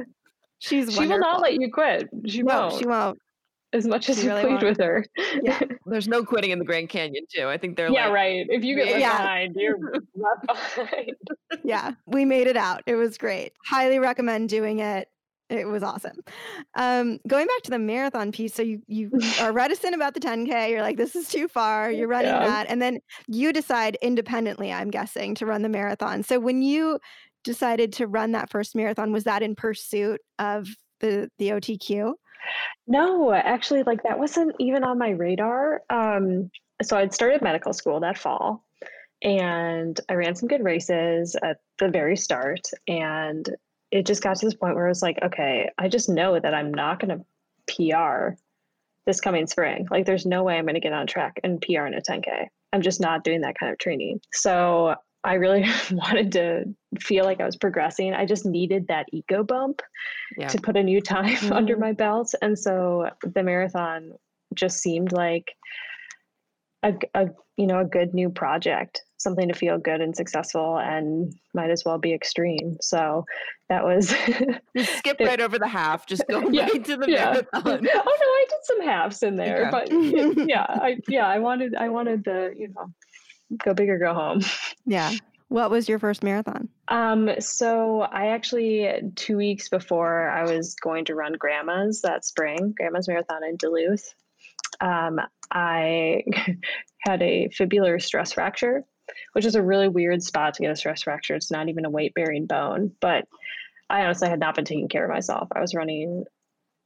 she's. 0.58 0.94
She 0.94 1.06
will 1.06 1.18
not 1.18 1.40
let 1.40 1.54
you 1.54 1.70
quit. 1.72 2.08
She 2.26 2.42
no, 2.42 2.68
won't. 2.68 2.78
she 2.78 2.86
won't. 2.86 3.18
As 3.74 3.86
much 3.86 4.08
as 4.08 4.16
she 4.16 4.22
you 4.22 4.30
really 4.30 4.42
played 4.42 4.52
won't. 4.52 4.64
with 4.64 4.78
her. 4.78 5.04
Yeah, 5.42 5.60
there's 5.84 6.08
no 6.08 6.24
quitting 6.24 6.50
in 6.50 6.58
the 6.58 6.64
Grand 6.64 6.88
Canyon 6.88 7.24
too. 7.34 7.48
I 7.48 7.58
think 7.58 7.76
they're 7.76 7.90
like, 7.90 7.98
yeah, 7.98 8.06
like, 8.06 8.14
right. 8.14 8.46
If 8.48 8.64
you 8.64 8.76
get 8.76 8.86
left 8.86 9.00
yeah. 9.00 9.18
behind, 9.18 9.56
you're 9.56 9.78
left 10.14 10.46
behind. 10.46 11.16
yeah, 11.64 11.92
we 12.06 12.24
made 12.24 12.46
it 12.46 12.56
out. 12.56 12.82
It 12.86 12.94
was 12.94 13.18
great. 13.18 13.52
Highly 13.66 13.98
recommend 13.98 14.48
doing 14.48 14.78
it 14.78 15.08
it 15.50 15.66
was 15.66 15.82
awesome. 15.82 16.18
Um, 16.74 17.18
going 17.26 17.46
back 17.46 17.62
to 17.64 17.70
the 17.70 17.78
marathon 17.78 18.32
piece, 18.32 18.54
so 18.54 18.62
you 18.62 18.82
you 18.86 19.10
are 19.40 19.52
reticent 19.52 19.94
about 19.94 20.14
the 20.14 20.20
10k. 20.20 20.70
You're 20.70 20.82
like, 20.82 20.96
this 20.96 21.16
is 21.16 21.28
too 21.28 21.48
far. 21.48 21.90
You're 21.90 22.08
running 22.08 22.30
yeah. 22.30 22.46
that, 22.46 22.66
and 22.68 22.80
then 22.82 23.00
you 23.26 23.52
decide 23.52 23.96
independently. 24.02 24.72
I'm 24.72 24.90
guessing 24.90 25.34
to 25.36 25.46
run 25.46 25.62
the 25.62 25.68
marathon. 25.68 26.22
So 26.22 26.38
when 26.38 26.62
you 26.62 26.98
decided 27.44 27.92
to 27.94 28.06
run 28.06 28.32
that 28.32 28.50
first 28.50 28.74
marathon, 28.74 29.12
was 29.12 29.24
that 29.24 29.42
in 29.42 29.54
pursuit 29.54 30.20
of 30.38 30.68
the 31.00 31.30
the 31.38 31.50
OTQ? 31.50 32.14
No, 32.86 33.32
actually, 33.32 33.82
like 33.82 34.02
that 34.02 34.18
wasn't 34.18 34.54
even 34.58 34.84
on 34.84 34.98
my 34.98 35.10
radar. 35.10 35.82
Um, 35.90 36.50
so 36.82 36.96
I'd 36.96 37.14
started 37.14 37.42
medical 37.42 37.72
school 37.72 38.00
that 38.00 38.18
fall, 38.18 38.64
and 39.22 39.98
I 40.08 40.14
ran 40.14 40.34
some 40.34 40.48
good 40.48 40.62
races 40.62 41.36
at 41.42 41.58
the 41.78 41.88
very 41.88 42.16
start, 42.16 42.68
and 42.86 43.48
it 43.90 44.06
just 44.06 44.22
got 44.22 44.36
to 44.36 44.46
this 44.46 44.54
point 44.54 44.74
where 44.74 44.86
I 44.86 44.90
was 44.90 45.02
like, 45.02 45.18
okay, 45.22 45.68
I 45.78 45.88
just 45.88 46.08
know 46.08 46.38
that 46.38 46.54
I'm 46.54 46.72
not 46.72 47.00
going 47.00 47.18
to 47.18 47.24
PR 47.66 48.36
this 49.06 49.20
coming 49.20 49.46
spring. 49.46 49.86
Like, 49.90 50.04
there's 50.04 50.26
no 50.26 50.42
way 50.42 50.58
I'm 50.58 50.64
going 50.64 50.74
to 50.74 50.80
get 50.80 50.92
on 50.92 51.06
track 51.06 51.40
and 51.42 51.60
PR 51.60 51.86
in 51.86 51.94
a 51.94 52.00
10K. 52.00 52.46
I'm 52.72 52.82
just 52.82 53.00
not 53.00 53.24
doing 53.24 53.40
that 53.40 53.58
kind 53.58 53.72
of 53.72 53.78
training. 53.78 54.20
So 54.32 54.94
I 55.24 55.34
really 55.34 55.64
wanted 55.90 56.32
to 56.32 56.64
feel 57.00 57.24
like 57.24 57.40
I 57.40 57.46
was 57.46 57.56
progressing. 57.56 58.14
I 58.14 58.26
just 58.26 58.46
needed 58.46 58.88
that 58.88 59.06
ego 59.12 59.42
bump 59.42 59.82
yeah. 60.36 60.48
to 60.48 60.60
put 60.60 60.76
a 60.76 60.82
new 60.82 61.00
time 61.00 61.26
mm-hmm. 61.36 61.52
under 61.52 61.76
my 61.76 61.92
belt. 61.92 62.34
And 62.42 62.58
so 62.58 63.10
the 63.22 63.42
marathon 63.42 64.12
just 64.54 64.78
seemed 64.78 65.12
like 65.12 65.54
a, 66.82 66.94
a 67.14 67.28
you 67.56 67.66
know 67.66 67.80
a 67.80 67.84
good 67.84 68.14
new 68.14 68.30
project 68.30 69.02
something 69.18 69.48
to 69.48 69.54
feel 69.54 69.78
good 69.78 70.00
and 70.00 70.16
successful 70.16 70.78
and 70.78 71.34
might 71.52 71.70
as 71.70 71.84
well 71.84 71.98
be 71.98 72.14
extreme. 72.14 72.76
So 72.80 73.24
that 73.68 73.84
was 73.84 74.14
just 74.76 74.98
skip 74.98 75.18
right 75.20 75.40
over 75.40 75.58
the 75.58 75.68
half 75.68 76.06
just 76.06 76.22
go 76.28 76.48
yeah, 76.50 76.66
right 76.66 76.84
to 76.84 76.96
the 76.96 77.10
yeah. 77.10 77.24
marathon. 77.52 77.62
oh 77.64 77.76
no 77.82 78.00
i 78.00 78.46
did 78.48 78.58
some 78.62 78.82
halves 78.82 79.22
in 79.22 79.36
there 79.36 79.62
yeah. 79.64 79.70
but 79.70 79.88
yeah 80.48 80.66
i 80.68 80.96
yeah 81.08 81.26
i 81.26 81.38
wanted 81.38 81.74
i 81.74 81.88
wanted 81.88 82.24
the 82.24 82.54
you 82.56 82.68
know 82.68 82.86
go 83.64 83.74
big 83.74 83.88
or 83.88 83.98
go 83.98 84.14
home. 84.14 84.42
Yeah. 84.84 85.10
What 85.48 85.70
was 85.70 85.88
your 85.88 85.98
first 85.98 86.22
marathon? 86.22 86.68
Um 86.88 87.30
so 87.40 88.02
i 88.02 88.28
actually 88.28 88.90
two 89.16 89.36
weeks 89.36 89.68
before 89.68 90.30
i 90.30 90.44
was 90.44 90.74
going 90.76 91.04
to 91.06 91.14
run 91.14 91.32
grandma's 91.32 92.00
that 92.02 92.24
spring 92.24 92.72
grandma's 92.76 93.08
marathon 93.08 93.44
in 93.44 93.56
duluth 93.56 94.14
um, 94.80 95.20
I 95.50 96.24
had 97.00 97.22
a 97.22 97.48
fibular 97.48 98.02
stress 98.02 98.32
fracture, 98.32 98.84
which 99.32 99.44
is 99.44 99.54
a 99.54 99.62
really 99.62 99.88
weird 99.88 100.22
spot 100.22 100.54
to 100.54 100.62
get 100.62 100.72
a 100.72 100.76
stress 100.76 101.02
fracture. 101.02 101.34
It's 101.34 101.50
not 101.50 101.68
even 101.68 101.84
a 101.84 101.90
weight 101.90 102.14
bearing 102.14 102.46
bone, 102.46 102.92
but 103.00 103.26
I 103.90 104.02
honestly 104.02 104.28
had 104.28 104.40
not 104.40 104.54
been 104.54 104.64
taking 104.64 104.88
care 104.88 105.04
of 105.04 105.10
myself. 105.10 105.48
I 105.54 105.60
was 105.60 105.74
running 105.74 106.24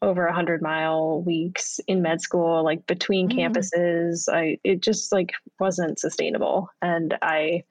over 0.02 0.26
a 0.26 0.34
hundred 0.34 0.62
mile 0.62 1.22
weeks 1.22 1.80
in 1.86 2.02
med 2.02 2.20
school, 2.20 2.64
like 2.64 2.86
between 2.86 3.28
mm. 3.28 3.38
campuses. 3.38 4.28
I 4.32 4.58
it 4.64 4.82
just 4.82 5.12
like 5.12 5.32
wasn't 5.58 5.98
sustainable, 5.98 6.68
and 6.80 7.16
I. 7.22 7.64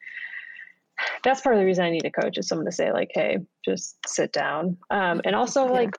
That's 1.23 1.41
part 1.41 1.55
of 1.55 1.60
the 1.60 1.65
reason 1.65 1.84
I 1.84 1.89
need 1.89 2.05
a 2.05 2.12
coach 2.12 2.38
is 2.38 2.47
someone 2.47 2.65
to 2.65 2.71
say 2.71 2.91
like, 2.91 3.10
"Hey, 3.13 3.39
just 3.65 3.97
sit 4.07 4.31
down." 4.31 4.77
Um, 4.89 5.21
and 5.25 5.36
also 5.36 5.65
yeah. 5.65 5.71
like, 5.71 5.97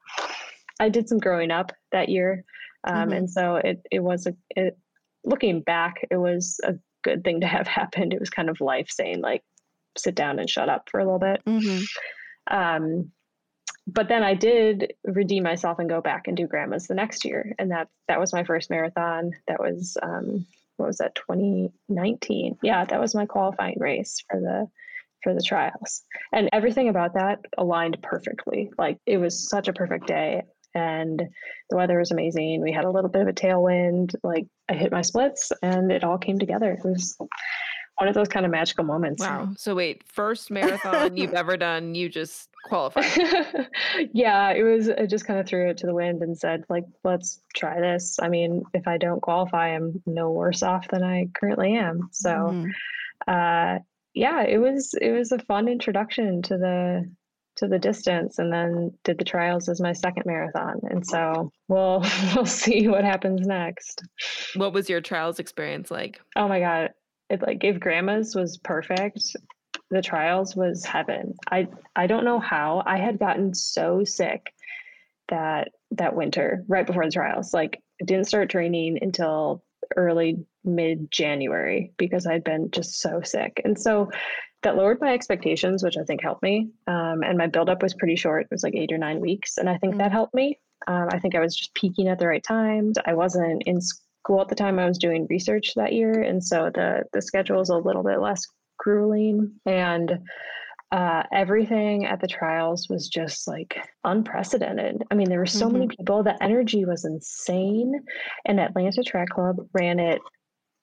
I 0.79 0.89
did 0.89 1.09
some 1.09 1.19
growing 1.19 1.51
up 1.51 1.73
that 1.91 2.09
year, 2.09 2.45
um, 2.85 2.95
mm-hmm. 2.95 3.13
and 3.13 3.31
so 3.31 3.57
it 3.57 3.85
it 3.91 4.01
was 4.01 4.27
a 4.27 4.35
it, 4.51 4.79
looking 5.25 5.61
back, 5.61 6.07
it 6.11 6.17
was 6.17 6.61
a 6.65 6.75
good 7.03 7.25
thing 7.25 7.41
to 7.41 7.47
have 7.47 7.67
happened. 7.69 8.13
It 8.13 8.21
was 8.21 8.31
kind 8.31 8.49
of 8.49 8.61
life 8.61 8.91
saying 8.91 9.21
like, 9.21 9.43
sit 9.97 10.15
down 10.15 10.39
and 10.39 10.49
shut 10.49 10.69
up 10.69 10.89
for 10.91 11.01
a 11.01 11.05
little 11.05 11.19
bit. 11.19 11.43
Mm-hmm. 11.47 12.55
Um, 12.55 13.13
but 13.87 14.09
then 14.09 14.23
I 14.23 14.35
did 14.35 14.95
redeem 15.05 15.43
myself 15.43 15.79
and 15.79 15.89
go 15.89 16.01
back 16.01 16.29
and 16.29 16.37
do 16.37 16.47
grandma's 16.47 16.87
the 16.87 16.95
next 16.95 17.25
year, 17.25 17.55
and 17.59 17.71
that 17.73 17.89
that 18.07 18.21
was 18.21 18.33
my 18.33 18.45
first 18.45 18.71
marathon. 18.71 19.33
That 19.49 19.61
was 19.61 19.97
um, 20.03 20.47
what 20.77 20.87
was 20.87 20.99
that 20.99 21.17
2019? 21.17 22.59
Yeah, 22.63 22.85
that 22.85 23.01
was 23.01 23.15
my 23.15 23.27
qualifying 23.27 23.79
race 23.81 24.23
for 24.31 24.41
the 24.41 24.69
for 25.23 25.35
the 25.35 25.43
trials, 25.43 26.03
and 26.33 26.49
everything 26.53 26.89
about 26.89 27.15
that 27.15 27.41
aligned 27.59 28.01
perfectly. 28.03 28.71
Like 28.79 28.99
it 29.05 29.19
was 29.19 29.49
such 29.49 29.67
a 29.67 29.73
perfect 29.73 30.07
day 30.07 30.43
and 30.75 31.23
the 31.71 31.77
weather 31.77 31.99
was 31.99 32.11
amazing. 32.11 32.63
We 32.63 32.73
had 32.73 32.85
a 32.85 32.91
little 32.91 33.11
bit 33.11 33.23
of 33.23 33.29
a 33.29 33.33
tailwind. 33.33 34.15
Like 34.23 34.47
I 34.69 34.75
hit 34.75 34.93
my 34.93 35.03
splits 35.03 35.53
and 35.63 35.91
it 35.91 36.05
all 36.05 36.19
came 36.19 36.39
together. 36.39 36.73
It 36.73 36.85
was 36.85 37.17
one 37.99 38.09
of 38.09 38.15
those 38.15 38.29
kind 38.29 38.45
of 38.45 38.53
magical 38.53 38.85
moments. 38.85 39.23
Wow. 39.23 39.51
So 39.57 39.75
wait, 39.75 40.03
first 40.07 40.51
marathon 40.51 41.17
you've 41.17 41.35
ever 41.35 41.57
done, 41.57 41.95
you 41.95 42.09
just 42.09 42.49
qualified. 42.65 43.07
yeah, 44.13 44.51
it 44.51 44.63
was 44.63 44.89
I 44.89 45.07
just 45.07 45.27
kind 45.27 45.39
of 45.39 45.47
threw 45.47 45.71
it 45.71 45.77
to 45.79 45.87
the 45.87 45.95
wind 45.95 46.23
and 46.23 46.37
said 46.37 46.65
like 46.69 46.85
let's 47.05 47.41
try 47.55 47.81
this. 47.81 48.19
I 48.21 48.29
mean, 48.29 48.63
if 48.75 48.89
I 48.89 48.99
don't 48.99 49.21
qualify, 49.21 49.75
I'm 49.75 50.03
no 50.07 50.31
worse 50.31 50.63
off 50.63 50.89
than 50.89 51.03
I 51.03 51.29
currently 51.35 51.77
am. 51.77 52.09
So 52.13 52.31
mm-hmm. 52.31 52.71
uh 53.29 53.79
yeah, 54.15 54.43
it 54.43 54.59
was 54.59 54.95
it 55.01 55.11
was 55.11 55.33
a 55.33 55.39
fun 55.39 55.69
introduction 55.69 56.43
to 56.43 56.59
the 56.59 57.11
to 57.63 57.69
the 57.69 57.79
distance 57.79 58.41
and 58.41 58.53
then 58.53 58.93
did 59.05 59.19
the 59.19 59.25
trials 59.25 59.69
as 59.69 59.81
my 59.81 59.93
second 59.93 60.25
marathon. 60.27 60.81
And 60.83 61.07
so 61.07 61.53
we'll 61.69 62.05
we'll 62.35 62.45
see 62.45 62.89
what 62.89 63.05
happens 63.05 63.47
next. 63.47 64.03
What 64.57 64.73
was 64.73 64.91
your 64.91 65.01
trials 65.01 65.39
experience 65.39 65.91
like? 65.91 66.21
Oh 66.35 66.49
my 66.49 66.59
god. 66.59 66.91
It 67.31 67.41
like 67.41 67.61
gave 67.61 67.81
grandma's 67.81 68.35
was 68.35 68.59
perfect. 68.59 69.37
The 69.91 70.03
trials 70.03 70.57
was 70.57 70.85
heaven. 70.85 71.35
I 71.51 71.69
I 71.95 72.09
don't 72.09 72.25
know 72.25 72.41
how. 72.41 72.83
I 72.85 72.99
had 72.99 73.19
gotten 73.19 73.55
so 73.55 74.03
sick 74.03 74.53
that 75.29 75.69
that 75.93 76.17
winter 76.17 76.65
right 76.67 76.87
before 76.87 77.05
the 77.05 77.13
trials. 77.13 77.55
Like 77.55 77.81
didn't 78.05 78.27
start 78.27 78.51
training 78.51 78.99
until 79.01 79.63
early 79.97 80.45
mid 80.65 81.13
January 81.13 81.93
because 81.97 82.27
I'd 82.27 82.43
been 82.43 82.73
just 82.73 82.99
so 82.99 83.21
sick. 83.23 83.61
And 83.65 83.79
so 83.79 84.11
that 84.63 84.77
lowered 84.77 85.01
my 85.01 85.13
expectations, 85.13 85.83
which 85.83 85.97
I 85.97 86.05
think 86.05 86.23
helped 86.23 86.43
me. 86.43 86.71
Um, 86.87 87.23
and 87.23 87.37
my 87.37 87.47
buildup 87.47 87.83
was 87.83 87.95
pretty 87.95 88.17
short. 88.17 88.45
It 88.45 88.51
was 88.51 88.63
like 88.63 88.75
eight 88.75 88.93
or 88.93 88.99
nine 88.99 89.21
weeks. 89.21 89.59
And 89.59 89.69
I 89.69 89.77
think 89.79 89.93
mm-hmm. 89.93 90.03
that 90.03 90.13
helped 90.13 90.35
me. 90.35 90.59
Um, 90.87 91.09
I 91.13 91.19
think 91.19 91.35
I 91.35 91.41
was 91.41 91.57
just 91.57 91.75
peaking 91.75 92.09
at 92.09 92.19
the 92.19 92.27
right 92.27 92.43
times. 92.43 92.97
I 93.05 93.15
wasn't 93.15 93.63
in 93.67 93.81
school 93.81 94.41
at 94.41 94.49
the 94.49 94.55
time. 94.55 94.79
I 94.79 94.87
was 94.87 94.99
doing 94.99 95.27
research 95.31 95.73
that 95.77 95.93
year. 95.93 96.23
And 96.23 96.43
so 96.43 96.71
the, 96.75 97.05
the 97.13 97.23
schedule 97.23 97.59
was 97.59 97.71
a 97.71 97.77
little 97.77 98.03
bit 98.03 98.21
less 98.21 98.47
grueling. 98.79 99.53
And 99.67 100.19
uh, 100.93 101.23
everything 101.33 102.05
at 102.05 102.21
the 102.21 102.27
trials 102.29 102.89
was 102.89 103.09
just 103.09 103.49
like 103.49 103.79
unprecedented. 104.05 105.03
I 105.11 105.15
mean, 105.15 105.29
there 105.29 105.39
were 105.39 105.47
so 105.47 105.67
mm-hmm. 105.67 105.79
many 105.79 105.89
people. 105.89 106.23
The 106.23 106.41
energy 106.43 106.85
was 106.85 107.05
insane. 107.05 107.95
And 108.45 108.61
Atlanta 108.61 109.03
Track 109.03 109.31
Club 109.31 109.57
ran 109.73 109.99
it. 109.99 110.21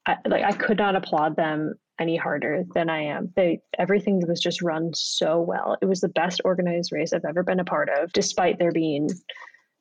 I, 0.05 0.17
like 0.27 0.43
I 0.43 0.51
could 0.53 0.77
not 0.77 0.95
applaud 0.95 1.35
them 1.35 1.73
any 1.99 2.15
harder 2.15 2.63
than 2.73 2.89
I 2.89 3.01
am. 3.01 3.31
They 3.35 3.59
everything 3.77 4.25
was 4.27 4.39
just 4.39 4.61
run 4.61 4.91
so 4.93 5.41
well. 5.41 5.77
It 5.81 5.85
was 5.85 6.01
the 6.01 6.09
best 6.09 6.41
organized 6.45 6.91
race 6.91 7.13
I've 7.13 7.25
ever 7.25 7.43
been 7.43 7.59
a 7.59 7.65
part 7.65 7.89
of, 7.89 8.11
despite 8.13 8.57
there 8.57 8.71
being 8.71 9.09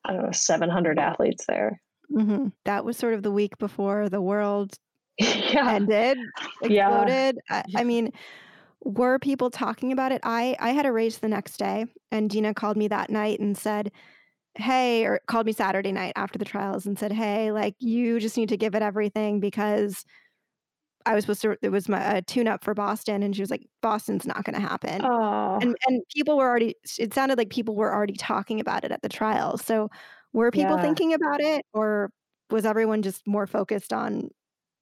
I 0.04 0.12
don't 0.12 0.24
know 0.24 0.32
700 0.32 0.98
athletes 0.98 1.44
there. 1.46 1.80
Mm-hmm. 2.12 2.48
That 2.64 2.84
was 2.84 2.96
sort 2.96 3.14
of 3.14 3.22
the 3.22 3.30
week 3.30 3.56
before 3.58 4.08
the 4.08 4.20
world 4.20 4.74
yeah. 5.18 5.72
ended, 5.72 6.18
exploded. 6.62 7.38
Yeah. 7.50 7.62
I, 7.76 7.80
I 7.80 7.84
mean, 7.84 8.12
were 8.82 9.18
people 9.18 9.50
talking 9.50 9.92
about 9.92 10.12
it? 10.12 10.20
I 10.24 10.56
I 10.58 10.70
had 10.70 10.86
a 10.86 10.92
race 10.92 11.18
the 11.18 11.28
next 11.28 11.58
day, 11.58 11.86
and 12.10 12.28
Dena 12.28 12.54
called 12.54 12.76
me 12.76 12.88
that 12.88 13.10
night 13.10 13.40
and 13.40 13.56
said. 13.56 13.92
Hey, 14.58 15.04
or 15.04 15.20
called 15.26 15.46
me 15.46 15.52
Saturday 15.52 15.92
night 15.92 16.12
after 16.16 16.38
the 16.38 16.44
trials 16.44 16.84
and 16.84 16.98
said, 16.98 17.12
Hey, 17.12 17.52
like 17.52 17.74
you 17.78 18.20
just 18.20 18.36
need 18.36 18.48
to 18.50 18.56
give 18.56 18.74
it 18.74 18.82
everything 18.82 19.40
because 19.40 20.04
I 21.08 21.14
was 21.14 21.24
supposed 21.24 21.40
to. 21.42 21.56
It 21.62 21.70
was 21.70 21.88
my 21.88 22.22
tune 22.26 22.46
up 22.46 22.62
for 22.62 22.74
Boston, 22.74 23.22
and 23.22 23.34
she 23.34 23.40
was 23.40 23.50
like, 23.50 23.66
"Boston's 23.80 24.26
not 24.26 24.44
going 24.44 24.54
to 24.54 24.60
happen." 24.60 25.00
And 25.02 25.74
and 25.86 26.02
people 26.14 26.36
were 26.36 26.46
already. 26.46 26.74
It 26.98 27.14
sounded 27.14 27.38
like 27.38 27.48
people 27.48 27.74
were 27.74 27.92
already 27.92 28.12
talking 28.12 28.60
about 28.60 28.84
it 28.84 28.92
at 28.92 29.00
the 29.00 29.08
trials. 29.08 29.64
So, 29.64 29.88
were 30.34 30.50
people 30.50 30.76
yeah. 30.76 30.82
thinking 30.82 31.14
about 31.14 31.40
it, 31.40 31.64
or 31.72 32.10
was 32.50 32.66
everyone 32.66 33.00
just 33.00 33.26
more 33.26 33.46
focused 33.46 33.92
on 33.92 34.28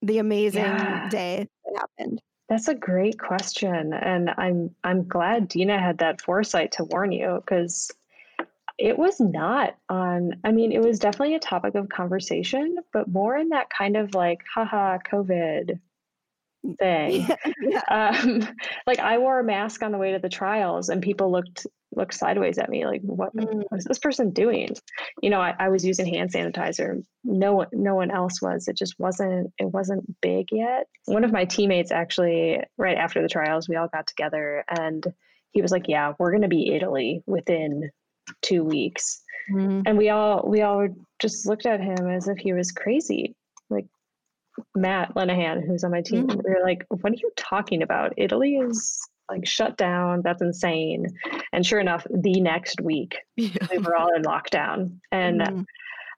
the 0.02 0.18
amazing 0.18 0.64
yeah. 0.64 1.08
day 1.08 1.48
that 1.64 1.78
happened? 1.78 2.20
That's 2.48 2.66
a 2.66 2.74
great 2.74 3.20
question, 3.20 3.92
and 3.92 4.30
I'm 4.36 4.74
I'm 4.82 5.06
glad 5.06 5.46
Dena 5.46 5.80
had 5.80 5.98
that 5.98 6.20
foresight 6.20 6.72
to 6.72 6.84
warn 6.84 7.12
you 7.12 7.40
because 7.40 7.88
it 8.78 8.98
was 8.98 9.20
not 9.20 9.76
on. 9.88 10.32
I 10.44 10.52
mean, 10.52 10.72
it 10.72 10.82
was 10.82 10.98
definitely 10.98 11.34
a 11.34 11.40
topic 11.40 11.74
of 11.74 11.88
conversation, 11.88 12.76
but 12.92 13.08
more 13.08 13.36
in 13.36 13.50
that 13.50 13.68
kind 13.70 13.96
of 13.96 14.14
like, 14.14 14.42
haha, 14.54 14.98
COVID, 14.98 15.78
thing. 16.74 17.26
yeah. 17.62 17.80
um, 17.90 18.46
like 18.86 18.98
I 18.98 19.18
wore 19.18 19.40
a 19.40 19.44
mask 19.44 19.82
on 19.82 19.92
the 19.92 19.98
way 19.98 20.12
to 20.12 20.18
the 20.18 20.28
trials, 20.28 20.88
and 20.88 21.02
people 21.02 21.30
looked 21.30 21.66
looked 21.94 22.14
sideways 22.14 22.58
at 22.58 22.68
me, 22.68 22.84
like, 22.84 23.00
"What, 23.02 23.34
mm. 23.34 23.62
what 23.68 23.78
is 23.78 23.84
this 23.84 23.98
person 23.98 24.30
doing?" 24.30 24.70
You 25.22 25.30
know, 25.30 25.40
I, 25.40 25.54
I 25.58 25.68
was 25.68 25.84
using 25.84 26.06
hand 26.06 26.32
sanitizer. 26.32 27.02
No 27.24 27.54
one, 27.54 27.68
no 27.72 27.94
one 27.94 28.10
else 28.10 28.42
was. 28.42 28.68
It 28.68 28.76
just 28.76 28.94
wasn't. 28.98 29.52
It 29.58 29.66
wasn't 29.66 30.20
big 30.20 30.48
yet. 30.52 30.86
One 31.06 31.24
of 31.24 31.32
my 31.32 31.44
teammates 31.44 31.92
actually, 31.92 32.60
right 32.76 32.96
after 32.96 33.22
the 33.22 33.28
trials, 33.28 33.68
we 33.68 33.76
all 33.76 33.88
got 33.88 34.06
together, 34.06 34.64
and 34.68 35.06
he 35.52 35.62
was 35.62 35.72
like, 35.72 35.86
"Yeah, 35.88 36.14
we're 36.18 36.32
going 36.32 36.42
to 36.42 36.48
be 36.48 36.74
Italy 36.74 37.22
within 37.26 37.90
two 38.42 38.64
weeks." 38.64 39.22
Mm. 39.50 39.82
And 39.86 39.98
we 39.98 40.10
all 40.10 40.44
we 40.46 40.62
all 40.62 40.88
just 41.18 41.46
looked 41.46 41.66
at 41.66 41.80
him 41.80 42.10
as 42.10 42.28
if 42.28 42.38
he 42.38 42.52
was 42.52 42.72
crazy. 42.72 43.34
Like 43.70 43.86
Matt 44.74 45.14
Lenahan, 45.14 45.66
who's 45.66 45.84
on 45.84 45.90
my 45.90 46.02
team, 46.02 46.26
mm-hmm. 46.26 46.40
we 46.44 46.54
were 46.54 46.64
like, 46.64 46.84
what 46.88 47.12
are 47.12 47.16
you 47.16 47.30
talking 47.36 47.82
about? 47.82 48.14
Italy 48.16 48.56
is 48.56 49.00
like 49.30 49.46
shut 49.46 49.76
down. 49.76 50.22
That's 50.22 50.42
insane. 50.42 51.06
And 51.52 51.64
sure 51.64 51.80
enough, 51.80 52.06
the 52.10 52.40
next 52.40 52.80
week, 52.80 53.16
yeah. 53.36 53.50
we 53.70 53.78
were 53.78 53.96
all 53.96 54.14
in 54.14 54.22
lockdown. 54.22 54.98
And 55.10 55.40
mm-hmm. 55.40 55.62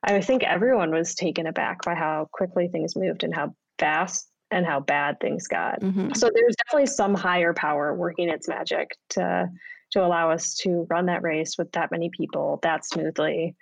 I 0.03 0.21
think 0.21 0.43
everyone 0.43 0.91
was 0.91 1.15
taken 1.15 1.47
aback 1.47 1.83
by 1.83 1.95
how 1.95 2.29
quickly 2.31 2.67
things 2.67 2.95
moved 2.95 3.23
and 3.23 3.35
how 3.35 3.53
fast 3.77 4.29
and 4.51 4.65
how 4.65 4.79
bad 4.79 5.19
things 5.19 5.47
got. 5.47 5.81
Mm-hmm. 5.81 6.13
So 6.13 6.29
there's 6.33 6.55
definitely 6.65 6.87
some 6.87 7.13
higher 7.13 7.53
power 7.53 7.93
working 7.93 8.29
its 8.29 8.47
magic 8.47 8.95
to 9.09 9.49
to 9.91 10.03
allow 10.03 10.31
us 10.31 10.55
to 10.55 10.85
run 10.89 11.05
that 11.07 11.23
race 11.23 11.57
with 11.57 11.71
that 11.73 11.91
many 11.91 12.09
people 12.09 12.59
that 12.63 12.85
smoothly 12.85 13.55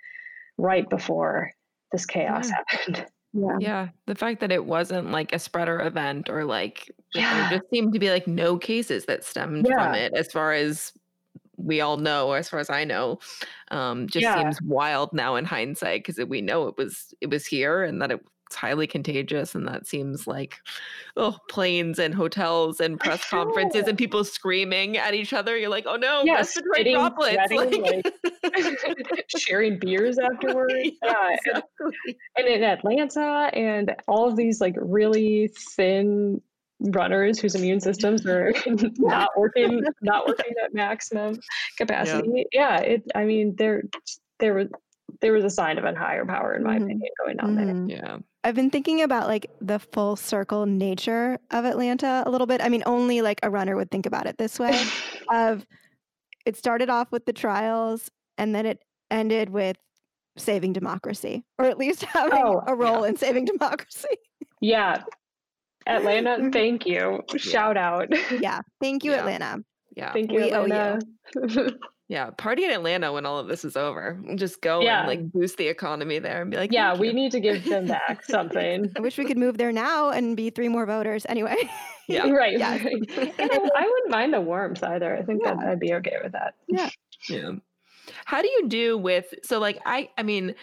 right 0.56 0.88
before 0.88 1.52
this 1.92 2.06
chaos 2.06 2.48
yeah. 2.48 2.56
happened. 2.66 3.06
Yeah. 3.34 3.58
Yeah. 3.60 3.88
The 4.06 4.14
fact 4.14 4.40
that 4.40 4.50
it 4.50 4.64
wasn't 4.64 5.10
like 5.10 5.34
a 5.34 5.38
spreader 5.38 5.82
event 5.82 6.30
or 6.30 6.46
like 6.46 6.90
yeah. 7.14 7.50
there 7.50 7.58
just 7.58 7.70
seemed 7.70 7.92
to 7.92 7.98
be 7.98 8.08
like 8.08 8.26
no 8.26 8.56
cases 8.56 9.04
that 9.04 9.22
stemmed 9.22 9.66
yeah. 9.68 9.84
from 9.84 9.94
it 9.96 10.14
as 10.14 10.32
far 10.32 10.54
as 10.54 10.94
we 11.58 11.80
all 11.80 11.98
know, 11.98 12.32
as 12.32 12.48
far 12.48 12.58
as 12.58 12.70
I 12.70 12.84
know, 12.84 13.18
um, 13.70 14.08
just 14.08 14.22
yeah. 14.22 14.40
seems 14.40 14.62
wild 14.62 15.12
now 15.12 15.36
in 15.36 15.44
hindsight 15.44 16.04
because 16.04 16.24
we 16.26 16.40
know 16.40 16.68
it 16.68 16.78
was 16.78 17.12
it 17.20 17.28
was 17.28 17.44
here 17.44 17.82
and 17.82 18.00
that 18.00 18.12
it 18.12 18.20
it's 18.48 18.56
highly 18.56 18.86
contagious 18.86 19.54
and 19.54 19.68
that 19.68 19.86
seems 19.86 20.26
like 20.26 20.56
oh 21.18 21.36
planes 21.50 21.98
and 21.98 22.14
hotels 22.14 22.80
and 22.80 22.98
press 22.98 23.28
conferences 23.28 23.86
and 23.86 23.98
people 23.98 24.24
screaming 24.24 24.96
at 24.96 25.12
each 25.12 25.34
other. 25.34 25.54
You're 25.58 25.68
like 25.68 25.84
oh 25.86 25.96
no 25.96 26.22
yes, 26.24 26.56
respiratory 26.56 26.94
droplets 26.94 27.36
sweating, 27.50 27.82
like, 27.82 29.24
sharing 29.36 29.78
beers 29.78 30.18
afterwards. 30.32 30.72
Yeah, 31.02 31.36
exactly. 31.46 32.16
and 32.38 32.46
in 32.46 32.62
atlanta 32.62 33.50
and 33.52 33.94
all 34.06 34.26
of 34.26 34.36
these 34.36 34.62
like 34.62 34.76
really 34.78 35.52
thin 35.76 36.40
runners 36.80 37.38
whose 37.38 37.54
immune 37.54 37.80
systems 37.80 38.24
are 38.24 38.54
not 38.96 39.28
working 39.36 39.82
not 40.00 40.26
working 40.26 40.54
at 40.64 40.72
maximum 40.72 41.38
capacity. 41.76 42.46
Yeah, 42.52 42.76
yeah 42.76 42.80
it 42.80 43.02
i 43.14 43.24
mean 43.24 43.56
there 43.56 43.82
there 44.38 44.54
was 44.54 44.68
there 45.20 45.32
was 45.32 45.44
a 45.44 45.50
sign 45.50 45.78
of 45.78 45.84
a 45.84 45.94
higher 45.94 46.24
power 46.24 46.54
in 46.54 46.62
my 46.62 46.76
mm-hmm. 46.76 46.84
opinion 46.84 47.10
going 47.24 47.40
on 47.40 47.56
mm-hmm. 47.56 47.86
there 47.88 47.98
yeah 47.98 48.18
I've 48.48 48.54
been 48.54 48.70
thinking 48.70 49.02
about 49.02 49.26
like 49.26 49.50
the 49.60 49.78
full 49.78 50.16
circle 50.16 50.64
nature 50.64 51.38
of 51.50 51.66
Atlanta 51.66 52.22
a 52.24 52.30
little 52.30 52.46
bit. 52.46 52.62
I 52.62 52.70
mean, 52.70 52.82
only 52.86 53.20
like 53.20 53.40
a 53.42 53.50
runner 53.50 53.76
would 53.76 53.90
think 53.90 54.06
about 54.06 54.26
it 54.26 54.38
this 54.38 54.58
way 54.58 54.82
of 55.30 55.66
it 56.46 56.56
started 56.56 56.88
off 56.88 57.12
with 57.12 57.26
the 57.26 57.34
trials 57.34 58.10
and 58.38 58.54
then 58.54 58.64
it 58.64 58.82
ended 59.10 59.50
with 59.50 59.76
saving 60.38 60.72
democracy 60.72 61.44
or 61.58 61.66
at 61.66 61.76
least 61.76 62.04
having 62.04 62.40
oh, 62.42 62.62
a 62.66 62.74
role 62.74 63.02
yeah. 63.02 63.08
in 63.08 63.16
saving 63.18 63.44
democracy. 63.44 64.16
Yeah. 64.62 65.02
Atlanta, 65.86 66.48
thank 66.52 66.86
you. 66.86 67.20
Shout 67.36 67.76
out. 67.76 68.08
Yeah. 68.40 68.62
Thank 68.80 69.04
you, 69.04 69.10
yeah. 69.10 69.18
Atlanta. 69.18 69.58
Yeah. 69.94 70.12
Thank 70.14 70.32
you, 70.32 70.40
we 70.40 70.52
Atlanta. 70.52 71.00
You. 71.34 71.78
Yeah, 72.08 72.30
party 72.30 72.64
in 72.64 72.70
Atlanta 72.70 73.12
when 73.12 73.26
all 73.26 73.38
of 73.38 73.48
this 73.48 73.66
is 73.66 73.76
over. 73.76 74.18
Just 74.34 74.62
go 74.62 74.80
yeah. 74.80 75.00
and 75.00 75.08
like 75.08 75.30
boost 75.30 75.58
the 75.58 75.68
economy 75.68 76.18
there 76.18 76.40
and 76.40 76.50
be 76.50 76.56
like, 76.56 76.72
yeah, 76.72 76.96
we 76.96 77.12
need 77.12 77.32
to 77.32 77.40
give 77.40 77.66
them 77.66 77.86
back 77.86 78.24
something. 78.28 78.90
I 78.96 79.00
wish 79.00 79.18
we 79.18 79.26
could 79.26 79.36
move 79.36 79.58
there 79.58 79.72
now 79.72 80.08
and 80.08 80.34
be 80.34 80.48
three 80.48 80.68
more 80.68 80.86
voters. 80.86 81.26
Anyway. 81.28 81.56
Yeah. 82.08 82.26
right. 82.30 82.58
Yeah. 82.58 82.70
I 82.82 83.90
wouldn't 83.92 84.10
mind 84.10 84.32
the 84.32 84.40
warmth 84.40 84.82
either. 84.82 85.14
I 85.14 85.22
think 85.22 85.42
yeah. 85.44 85.54
that 85.54 85.68
I'd 85.68 85.80
be 85.80 85.92
okay 85.94 86.16
with 86.22 86.32
that. 86.32 86.54
Yeah. 86.66 86.88
Yeah. 87.28 87.52
How 88.24 88.40
do 88.40 88.48
you 88.48 88.68
do 88.68 88.96
with 88.96 89.34
so 89.44 89.58
like 89.58 89.78
I 89.84 90.08
I 90.16 90.22
mean 90.22 90.54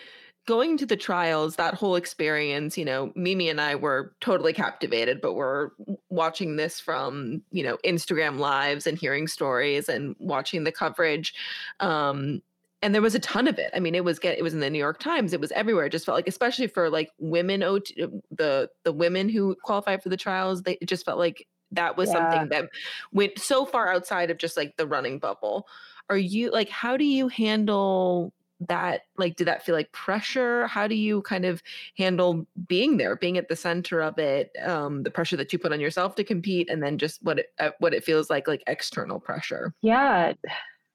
going 0.45 0.77
to 0.77 0.85
the 0.85 0.95
trials, 0.95 1.55
that 1.55 1.73
whole 1.73 1.95
experience, 1.95 2.77
you 2.77 2.85
know, 2.85 3.11
Mimi 3.15 3.49
and 3.49 3.59
I 3.59 3.75
were 3.75 4.13
totally 4.21 4.53
captivated, 4.53 5.19
but 5.21 5.33
we're 5.33 5.71
watching 6.09 6.55
this 6.55 6.79
from, 6.79 7.41
you 7.51 7.63
know, 7.63 7.77
Instagram 7.83 8.37
lives 8.37 8.85
and 8.85 8.97
hearing 8.97 9.27
stories 9.27 9.89
and 9.89 10.15
watching 10.19 10.63
the 10.63 10.71
coverage. 10.71 11.33
Um, 11.79 12.41
and 12.81 12.93
there 12.93 13.01
was 13.01 13.15
a 13.15 13.19
ton 13.19 13.47
of 13.47 13.57
it. 13.57 13.71
I 13.73 13.79
mean, 13.79 13.95
it 13.95 14.03
was 14.03 14.19
get 14.19 14.37
it 14.37 14.43
was 14.43 14.53
in 14.53 14.59
the 14.59 14.69
New 14.69 14.77
York 14.77 14.99
Times. 14.99 15.33
It 15.33 15.41
was 15.41 15.51
everywhere. 15.53 15.85
It 15.85 15.91
just 15.91 16.05
felt 16.05 16.17
like, 16.17 16.27
especially 16.27 16.67
for 16.67 16.89
like 16.89 17.09
women, 17.17 17.63
OT, 17.63 18.05
the 18.29 18.69
the 18.83 18.93
women 18.93 19.27
who 19.27 19.55
qualified 19.63 20.03
for 20.03 20.09
the 20.09 20.17
trials, 20.17 20.61
they 20.61 20.77
it 20.79 20.87
just 20.87 21.05
felt 21.05 21.17
like 21.17 21.47
that 21.71 21.97
was 21.97 22.09
yeah. 22.09 22.31
something 22.31 22.49
that 22.49 22.69
went 23.11 23.39
so 23.39 23.65
far 23.65 23.91
outside 23.91 24.29
of 24.29 24.37
just 24.37 24.55
like 24.55 24.77
the 24.77 24.85
running 24.85 25.17
bubble. 25.17 25.67
Are 26.11 26.17
you 26.17 26.51
like, 26.51 26.69
how 26.69 26.95
do 26.97 27.05
you 27.05 27.27
handle 27.27 28.31
that 28.61 29.01
like 29.17 29.35
did 29.35 29.47
that 29.47 29.65
feel 29.65 29.75
like 29.75 29.91
pressure? 29.91 30.67
How 30.67 30.87
do 30.87 30.95
you 30.95 31.21
kind 31.23 31.45
of 31.45 31.61
handle 31.97 32.45
being 32.67 32.97
there 32.97 33.15
being 33.15 33.37
at 33.37 33.49
the 33.49 33.55
center 33.55 34.01
of 34.01 34.17
it 34.17 34.51
um 34.63 35.03
the 35.03 35.11
pressure 35.11 35.37
that 35.37 35.51
you 35.51 35.59
put 35.59 35.73
on 35.73 35.79
yourself 35.79 36.15
to 36.15 36.23
compete 36.23 36.69
and 36.69 36.81
then 36.81 36.97
just 36.97 37.21
what 37.23 37.39
it 37.39 37.53
uh, 37.59 37.71
what 37.79 37.93
it 37.93 38.03
feels 38.03 38.29
like 38.29 38.47
like 38.47 38.63
external 38.67 39.19
pressure? 39.19 39.73
Yeah 39.81 40.33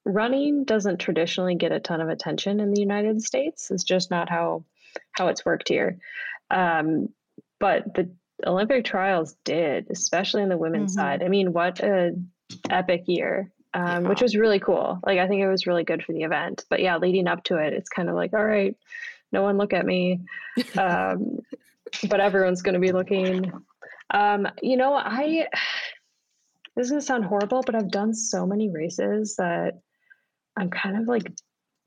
running 0.07 0.65
doesn't 0.65 0.99
traditionally 0.99 1.55
get 1.55 1.73
a 1.73 1.81
ton 1.81 2.01
of 2.01 2.09
attention 2.09 2.59
in 2.59 2.73
the 2.73 2.81
united 2.81 3.23
states 3.23 3.71
it's 3.71 3.85
just 3.85 4.11
not 4.11 4.31
how 4.31 4.65
how 5.13 5.29
it's 5.29 5.45
worked 5.45 5.69
here. 5.69 5.99
Um 6.51 7.11
but 7.59 7.95
the 7.95 8.11
olympic 8.47 8.87
trials 8.87 9.37
did 9.45 9.89
especially 9.91 10.43
in 10.43 10.49
the 10.49 10.57
women's 10.57 10.93
mm-hmm. 10.93 11.01
side. 11.01 11.23
I 11.23 11.29
mean 11.29 11.53
what 11.53 11.81
a 11.81 12.17
epic 12.71 13.05
year 13.07 13.53
um, 13.75 14.05
yeah. 14.05 14.09
which 14.09 14.23
was 14.23 14.37
really 14.37 14.61
cool. 14.61 14.99
Like 15.05 15.19
I 15.19 15.29
think 15.29 15.43
it 15.43 15.49
was 15.49 15.67
really 15.67 15.85
good 15.85 16.03
for 16.03 16.13
the 16.13 16.23
event. 16.23 16.65
But 16.69 16.81
yeah, 16.81 16.97
leading 16.99 17.27
up 17.27 17.45
to 17.45 17.57
it, 17.57 17.73
it's 17.73 17.89
kind 17.89 18.09
of 18.09 18.15
like, 18.15 18.33
all 18.33 18.45
right, 18.45 18.77
no 19.33 19.43
one 19.43 19.59
look 19.59 19.73
at 19.73 19.87
me, 19.87 20.21
um, 20.77 21.41
but 22.09 22.21
everyone's 22.21 22.63
going 22.63 22.75
to 22.75 22.81
be 22.81 22.93
looking. 22.93 23.53
Um, 24.11 24.49
you 24.63 24.77
know, 24.77 24.95
I 24.95 25.49
this 26.77 26.87
is 26.87 26.91
gonna 26.91 27.03
sound 27.03 27.25
horrible, 27.25 27.63
but 27.65 27.75
I've 27.75 27.91
done 27.91 28.15
so 28.15 28.47
many 28.47 28.71
races 28.71 29.37
that 29.37 29.81
I'm 30.57 30.71
kind 30.71 30.97
of 30.97 31.07
like 31.07 31.33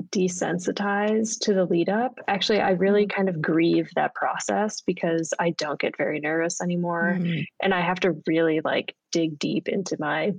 desensitized 0.09 1.39
to 1.41 1.53
the 1.53 1.65
lead 1.65 1.89
up. 1.89 2.19
Actually, 2.27 2.61
I 2.61 2.71
really 2.71 3.05
mm-hmm. 3.05 3.15
kind 3.15 3.29
of 3.29 3.41
grieve 3.41 3.89
that 3.95 4.13
process 4.15 4.81
because 4.81 5.33
I 5.39 5.51
don't 5.51 5.79
get 5.79 5.97
very 5.97 6.19
nervous 6.19 6.61
anymore. 6.61 7.17
Mm-hmm. 7.19 7.41
And 7.61 7.73
I 7.73 7.81
have 7.81 7.99
to 8.01 8.15
really 8.27 8.61
like 8.63 8.95
dig 9.11 9.39
deep 9.39 9.67
into 9.67 9.97
my 9.99 10.33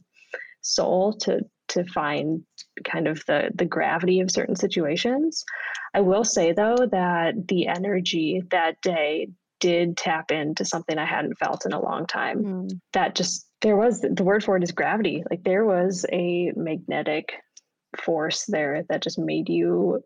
soul 0.65 1.12
to 1.12 1.41
to 1.69 1.85
find 1.85 2.43
kind 2.85 3.07
of 3.07 3.25
the 3.27 3.51
the 3.55 3.65
gravity 3.65 4.21
of 4.21 4.31
certain 4.31 4.57
situations. 4.57 5.45
I 5.95 6.01
will 6.01 6.25
say 6.25 6.53
though 6.53 6.89
that 6.91 7.49
the 7.49 7.69
energy 7.69 8.43
that 8.51 8.81
day 8.83 9.29
did 9.61 9.97
tap 9.97 10.31
into 10.31 10.65
something 10.65 10.99
I 10.99 11.07
hadn't 11.07 11.39
felt 11.39 11.65
in 11.65 11.73
a 11.73 11.81
long 11.81 12.07
time. 12.07 12.45
Mm. 12.45 12.81
That 12.93 13.15
just 13.15 13.47
there 13.62 13.77
was 13.77 14.01
the 14.01 14.25
word 14.25 14.45
for 14.45 14.57
it 14.57 14.62
is 14.62 14.73
gravity. 14.73 15.25
Like 15.31 15.45
there 15.45 15.65
was 15.65 16.05
a 16.12 16.53
magnetic 16.57 17.33
force 17.97 18.45
there 18.47 18.85
that 18.89 19.03
just 19.03 19.19
made 19.19 19.49
you 19.49 20.03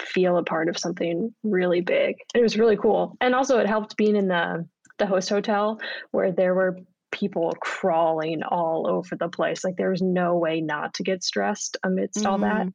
feel 0.00 0.36
a 0.36 0.42
part 0.42 0.68
of 0.68 0.78
something 0.78 1.34
really 1.42 1.80
big. 1.80 2.16
It 2.34 2.42
was 2.42 2.58
really 2.58 2.76
cool. 2.76 3.16
And 3.20 3.34
also 3.34 3.58
it 3.58 3.66
helped 3.66 3.96
being 3.96 4.16
in 4.16 4.28
the 4.28 4.66
the 4.98 5.06
host 5.06 5.28
hotel 5.28 5.78
where 6.10 6.32
there 6.32 6.54
were 6.54 6.78
people 7.10 7.54
crawling 7.60 8.42
all 8.42 8.86
over 8.88 9.16
the 9.16 9.28
place. 9.28 9.64
Like 9.64 9.76
there 9.76 9.90
was 9.90 10.02
no 10.02 10.36
way 10.36 10.60
not 10.60 10.94
to 10.94 11.02
get 11.02 11.22
stressed 11.22 11.76
amidst 11.82 12.18
mm-hmm. 12.18 12.26
all 12.26 12.38
that. 12.38 12.62
Mm-hmm. 12.62 12.68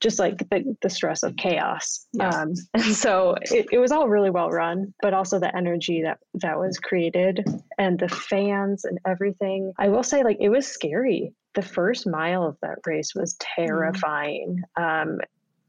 Just 0.00 0.18
like 0.18 0.38
the, 0.38 0.76
the 0.82 0.90
stress 0.90 1.22
of 1.22 1.36
chaos. 1.36 2.06
Um, 2.18 2.54
and 2.74 2.82
so 2.82 3.36
it, 3.40 3.66
it 3.70 3.78
was 3.78 3.92
all 3.92 4.08
really 4.08 4.30
well 4.30 4.50
run, 4.50 4.92
but 5.00 5.14
also 5.14 5.38
the 5.38 5.56
energy 5.56 6.02
that 6.02 6.18
that 6.34 6.58
was 6.58 6.80
created 6.80 7.44
and 7.78 8.00
the 8.00 8.08
fans 8.08 8.84
and 8.84 8.98
everything. 9.06 9.72
I 9.78 9.90
will 9.90 10.02
say, 10.02 10.24
like, 10.24 10.38
it 10.40 10.48
was 10.48 10.66
scary. 10.66 11.32
The 11.54 11.62
first 11.62 12.08
mile 12.08 12.42
of 12.42 12.56
that 12.62 12.78
race 12.84 13.14
was 13.14 13.36
mm-hmm. 13.36 13.62
terrifying. 13.62 14.56
Mm-hmm. 14.76 15.10
Um, 15.12 15.18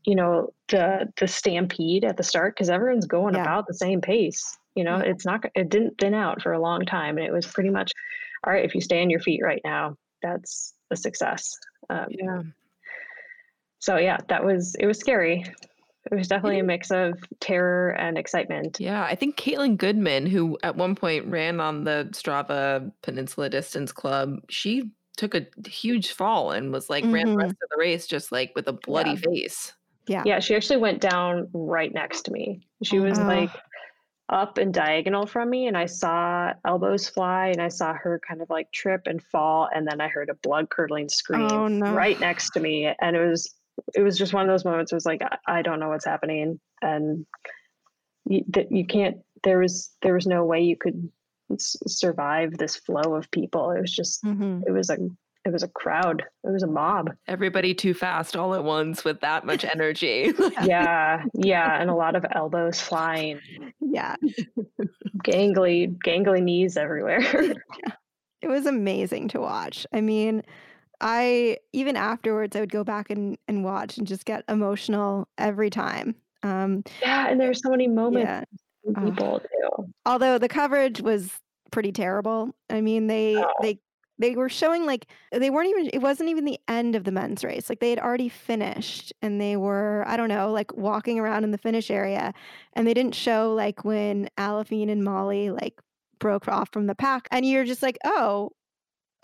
you 0.06 0.16
know 0.16 0.50
the 0.70 1.12
the 1.18 1.28
stampede 1.28 2.04
at 2.04 2.18
the 2.18 2.24
start 2.24 2.56
because 2.56 2.70
everyone's 2.70 3.06
going 3.06 3.36
yeah. 3.36 3.42
about 3.42 3.68
the 3.68 3.74
same 3.74 4.02
pace 4.02 4.58
you 4.76 4.84
know, 4.84 4.98
it's 4.98 5.26
not, 5.26 5.46
it 5.56 5.70
didn't 5.70 5.98
thin 6.00 6.14
out 6.14 6.42
for 6.42 6.54
a 6.54 6.60
long 6.60 6.86
time. 6.86 7.18
And 7.18 7.26
it 7.26 7.32
was 7.32 7.46
pretty 7.46 7.70
much, 7.70 7.92
all 8.44 8.54
right, 8.54 8.66
if 8.66 8.74
you 8.74 8.82
stay 8.82 9.02
on 9.02 9.10
your 9.10 9.20
feet 9.20 9.42
right 9.44 9.62
now, 9.64 9.96
that's 10.22 10.74
a 10.92 10.96
success. 10.96 11.56
Um, 11.90 12.08
yeah. 12.10 12.42
So 13.80 13.98
yeah, 13.98 14.18
that 14.30 14.44
was, 14.44 14.76
it 14.80 14.88
was 14.88 15.00
scary. 15.00 15.46
It 16.12 16.16
was 16.16 16.28
definitely 16.28 16.60
a 16.60 16.64
mix 16.64 16.92
of 16.92 17.18
terror 17.40 17.92
and 17.92 18.18
excitement. 18.18 18.78
Yeah, 18.80 19.04
I 19.04 19.16
think 19.16 19.38
Kaitlin 19.38 19.78
Goodman, 19.78 20.26
who 20.26 20.58
at 20.64 20.76
one 20.76 20.96
point 20.96 21.26
ran 21.28 21.60
on 21.60 21.84
the 21.84 22.10
Strava 22.12 22.92
Peninsula 23.02 23.50
Distance 23.50 23.92
Club, 23.92 24.42
she 24.50 24.92
took 25.16 25.36
a 25.36 25.46
huge 25.68 26.12
fall 26.12 26.52
and 26.52 26.74
was 26.74 26.90
like 26.90 27.04
mm-hmm. 27.04 27.14
ran 27.14 27.30
the 27.30 27.38
rest 27.38 27.52
of 27.52 27.70
the 27.70 27.78
race 27.78 28.08
just 28.08 28.32
like 28.32 28.52
with 28.56 28.68
a 28.68 28.74
bloody 28.74 29.12
yeah. 29.12 29.32
face. 29.32 29.74
Yeah. 30.08 30.24
Yeah, 30.26 30.40
she 30.40 30.56
actually 30.56 30.78
went 30.78 31.02
down 31.02 31.50
right 31.54 31.94
next 31.94 32.24
to 32.24 32.32
me. 32.32 32.68
She 32.84 33.00
was 33.00 33.20
oh. 33.20 33.24
like 33.24 33.52
up 34.30 34.58
and 34.58 34.74
diagonal 34.74 35.26
from 35.26 35.50
me 35.50 35.68
and 35.68 35.78
I 35.78 35.86
saw 35.86 36.54
elbows 36.66 37.10
fly 37.10 37.48
and 37.48 37.62
I 37.62 37.68
saw 37.68 37.94
her 37.94 38.20
kind 38.26 38.42
of 38.42 38.50
like 38.50 38.72
trip 38.72 39.02
and 39.06 39.22
fall 39.22 39.70
and 39.74 39.86
then 39.88 40.00
I 40.00 40.08
heard 40.08 40.30
a 40.30 40.34
blood 40.36 40.70
curdling 40.70 41.10
scream 41.10 41.52
oh, 41.52 41.68
no. 41.68 41.94
right 41.94 42.20
next 42.20 42.52
to 42.52 42.60
me 42.60 42.90
and 43.00 43.16
it 43.16 43.28
was 43.28 43.54
it 43.94 44.02
was 44.02 44.18
just 44.18 44.34
one 44.34 44.44
of 44.44 44.48
those 44.48 44.66
moments 44.66 44.92
it 44.92 44.96
was 44.96 45.06
like 45.06 45.22
I, 45.22 45.60
I 45.60 45.62
don't 45.62 45.80
know 45.80 45.90
what's 45.90 46.06
happening 46.06 46.60
and 46.82 47.26
you, 48.26 48.44
that 48.50 48.72
you 48.72 48.86
can't 48.86 49.18
there 49.44 49.60
was 49.60 49.92
there 50.02 50.14
was 50.14 50.26
no 50.26 50.46
way 50.46 50.62
you 50.62 50.78
could 50.78 51.12
s- 51.52 51.78
survive 51.86 52.58
this 52.58 52.78
flow 52.78 53.16
of 53.16 53.30
people 53.30 53.72
it 53.72 53.82
was 53.82 53.94
just 53.94 54.24
mm-hmm. 54.24 54.62
it 54.66 54.72
was 54.72 54.90
a 54.90 54.98
it 55.46 55.52
was 55.52 55.64
a 55.64 55.68
crowd. 55.68 56.24
It 56.44 56.52
was 56.52 56.64
a 56.64 56.68
mob. 56.68 57.12
Everybody 57.28 57.74
too 57.74 57.94
fast 57.94 58.36
all 58.36 58.56
at 58.56 58.64
once 58.64 59.04
with 59.04 59.20
that 59.22 59.46
much 59.46 59.66
energy. 59.66 60.32
yeah, 60.64 61.24
yeah, 61.34 61.82
and 61.82 61.90
a 61.90 61.96
lot 61.96 62.16
of 62.16 62.26
elbows 62.32 62.80
flying. 62.80 63.40
Yeah, 63.82 64.16
gangly, 65.26 65.98
gangly 66.06 66.42
knees 66.42 66.78
everywhere. 66.78 67.22
yeah. 67.44 67.94
It 68.42 68.48
was 68.48 68.66
amazing 68.66 69.30
to 69.30 69.40
watch. 69.40 69.86
I 69.94 70.02
mean, 70.02 70.44
I 71.02 71.58
even 71.74 71.98
afterwards 71.98 72.56
I 72.56 72.62
would 72.62 72.72
go 72.72 72.84
back 72.84 73.10
and, 73.10 73.38
and 73.48 73.64
watch 73.64 73.98
and 73.98 74.08
just 74.08 74.26
get 74.26 74.44
emotional 74.48 75.28
every 75.38 75.70
time. 75.70 76.16
Um, 76.44 76.84
yeah, 77.02 77.28
and 77.28 77.40
there's 77.40 77.62
so 77.62 77.70
many 77.70 77.88
moments 77.88 78.50
yeah. 78.86 79.04
people 79.04 79.36
uh, 79.36 79.40
too. 79.40 79.94
Although 80.06 80.38
the 80.38 80.50
coverage 80.50 81.02
was 81.02 81.32
pretty 81.72 81.92
terrible. 81.92 82.56
I 82.70 82.80
mean, 82.82 83.08
they 83.08 83.36
oh. 83.38 83.52
they 83.62 83.80
they 84.24 84.36
were 84.38 84.48
showing 84.48 84.86
like 84.86 85.08
they 85.34 85.50
weren't 85.50 85.70
even 85.70 85.90
it 85.92 86.02
wasn't 86.02 86.30
even 86.30 86.46
the 86.46 86.58
end 86.70 86.96
of 86.96 87.04
the 87.04 87.12
men's 87.12 87.44
race 87.44 87.68
like 87.68 87.82
they 87.82 87.90
had 87.90 88.00
already 88.00 88.30
finished 88.30 89.12
and 89.22 89.42
they 89.42 89.58
were 89.58 90.06
i 90.08 90.16
don't 90.16 90.30
know 90.30 90.50
like 90.50 90.74
walking 90.78 91.20
around 91.20 91.44
in 91.44 91.52
the 91.52 91.58
finish 91.58 91.92
area 91.92 92.34
and 92.72 92.88
they 92.88 92.94
didn't 92.94 93.14
show 93.14 93.54
like 93.54 93.84
when 93.84 94.30
Aliphine 94.38 94.90
and 94.90 95.04
molly 95.04 95.52
like 95.52 95.78
broke 96.20 96.48
off 96.48 96.70
from 96.72 96.88
the 96.88 96.96
pack 96.96 97.28
and 97.32 97.46
you're 97.46 97.66
just 97.66 97.84
like 97.84 97.98
oh 98.06 98.50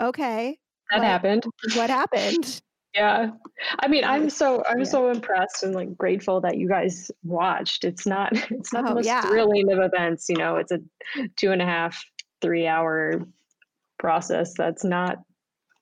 okay 0.01 0.57
that 0.91 0.97
what, 0.97 1.07
happened 1.07 1.43
what 1.75 1.89
happened 1.89 2.61
yeah 2.93 3.29
i 3.79 3.87
mean 3.87 4.03
i'm 4.03 4.29
so 4.29 4.61
i'm 4.67 4.79
yeah. 4.79 4.83
so 4.83 5.09
impressed 5.09 5.63
and 5.63 5.73
like 5.73 5.95
grateful 5.95 6.41
that 6.41 6.57
you 6.57 6.67
guys 6.67 7.09
watched 7.23 7.85
it's 7.85 8.05
not 8.05 8.33
it's 8.51 8.73
not 8.73 8.83
oh, 8.83 8.89
the 8.89 8.95
most 8.95 9.05
yeah. 9.05 9.21
thrilling 9.21 9.71
of 9.71 9.79
events 9.79 10.27
you 10.27 10.35
know 10.35 10.57
it's 10.57 10.73
a 10.73 10.79
two 11.37 11.53
and 11.53 11.61
a 11.61 11.65
half 11.65 12.03
three 12.41 12.67
hour 12.67 13.25
process 13.99 14.53
that's 14.57 14.83
not 14.83 15.17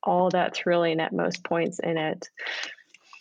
all 0.03 0.30
that 0.30 0.55
thrilling 0.55 0.99
at 0.99 1.13
most 1.13 1.43
points 1.43 1.80
in 1.80 1.97
it 1.97 2.30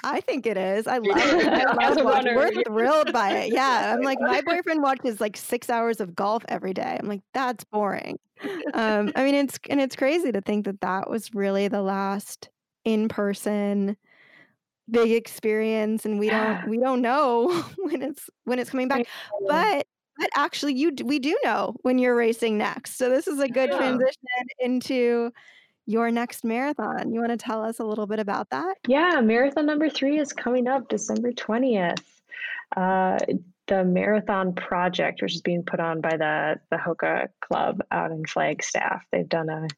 I 0.04 0.20
think 0.20 0.46
it 0.46 0.56
is. 0.56 0.86
I 0.86 0.98
love 0.98 1.18
it. 1.18 1.48
I 1.48 1.88
love 1.88 2.04
watching. 2.04 2.36
We're 2.36 2.62
thrilled 2.66 3.12
by 3.12 3.30
it. 3.30 3.52
Yeah. 3.52 3.92
I'm 3.92 4.02
like, 4.02 4.20
my 4.20 4.40
boyfriend 4.46 4.82
watches 4.82 5.20
like 5.20 5.36
six 5.36 5.68
hours 5.68 6.00
of 6.00 6.14
golf 6.14 6.44
every 6.48 6.72
day. 6.72 6.96
I'm 7.00 7.08
like, 7.08 7.22
that's 7.34 7.64
boring. 7.64 8.18
Um, 8.74 9.12
I 9.16 9.24
mean, 9.24 9.34
it's 9.34 9.58
and 9.68 9.80
it's 9.80 9.96
crazy 9.96 10.30
to 10.30 10.40
think 10.40 10.66
that 10.66 10.80
that 10.80 11.10
was 11.10 11.34
really 11.34 11.68
the 11.68 11.82
last 11.82 12.50
in 12.84 13.08
person 13.08 13.96
big 14.88 15.10
experience, 15.10 16.04
and 16.04 16.18
we 16.18 16.28
don't 16.28 16.68
we 16.68 16.78
don't 16.78 17.00
know 17.00 17.50
when 17.78 18.02
it's 18.02 18.28
when 18.44 18.58
it's 18.58 18.70
coming 18.70 18.88
back. 18.88 19.06
But 19.48 19.86
but 20.18 20.30
actually, 20.34 20.74
you 20.74 20.92
we 21.04 21.18
do 21.18 21.36
know 21.44 21.74
when 21.82 21.98
you're 21.98 22.16
racing 22.16 22.58
next. 22.58 22.96
So 22.96 23.08
this 23.10 23.26
is 23.26 23.40
a 23.40 23.48
good 23.48 23.70
yeah. 23.70 23.78
transition 23.78 24.22
into 24.60 25.32
your 25.86 26.10
next 26.10 26.44
marathon. 26.44 27.12
You 27.12 27.20
want 27.20 27.32
to 27.32 27.36
tell 27.36 27.62
us 27.62 27.78
a 27.78 27.84
little 27.84 28.06
bit 28.06 28.18
about 28.18 28.50
that? 28.50 28.76
Yeah, 28.86 29.20
marathon 29.20 29.66
number 29.66 29.88
three 29.88 30.18
is 30.18 30.32
coming 30.32 30.66
up 30.66 30.88
December 30.88 31.32
20th. 31.32 32.02
Uh, 32.76 33.18
the 33.68 33.84
marathon 33.84 34.54
project, 34.54 35.22
which 35.22 35.34
is 35.34 35.42
being 35.42 35.62
put 35.62 35.80
on 35.80 36.00
by 36.00 36.16
the 36.16 36.56
the 36.70 36.76
Hoka 36.76 37.28
Club 37.40 37.82
out 37.90 38.10
in 38.10 38.24
Flagstaff, 38.24 39.04
they've 39.10 39.28
done 39.28 39.48
a 39.48 39.68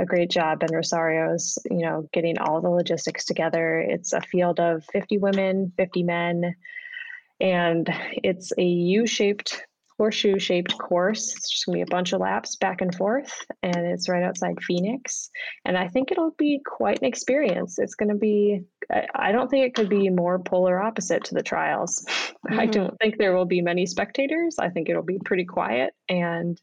a 0.00 0.06
great 0.06 0.30
job. 0.30 0.60
Ben 0.60 0.72
Rosario's, 0.72 1.58
you 1.70 1.78
know, 1.78 2.08
getting 2.12 2.38
all 2.38 2.60
the 2.60 2.70
logistics 2.70 3.24
together. 3.24 3.80
It's 3.80 4.12
a 4.12 4.20
field 4.20 4.60
of 4.60 4.84
50 4.92 5.18
women, 5.18 5.72
50 5.76 6.02
men, 6.04 6.54
and 7.40 7.92
it's 8.22 8.52
a 8.56 8.62
U-shaped 8.62 9.64
horseshoe 9.98 10.38
shaped 10.38 10.78
course. 10.78 11.34
It's 11.36 11.50
just 11.50 11.66
gonna 11.66 11.76
be 11.76 11.82
a 11.82 11.86
bunch 11.86 12.12
of 12.12 12.20
laps 12.20 12.56
back 12.56 12.80
and 12.80 12.94
forth, 12.94 13.32
and 13.62 13.76
it's 13.76 14.08
right 14.08 14.22
outside 14.22 14.62
Phoenix. 14.62 15.30
And 15.64 15.76
I 15.76 15.88
think 15.88 16.10
it'll 16.10 16.34
be 16.38 16.60
quite 16.64 17.00
an 17.00 17.06
experience. 17.06 17.78
It's 17.78 17.94
gonna 17.94 18.14
be, 18.14 18.62
I 19.14 19.32
don't 19.32 19.50
think 19.50 19.66
it 19.66 19.74
could 19.74 19.88
be 19.88 20.08
more 20.08 20.38
polar 20.38 20.80
opposite 20.80 21.24
to 21.24 21.34
the 21.34 21.42
trials. 21.42 22.04
Mm-hmm. 22.48 22.60
I 22.60 22.66
don't 22.66 22.96
think 23.00 23.18
there 23.18 23.34
will 23.34 23.46
be 23.46 23.60
many 23.60 23.84
spectators. 23.84 24.60
I 24.60 24.68
think 24.68 24.88
it'll 24.88 25.02
be 25.02 25.18
pretty 25.24 25.44
quiet 25.44 25.92
and 26.08 26.58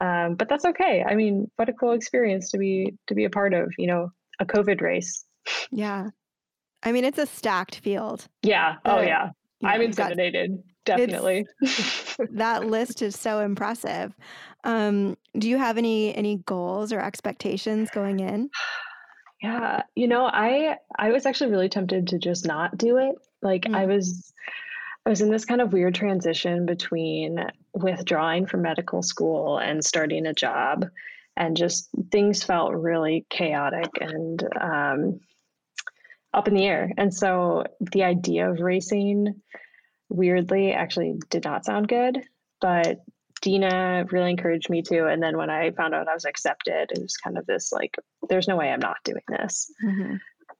um, 0.00 0.34
but 0.34 0.48
that's 0.48 0.64
okay. 0.64 1.04
I 1.08 1.14
mean, 1.14 1.50
what 1.56 1.68
a 1.68 1.72
cool 1.72 1.92
experience 1.92 2.50
to 2.50 2.58
be 2.58 2.94
to 3.08 3.14
be 3.14 3.24
a 3.24 3.30
part 3.30 3.54
of, 3.54 3.72
you 3.78 3.86
know, 3.86 4.12
a 4.38 4.44
COVID 4.44 4.80
race. 4.80 5.24
Yeah. 5.70 6.10
I 6.82 6.92
mean, 6.92 7.04
it's 7.04 7.18
a 7.18 7.26
stacked 7.26 7.76
field. 7.76 8.28
Yeah. 8.42 8.76
Oh, 8.84 9.00
yeah. 9.00 9.30
I'm 9.64 9.80
intimidated. 9.80 10.62
Definitely. 10.84 11.46
that 12.30 12.66
list 12.66 13.02
is 13.02 13.18
so 13.18 13.40
impressive. 13.40 14.14
Um, 14.64 15.16
do 15.38 15.48
you 15.48 15.58
have 15.58 15.78
any 15.78 16.14
any 16.14 16.38
goals 16.46 16.92
or 16.92 17.00
expectations 17.00 17.90
going 17.90 18.20
in? 18.20 18.50
Yeah, 19.42 19.82
you 19.94 20.08
know, 20.08 20.26
I 20.26 20.76
I 20.98 21.10
was 21.10 21.26
actually 21.26 21.50
really 21.50 21.68
tempted 21.68 22.08
to 22.08 22.18
just 22.18 22.46
not 22.46 22.76
do 22.76 22.96
it. 22.96 23.14
Like 23.40 23.62
mm. 23.62 23.76
I 23.76 23.86
was 23.86 24.32
I 25.06 25.10
was 25.10 25.20
in 25.20 25.30
this 25.30 25.44
kind 25.44 25.60
of 25.60 25.72
weird 25.72 25.94
transition 25.94 26.66
between 26.66 27.44
withdrawing 27.72 28.46
from 28.46 28.62
medical 28.62 29.02
school 29.02 29.58
and 29.58 29.84
starting 29.84 30.26
a 30.26 30.34
job 30.34 30.86
and 31.36 31.56
just 31.56 31.88
things 32.10 32.42
felt 32.42 32.74
really 32.74 33.24
chaotic 33.30 33.90
and 34.00 34.46
um, 34.60 35.20
up 36.34 36.48
in 36.48 36.54
the 36.54 36.66
air. 36.66 36.92
And 36.98 37.14
so 37.14 37.64
the 37.92 38.02
idea 38.02 38.50
of 38.50 38.60
racing 38.60 39.40
weirdly 40.08 40.72
actually 40.72 41.20
did 41.30 41.44
not 41.44 41.64
sound 41.64 41.88
good, 41.88 42.22
but 42.60 43.00
Dena 43.40 44.06
really 44.10 44.30
encouraged 44.30 44.70
me 44.70 44.82
to. 44.82 45.06
And 45.06 45.22
then 45.22 45.36
when 45.36 45.50
I 45.50 45.70
found 45.70 45.94
out 45.94 46.08
I 46.08 46.14
was 46.14 46.24
accepted, 46.24 46.90
it 46.90 47.00
was 47.00 47.16
kind 47.16 47.38
of 47.38 47.46
this 47.46 47.72
like, 47.72 47.94
there's 48.28 48.48
no 48.48 48.56
way 48.56 48.70
I'm 48.70 48.80
not 48.80 48.96
doing 49.04 49.22
this. 49.28 49.70
Mm-hmm. 49.84 50.16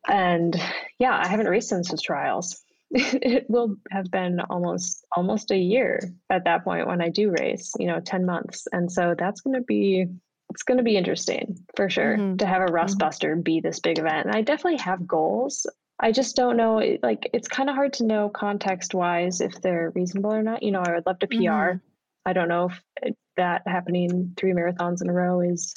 And 0.07 0.63
yeah, 0.99 1.19
I 1.19 1.27
haven't 1.27 1.49
raced 1.49 1.69
since 1.69 1.91
the 1.91 1.99
trials. 1.99 2.63
it 2.91 3.45
will 3.49 3.77
have 3.91 4.11
been 4.11 4.41
almost 4.41 5.05
almost 5.15 5.51
a 5.51 5.59
year 5.59 6.01
at 6.31 6.45
that 6.45 6.65
point 6.65 6.87
when 6.87 7.03
I 7.03 7.11
do 7.11 7.31
race, 7.31 7.73
you 7.79 7.87
know, 7.87 8.01
10 8.01 8.25
months. 8.25 8.67
And 8.73 8.91
so 8.91 9.15
that's 9.19 9.43
going 9.43 9.57
to 9.57 9.63
be 9.63 10.07
it's 10.51 10.63
going 10.63 10.79
to 10.79 10.85
be 10.85 10.97
interesting 10.97 11.59
for 11.77 11.91
sure 11.91 12.17
mm-hmm. 12.17 12.37
to 12.37 12.47
have 12.47 12.63
a 12.63 12.73
rust 12.73 12.95
mm-hmm. 12.95 13.07
buster 13.07 13.37
be 13.37 13.61
this 13.61 13.81
big 13.81 13.99
event. 13.99 14.27
And 14.27 14.35
I 14.35 14.41
definitely 14.41 14.79
have 14.79 15.07
goals. 15.07 15.67
I 16.01 16.13
just 16.13 16.37
don't 16.37 16.57
know. 16.57 16.81
Like, 17.03 17.29
it's 17.33 17.49
kind 17.49 17.69
of 17.69 17.75
hard 17.75 17.95
to 17.95 18.05
know 18.05 18.29
context 18.29 18.95
wise 18.95 19.41
if 19.41 19.61
they're 19.61 19.91
reasonable 19.95 20.33
or 20.33 20.43
not. 20.43 20.63
You 20.63 20.71
know, 20.71 20.83
I 20.87 20.95
would 20.95 21.07
love 21.07 21.19
to 21.21 21.27
PR. 21.27 21.35
Mm-hmm. 21.35 21.79
I 22.27 22.33
don't 22.33 22.49
know 22.49 22.71
if 23.03 23.15
that 23.37 23.63
happening 23.67 24.35
three 24.37 24.53
marathons 24.53 25.03
in 25.03 25.09
a 25.09 25.13
row 25.13 25.41
is 25.41 25.75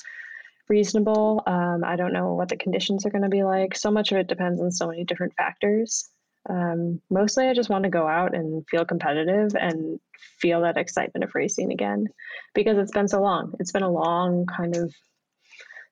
reasonable. 0.68 1.44
Um, 1.48 1.84
I 1.84 1.96
don't 1.96 2.14
know 2.14 2.34
what 2.34 2.50
the 2.50 2.58
conditions 2.58 3.06
are 3.06 3.10
going 3.10 3.24
to 3.24 3.30
be 3.30 3.44
like. 3.44 3.76
So 3.76 3.90
much 3.90 4.12
of 4.12 4.18
it 4.18 4.28
depends 4.28 4.62
on 4.62 4.72
so 4.72 4.88
many 4.88 5.04
different 5.04 5.34
factors. 5.36 6.10
Um, 6.50 7.02
mostly, 7.10 7.48
I 7.48 7.54
just 7.54 7.70
want 7.70 7.84
to 7.84 7.90
go 7.90 8.08
out 8.08 8.34
and 8.34 8.68
feel 8.68 8.86
competitive 8.86 9.56
and 9.56 10.00
feel 10.40 10.62
that 10.62 10.78
excitement 10.78 11.24
of 11.24 11.36
racing 11.36 11.72
again 11.72 12.08
because 12.56 12.78
it's 12.78 12.92
been 12.92 13.08
so 13.08 13.22
long. 13.22 13.54
It's 13.60 13.72
been 13.72 13.84
a 13.84 13.92
long 13.92 14.46
kind 14.46 14.76
of 14.76 14.94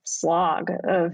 slog 0.04 0.72
of 0.84 1.14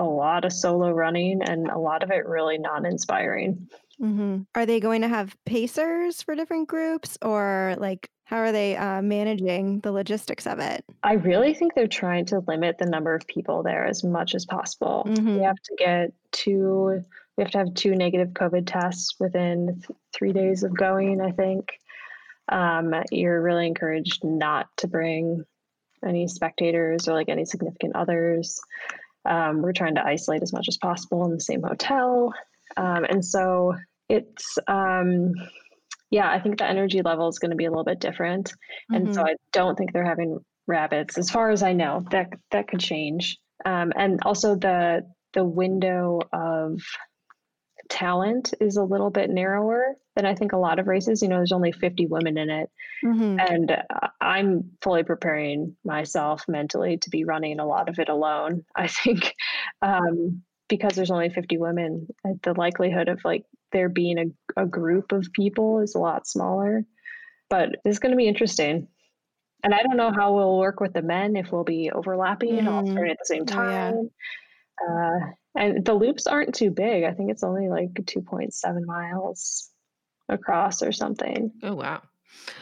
a 0.00 0.04
lot 0.04 0.46
of 0.46 0.52
solo 0.52 0.90
running 0.90 1.42
and 1.42 1.68
a 1.68 1.78
lot 1.78 2.02
of 2.02 2.10
it 2.10 2.26
really 2.26 2.58
non 2.58 2.86
inspiring. 2.86 3.68
Mm-hmm. 4.00 4.42
Are 4.54 4.64
they 4.64 4.80
going 4.80 5.02
to 5.02 5.08
have 5.08 5.36
pacers 5.44 6.22
for 6.22 6.34
different 6.34 6.68
groups 6.68 7.18
or 7.22 7.76
like 7.78 8.08
how 8.24 8.38
are 8.38 8.50
they 8.50 8.76
uh, 8.76 9.02
managing 9.02 9.80
the 9.80 9.92
logistics 9.92 10.46
of 10.46 10.58
it? 10.58 10.84
I 11.02 11.14
really 11.14 11.52
think 11.52 11.74
they're 11.74 11.86
trying 11.86 12.24
to 12.26 12.42
limit 12.48 12.78
the 12.78 12.86
number 12.86 13.14
of 13.14 13.26
people 13.26 13.62
there 13.62 13.84
as 13.84 14.02
much 14.02 14.34
as 14.34 14.46
possible. 14.46 15.04
Mm-hmm. 15.06 15.36
We 15.36 15.42
have 15.42 15.60
to 15.64 15.76
get 15.76 16.12
two, 16.32 17.02
we 17.36 17.42
have 17.42 17.50
to 17.50 17.58
have 17.58 17.74
two 17.74 17.94
negative 17.94 18.28
COVID 18.28 18.66
tests 18.66 19.16
within 19.20 19.82
th- 19.86 19.98
three 20.14 20.32
days 20.32 20.62
of 20.62 20.74
going, 20.74 21.20
I 21.20 21.32
think. 21.32 21.72
Um, 22.48 22.94
you're 23.12 23.42
really 23.42 23.66
encouraged 23.66 24.24
not 24.24 24.68
to 24.78 24.88
bring 24.88 25.44
any 26.04 26.26
spectators 26.26 27.08
or 27.08 27.12
like 27.12 27.28
any 27.28 27.44
significant 27.44 27.96
others. 27.96 28.60
Um, 29.24 29.62
we're 29.62 29.72
trying 29.72 29.96
to 29.96 30.04
isolate 30.04 30.42
as 30.42 30.52
much 30.52 30.66
as 30.68 30.78
possible 30.78 31.24
in 31.24 31.32
the 31.32 31.40
same 31.40 31.62
hotel. 31.62 32.32
Um, 32.76 33.04
and 33.04 33.24
so 33.24 33.74
it's, 34.08 34.58
um, 34.66 35.32
yeah, 36.10 36.30
I 36.30 36.40
think 36.40 36.58
the 36.58 36.66
energy 36.66 37.02
level 37.02 37.28
is 37.28 37.38
going 37.38 37.50
to 37.50 37.56
be 37.56 37.66
a 37.66 37.70
little 37.70 37.84
bit 37.84 38.00
different. 38.00 38.48
Mm-hmm. 38.48 38.94
And 38.94 39.14
so 39.14 39.20
mm-hmm. 39.20 39.30
I 39.30 39.34
don't 39.52 39.76
think 39.76 39.92
they're 39.92 40.04
having 40.04 40.38
rabbits, 40.66 41.18
as 41.18 41.30
far 41.30 41.50
as 41.50 41.62
I 41.62 41.72
know. 41.72 42.04
That 42.10 42.28
that 42.50 42.68
could 42.68 42.80
change. 42.80 43.38
Um, 43.64 43.92
and 43.96 44.20
also 44.24 44.54
the 44.54 45.02
the 45.34 45.44
window 45.44 46.20
of 46.32 46.80
talent 47.90 48.54
is 48.60 48.76
a 48.76 48.84
little 48.84 49.10
bit 49.10 49.28
narrower 49.28 49.96
than 50.16 50.24
I 50.24 50.34
think 50.34 50.52
a 50.52 50.58
lot 50.58 50.78
of 50.78 50.86
races. 50.86 51.20
You 51.20 51.28
know, 51.28 51.36
there's 51.36 51.52
only 51.52 51.72
50 51.72 52.06
women 52.06 52.38
in 52.38 52.48
it. 52.48 52.70
Mm-hmm. 53.04 53.38
And 53.40 53.70
uh, 53.72 54.08
I'm 54.20 54.70
fully 54.80 55.02
preparing 55.02 55.76
myself 55.84 56.44
mentally 56.48 56.96
to 56.98 57.10
be 57.10 57.24
running 57.24 57.60
a 57.60 57.66
lot 57.66 57.88
of 57.88 57.98
it 57.98 58.08
alone. 58.08 58.64
I 58.74 58.86
think 58.86 59.34
um, 59.82 60.42
because 60.68 60.94
there's 60.94 61.10
only 61.10 61.28
50 61.28 61.58
women, 61.58 62.06
uh, 62.24 62.34
the 62.42 62.54
likelihood 62.54 63.08
of 63.08 63.20
like 63.24 63.44
there 63.72 63.88
being 63.88 64.18
a, 64.56 64.62
a 64.62 64.66
group 64.66 65.12
of 65.12 65.32
people 65.34 65.80
is 65.80 65.94
a 65.94 65.98
lot 65.98 66.26
smaller. 66.26 66.84
But 67.50 67.70
it's 67.84 67.98
going 67.98 68.12
to 68.12 68.16
be 68.16 68.28
interesting. 68.28 68.86
And 69.62 69.74
I 69.74 69.82
don't 69.82 69.96
know 69.96 70.12
how 70.12 70.34
we'll 70.34 70.58
work 70.58 70.80
with 70.80 70.94
the 70.94 71.02
men 71.02 71.36
if 71.36 71.52
we'll 71.52 71.64
be 71.64 71.90
overlapping 71.90 72.50
mm-hmm. 72.50 72.58
and 72.60 72.68
all 72.68 72.86
starting 72.86 73.10
at 73.10 73.18
the 73.18 73.26
same 73.26 73.44
time. 73.44 73.94
Oh, 73.94 74.02
yeah. 74.02 74.08
Uh, 74.88 75.18
and 75.56 75.84
the 75.84 75.94
loops 75.94 76.26
aren't 76.26 76.54
too 76.54 76.70
big. 76.70 77.04
I 77.04 77.12
think 77.12 77.30
it's 77.30 77.42
only 77.42 77.68
like 77.68 77.92
2.7 77.94 78.84
miles 78.84 79.70
across 80.28 80.82
or 80.82 80.92
something. 80.92 81.52
Oh, 81.62 81.74
wow. 81.74 82.02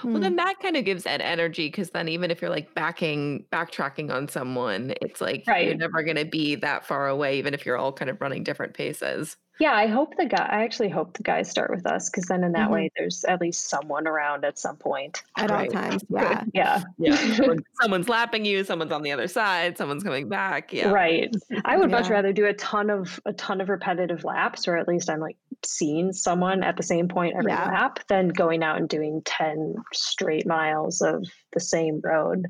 Well, 0.02 0.18
then 0.18 0.32
hmm. 0.32 0.36
that 0.36 0.60
kind 0.60 0.76
of 0.76 0.84
gives 0.84 1.04
Ed 1.04 1.20
energy 1.20 1.68
because 1.68 1.90
then 1.90 2.08
even 2.08 2.30
if 2.30 2.40
you're 2.40 2.50
like 2.50 2.74
backing, 2.74 3.44
backtracking 3.52 4.10
on 4.10 4.28
someone, 4.28 4.94
it's 5.02 5.20
like 5.20 5.44
right. 5.46 5.66
you're 5.66 5.76
never 5.76 6.02
going 6.02 6.16
to 6.16 6.24
be 6.24 6.54
that 6.56 6.86
far 6.86 7.08
away, 7.08 7.38
even 7.38 7.52
if 7.52 7.66
you're 7.66 7.76
all 7.76 7.92
kind 7.92 8.10
of 8.10 8.20
running 8.20 8.44
different 8.44 8.74
paces. 8.74 9.36
Yeah, 9.58 9.72
I 9.72 9.86
hope 9.86 10.16
the 10.16 10.26
guy. 10.26 10.48
I 10.50 10.62
actually 10.62 10.88
hope 10.88 11.16
the 11.16 11.24
guys 11.24 11.50
start 11.50 11.70
with 11.70 11.84
us 11.84 12.08
because 12.08 12.26
then 12.26 12.44
in 12.44 12.52
that 12.52 12.66
mm-hmm. 12.66 12.74
way, 12.74 12.90
there's 12.96 13.24
at 13.24 13.40
least 13.40 13.68
someone 13.68 14.06
around 14.06 14.44
at 14.44 14.58
some 14.58 14.76
point 14.76 15.22
at 15.36 15.50
right. 15.50 15.68
all 15.68 15.72
times. 15.72 16.04
Yeah, 16.10 16.44
yeah, 16.54 16.82
yeah. 16.98 17.54
someone's 17.80 18.08
lapping 18.08 18.44
you, 18.44 18.64
someone's 18.64 18.92
on 18.92 19.02
the 19.02 19.12
other 19.12 19.28
side, 19.28 19.76
someone's 19.76 20.02
coming 20.02 20.28
back. 20.28 20.72
Yeah, 20.72 20.90
right. 20.90 21.34
I 21.64 21.76
would 21.76 21.90
yeah. 21.90 21.98
much 22.00 22.08
rather 22.08 22.32
do 22.32 22.46
a 22.46 22.54
ton 22.54 22.88
of 22.90 23.20
a 23.24 23.32
ton 23.32 23.60
of 23.60 23.68
repetitive 23.68 24.24
laps, 24.24 24.68
or 24.68 24.76
at 24.76 24.86
least 24.86 25.10
I'm 25.10 25.20
like 25.20 25.36
seeing 25.64 26.12
someone 26.12 26.62
at 26.62 26.76
the 26.76 26.82
same 26.82 27.08
point 27.08 27.34
every 27.36 27.52
yeah. 27.52 27.66
lap, 27.66 28.00
than 28.08 28.28
going 28.28 28.62
out 28.62 28.78
and 28.78 28.88
doing 28.88 29.22
ten 29.24 29.74
straight 29.92 30.46
miles 30.46 31.00
of 31.00 31.24
the 31.52 31.60
same 31.60 32.00
road 32.02 32.46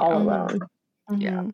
all 0.00 0.10
mm-hmm. 0.10 0.28
alone. 0.28 0.60
Mm-hmm. 1.10 1.20
Yeah. 1.20 1.44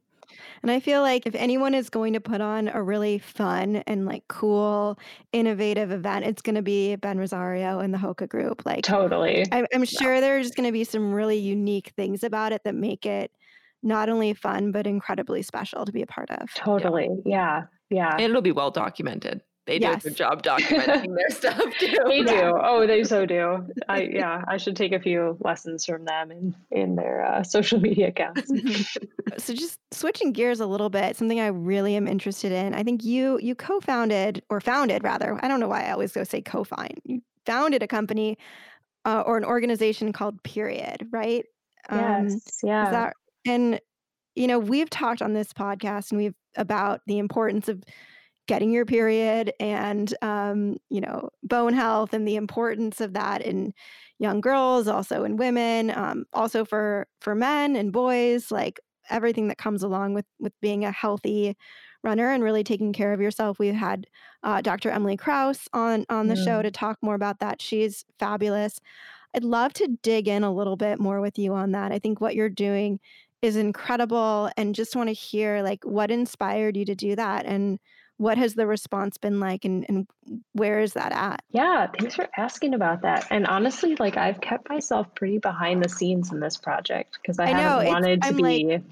And 0.62 0.70
I 0.70 0.80
feel 0.80 1.02
like 1.02 1.26
if 1.26 1.34
anyone 1.34 1.74
is 1.74 1.90
going 1.90 2.12
to 2.12 2.20
put 2.20 2.40
on 2.40 2.68
a 2.68 2.82
really 2.82 3.18
fun 3.18 3.76
and 3.86 4.06
like 4.06 4.22
cool, 4.28 4.98
innovative 5.32 5.90
event, 5.90 6.24
it's 6.24 6.42
going 6.42 6.54
to 6.54 6.62
be 6.62 6.96
Ben 6.96 7.18
Rosario 7.18 7.80
and 7.80 7.92
the 7.92 7.98
Hoka 7.98 8.28
group. 8.28 8.64
Like, 8.64 8.84
totally. 8.84 9.44
I, 9.50 9.66
am 9.72 9.84
sure 9.84 10.14
yeah. 10.14 10.20
there's 10.20 10.52
going 10.52 10.68
to 10.68 10.72
be 10.72 10.84
some 10.84 11.12
really 11.12 11.38
unique 11.38 11.92
things 11.96 12.22
about 12.22 12.52
it 12.52 12.62
that 12.64 12.74
make 12.74 13.06
it 13.06 13.32
not 13.82 14.08
only 14.08 14.34
fun, 14.34 14.70
but 14.70 14.86
incredibly 14.86 15.42
special 15.42 15.84
to 15.84 15.90
be 15.90 16.02
a 16.02 16.06
part 16.06 16.30
of. 16.30 16.54
Totally. 16.54 17.08
Yeah. 17.26 17.64
Yeah. 17.90 18.12
And 18.12 18.22
it'll 18.22 18.40
be 18.40 18.52
well 18.52 18.70
documented 18.70 19.42
they 19.66 19.78
do 19.78 19.86
yes. 19.86 20.04
a 20.04 20.08
good 20.08 20.16
job 20.16 20.42
documenting 20.42 21.14
their 21.14 21.30
stuff 21.30 21.62
too. 21.78 21.96
They 22.06 22.22
do. 22.24 22.52
Oh, 22.60 22.84
they 22.84 23.04
so 23.04 23.24
do. 23.24 23.64
I 23.88 24.02
yeah, 24.02 24.42
I 24.48 24.56
should 24.56 24.74
take 24.74 24.92
a 24.92 24.98
few 24.98 25.36
lessons 25.40 25.84
from 25.84 26.04
them 26.04 26.32
in 26.32 26.54
in 26.72 26.96
their 26.96 27.24
uh, 27.24 27.44
social 27.44 27.78
media 27.78 28.08
accounts. 28.08 28.50
so 29.38 29.54
just 29.54 29.78
switching 29.92 30.32
gears 30.32 30.58
a 30.58 30.66
little 30.66 30.90
bit, 30.90 31.16
something 31.16 31.40
I 31.40 31.46
really 31.46 31.94
am 31.94 32.08
interested 32.08 32.50
in. 32.50 32.74
I 32.74 32.82
think 32.82 33.04
you 33.04 33.38
you 33.40 33.54
co-founded 33.54 34.42
or 34.50 34.60
founded 34.60 35.04
rather. 35.04 35.38
I 35.42 35.48
don't 35.48 35.60
know 35.60 35.68
why 35.68 35.84
I 35.84 35.92
always 35.92 36.12
go 36.12 36.24
say 36.24 36.42
co-found. 36.42 37.00
You 37.04 37.22
founded 37.46 37.84
a 37.84 37.88
company 37.88 38.38
uh, 39.04 39.22
or 39.24 39.36
an 39.36 39.44
organization 39.44 40.12
called 40.12 40.42
Period, 40.42 41.06
right? 41.12 41.44
Um, 41.88 42.28
yes. 42.28 42.58
Yeah. 42.64 42.90
That, 42.90 43.14
and 43.46 43.80
you 44.34 44.48
know, 44.48 44.58
we've 44.58 44.90
talked 44.90 45.22
on 45.22 45.34
this 45.34 45.52
podcast 45.52 46.10
and 46.10 46.20
we've 46.20 46.34
about 46.56 47.00
the 47.06 47.18
importance 47.18 47.68
of 47.68 47.82
getting 48.52 48.70
your 48.70 48.84
period 48.84 49.50
and 49.60 50.12
um, 50.20 50.76
you 50.90 51.00
know 51.00 51.30
bone 51.42 51.72
health 51.72 52.12
and 52.12 52.28
the 52.28 52.36
importance 52.36 53.00
of 53.00 53.14
that 53.14 53.40
in 53.40 53.72
young 54.18 54.42
girls 54.42 54.86
also 54.86 55.24
in 55.24 55.38
women 55.38 55.90
um, 55.90 56.26
also 56.34 56.62
for 56.62 57.06
for 57.22 57.34
men 57.34 57.74
and 57.76 57.94
boys 57.94 58.50
like 58.50 58.78
everything 59.08 59.48
that 59.48 59.56
comes 59.56 59.82
along 59.82 60.12
with 60.12 60.26
with 60.38 60.52
being 60.60 60.84
a 60.84 60.92
healthy 60.92 61.56
runner 62.04 62.30
and 62.30 62.44
really 62.44 62.62
taking 62.62 62.92
care 62.92 63.14
of 63.14 63.22
yourself. 63.22 63.58
We've 63.58 63.72
had 63.72 64.06
uh, 64.42 64.60
dr 64.60 64.90
emily 64.90 65.16
kraus 65.16 65.66
on 65.72 66.04
on 66.10 66.26
the 66.26 66.34
mm. 66.34 66.44
show 66.44 66.60
to 66.60 66.70
talk 66.70 66.98
more 67.00 67.14
about 67.14 67.38
that. 67.38 67.62
She's 67.62 68.04
fabulous. 68.18 68.80
I'd 69.34 69.44
love 69.44 69.72
to 69.74 69.96
dig 70.02 70.28
in 70.28 70.44
a 70.44 70.52
little 70.52 70.76
bit 70.76 71.00
more 71.00 71.22
with 71.22 71.38
you 71.38 71.54
on 71.54 71.72
that. 71.72 71.90
I 71.90 71.98
think 71.98 72.20
what 72.20 72.34
you're 72.34 72.50
doing 72.50 73.00
is 73.40 73.56
incredible 73.56 74.50
and 74.58 74.74
just 74.74 74.94
want 74.94 75.08
to 75.08 75.14
hear 75.14 75.62
like 75.62 75.82
what 75.84 76.10
inspired 76.10 76.76
you 76.76 76.84
to 76.84 76.94
do 76.94 77.16
that 77.16 77.46
and 77.46 77.78
what 78.22 78.38
has 78.38 78.54
the 78.54 78.68
response 78.68 79.18
been 79.18 79.40
like 79.40 79.64
and, 79.64 79.84
and 79.88 80.06
where 80.52 80.78
is 80.78 80.92
that 80.92 81.10
at 81.10 81.42
yeah 81.50 81.88
thanks 81.98 82.14
for 82.14 82.28
asking 82.36 82.72
about 82.72 83.02
that 83.02 83.26
and 83.30 83.48
honestly 83.48 83.96
like 83.96 84.16
i've 84.16 84.40
kept 84.40 84.68
myself 84.68 85.12
pretty 85.16 85.38
behind 85.38 85.82
the 85.82 85.88
scenes 85.88 86.30
in 86.30 86.38
this 86.38 86.56
project 86.56 87.18
because 87.20 87.40
I, 87.40 87.46
I, 87.46 87.48
haven't 87.48 87.84
know, 87.84 87.90
wanted 87.90 88.22
to 88.22 88.28
I'm 88.28 88.36
be 88.36 88.42
like, 88.42 88.82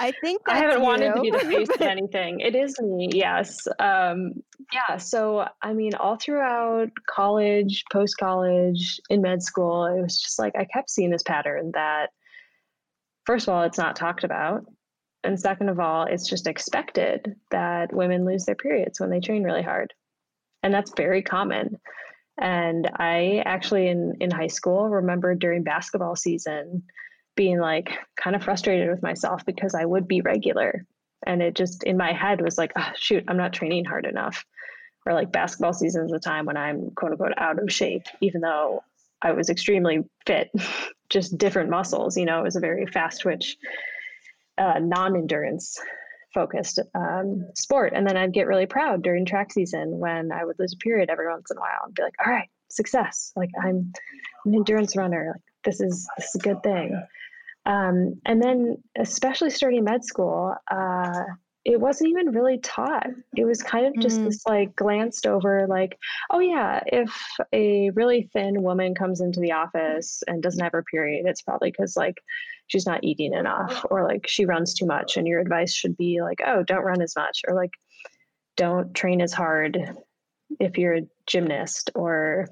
i 0.00 0.12
think 0.20 0.42
i 0.48 0.56
haven't 0.56 0.80
you. 0.80 0.84
wanted 0.84 1.14
to 1.14 1.20
be 1.20 1.30
the 1.30 1.38
face 1.38 1.68
of 1.68 1.80
anything 1.80 2.40
it 2.40 2.56
is 2.56 2.80
me 2.80 3.08
yes 3.12 3.68
um, 3.78 4.42
yeah 4.72 4.96
so 4.96 5.46
i 5.62 5.72
mean 5.72 5.94
all 5.94 6.16
throughout 6.16 6.90
college 7.08 7.84
post 7.92 8.16
college 8.18 9.00
in 9.10 9.22
med 9.22 9.44
school 9.44 9.86
it 9.86 10.02
was 10.02 10.20
just 10.20 10.40
like 10.40 10.56
i 10.56 10.64
kept 10.64 10.90
seeing 10.90 11.10
this 11.10 11.22
pattern 11.22 11.70
that 11.74 12.08
first 13.26 13.46
of 13.46 13.54
all 13.54 13.62
it's 13.62 13.78
not 13.78 13.94
talked 13.94 14.24
about 14.24 14.64
and 15.24 15.38
second 15.38 15.68
of 15.68 15.78
all, 15.78 16.04
it's 16.04 16.28
just 16.28 16.46
expected 16.46 17.36
that 17.50 17.92
women 17.92 18.24
lose 18.24 18.44
their 18.44 18.54
periods 18.54 18.98
when 18.98 19.10
they 19.10 19.20
train 19.20 19.44
really 19.44 19.62
hard. 19.62 19.94
And 20.62 20.74
that's 20.74 20.92
very 20.96 21.22
common. 21.22 21.78
And 22.38 22.90
I 22.96 23.42
actually, 23.44 23.88
in, 23.88 24.14
in 24.20 24.30
high 24.30 24.48
school, 24.48 24.88
remember 24.88 25.34
during 25.34 25.62
basketball 25.62 26.16
season 26.16 26.82
being 27.36 27.58
like 27.58 27.90
kind 28.16 28.34
of 28.34 28.42
frustrated 28.42 28.90
with 28.90 29.02
myself 29.02 29.44
because 29.46 29.74
I 29.74 29.84
would 29.84 30.08
be 30.08 30.22
regular. 30.22 30.86
And 31.24 31.40
it 31.40 31.54
just 31.54 31.84
in 31.84 31.96
my 31.96 32.12
head 32.12 32.40
was 32.40 32.58
like, 32.58 32.72
oh, 32.76 32.90
shoot, 32.96 33.24
I'm 33.28 33.36
not 33.36 33.52
training 33.52 33.84
hard 33.84 34.06
enough. 34.06 34.44
Or 35.06 35.14
like 35.14 35.32
basketball 35.32 35.72
season 35.72 36.04
is 36.04 36.12
a 36.12 36.18
time 36.18 36.46
when 36.46 36.56
I'm 36.56 36.90
quote 36.90 37.12
unquote 37.12 37.32
out 37.36 37.62
of 37.62 37.72
shape, 37.72 38.04
even 38.20 38.40
though 38.40 38.82
I 39.20 39.32
was 39.32 39.50
extremely 39.50 40.04
fit, 40.26 40.50
just 41.08 41.38
different 41.38 41.70
muscles. 41.70 42.16
You 42.16 42.24
know, 42.24 42.40
it 42.40 42.44
was 42.44 42.56
a 42.56 42.60
very 42.60 42.86
fast 42.86 43.20
twitch 43.20 43.56
uh, 44.58 44.78
non-endurance 44.80 45.78
focused 46.34 46.78
um, 46.94 47.46
sport. 47.54 47.92
And 47.94 48.06
then 48.06 48.16
I'd 48.16 48.32
get 48.32 48.46
really 48.46 48.66
proud 48.66 49.02
during 49.02 49.24
track 49.24 49.52
season 49.52 49.98
when 49.98 50.32
I 50.32 50.44
would 50.44 50.58
lose 50.58 50.72
a 50.72 50.78
period 50.78 51.10
every 51.10 51.28
once 51.28 51.50
in 51.50 51.58
a 51.58 51.60
while 51.60 51.80
and 51.84 51.94
be 51.94 52.02
like, 52.02 52.14
all 52.24 52.32
right, 52.32 52.48
success. 52.70 53.32
Like 53.36 53.50
I'm 53.62 53.92
an 54.44 54.54
endurance 54.54 54.96
runner. 54.96 55.32
Like 55.34 55.42
this 55.64 55.80
is 55.80 56.08
this 56.16 56.34
is 56.34 56.34
a 56.36 56.38
good 56.38 56.62
thing. 56.62 57.00
Um, 57.64 58.20
and 58.24 58.42
then 58.42 58.78
especially 58.98 59.50
starting 59.50 59.84
med 59.84 60.04
school, 60.04 60.54
uh, 60.70 61.22
it 61.64 61.80
wasn't 61.80 62.10
even 62.10 62.32
really 62.32 62.58
taught. 62.58 63.06
It 63.36 63.44
was 63.44 63.62
kind 63.62 63.86
of 63.86 64.00
just 64.02 64.20
mm. 64.20 64.24
this 64.24 64.44
like 64.46 64.74
glanced 64.74 65.26
over, 65.26 65.66
like, 65.68 65.96
oh 66.30 66.40
yeah, 66.40 66.80
if 66.86 67.16
a 67.52 67.90
really 67.90 68.28
thin 68.32 68.62
woman 68.62 68.94
comes 68.94 69.20
into 69.20 69.40
the 69.40 69.52
office 69.52 70.22
and 70.26 70.42
doesn't 70.42 70.62
have 70.62 70.72
her 70.72 70.82
period, 70.82 71.24
it's 71.26 71.42
probably 71.42 71.70
because 71.70 71.96
like 71.96 72.20
she's 72.66 72.86
not 72.86 73.04
eating 73.04 73.32
enough 73.32 73.84
or 73.90 74.04
like 74.04 74.26
she 74.28 74.44
runs 74.44 74.74
too 74.74 74.86
much. 74.86 75.16
And 75.16 75.26
your 75.26 75.40
advice 75.40 75.72
should 75.72 75.96
be 75.96 76.20
like, 76.20 76.40
oh, 76.44 76.64
don't 76.64 76.84
run 76.84 77.00
as 77.00 77.14
much 77.14 77.42
or 77.46 77.54
like 77.54 77.72
don't 78.56 78.92
train 78.94 79.20
as 79.20 79.32
hard 79.32 79.78
if 80.58 80.76
you're 80.76 80.96
a 80.96 81.06
gymnast 81.26 81.90
or 81.94 82.48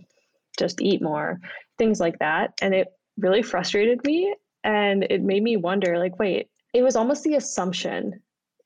just 0.57 0.81
eat 0.81 1.03
more, 1.03 1.41
things 1.79 1.99
like 1.99 2.19
that. 2.21 2.53
And 2.63 2.75
it 2.75 2.89
really 3.19 3.43
frustrated 3.43 4.05
me. 4.05 4.35
And 4.63 5.05
it 5.05 5.23
made 5.23 5.43
me 5.43 5.57
wonder, 5.57 5.99
like, 5.99 6.19
wait, 6.19 6.49
it 6.75 6.83
was 6.83 6.95
almost 6.95 7.25
the 7.25 7.35
assumption 7.35 8.21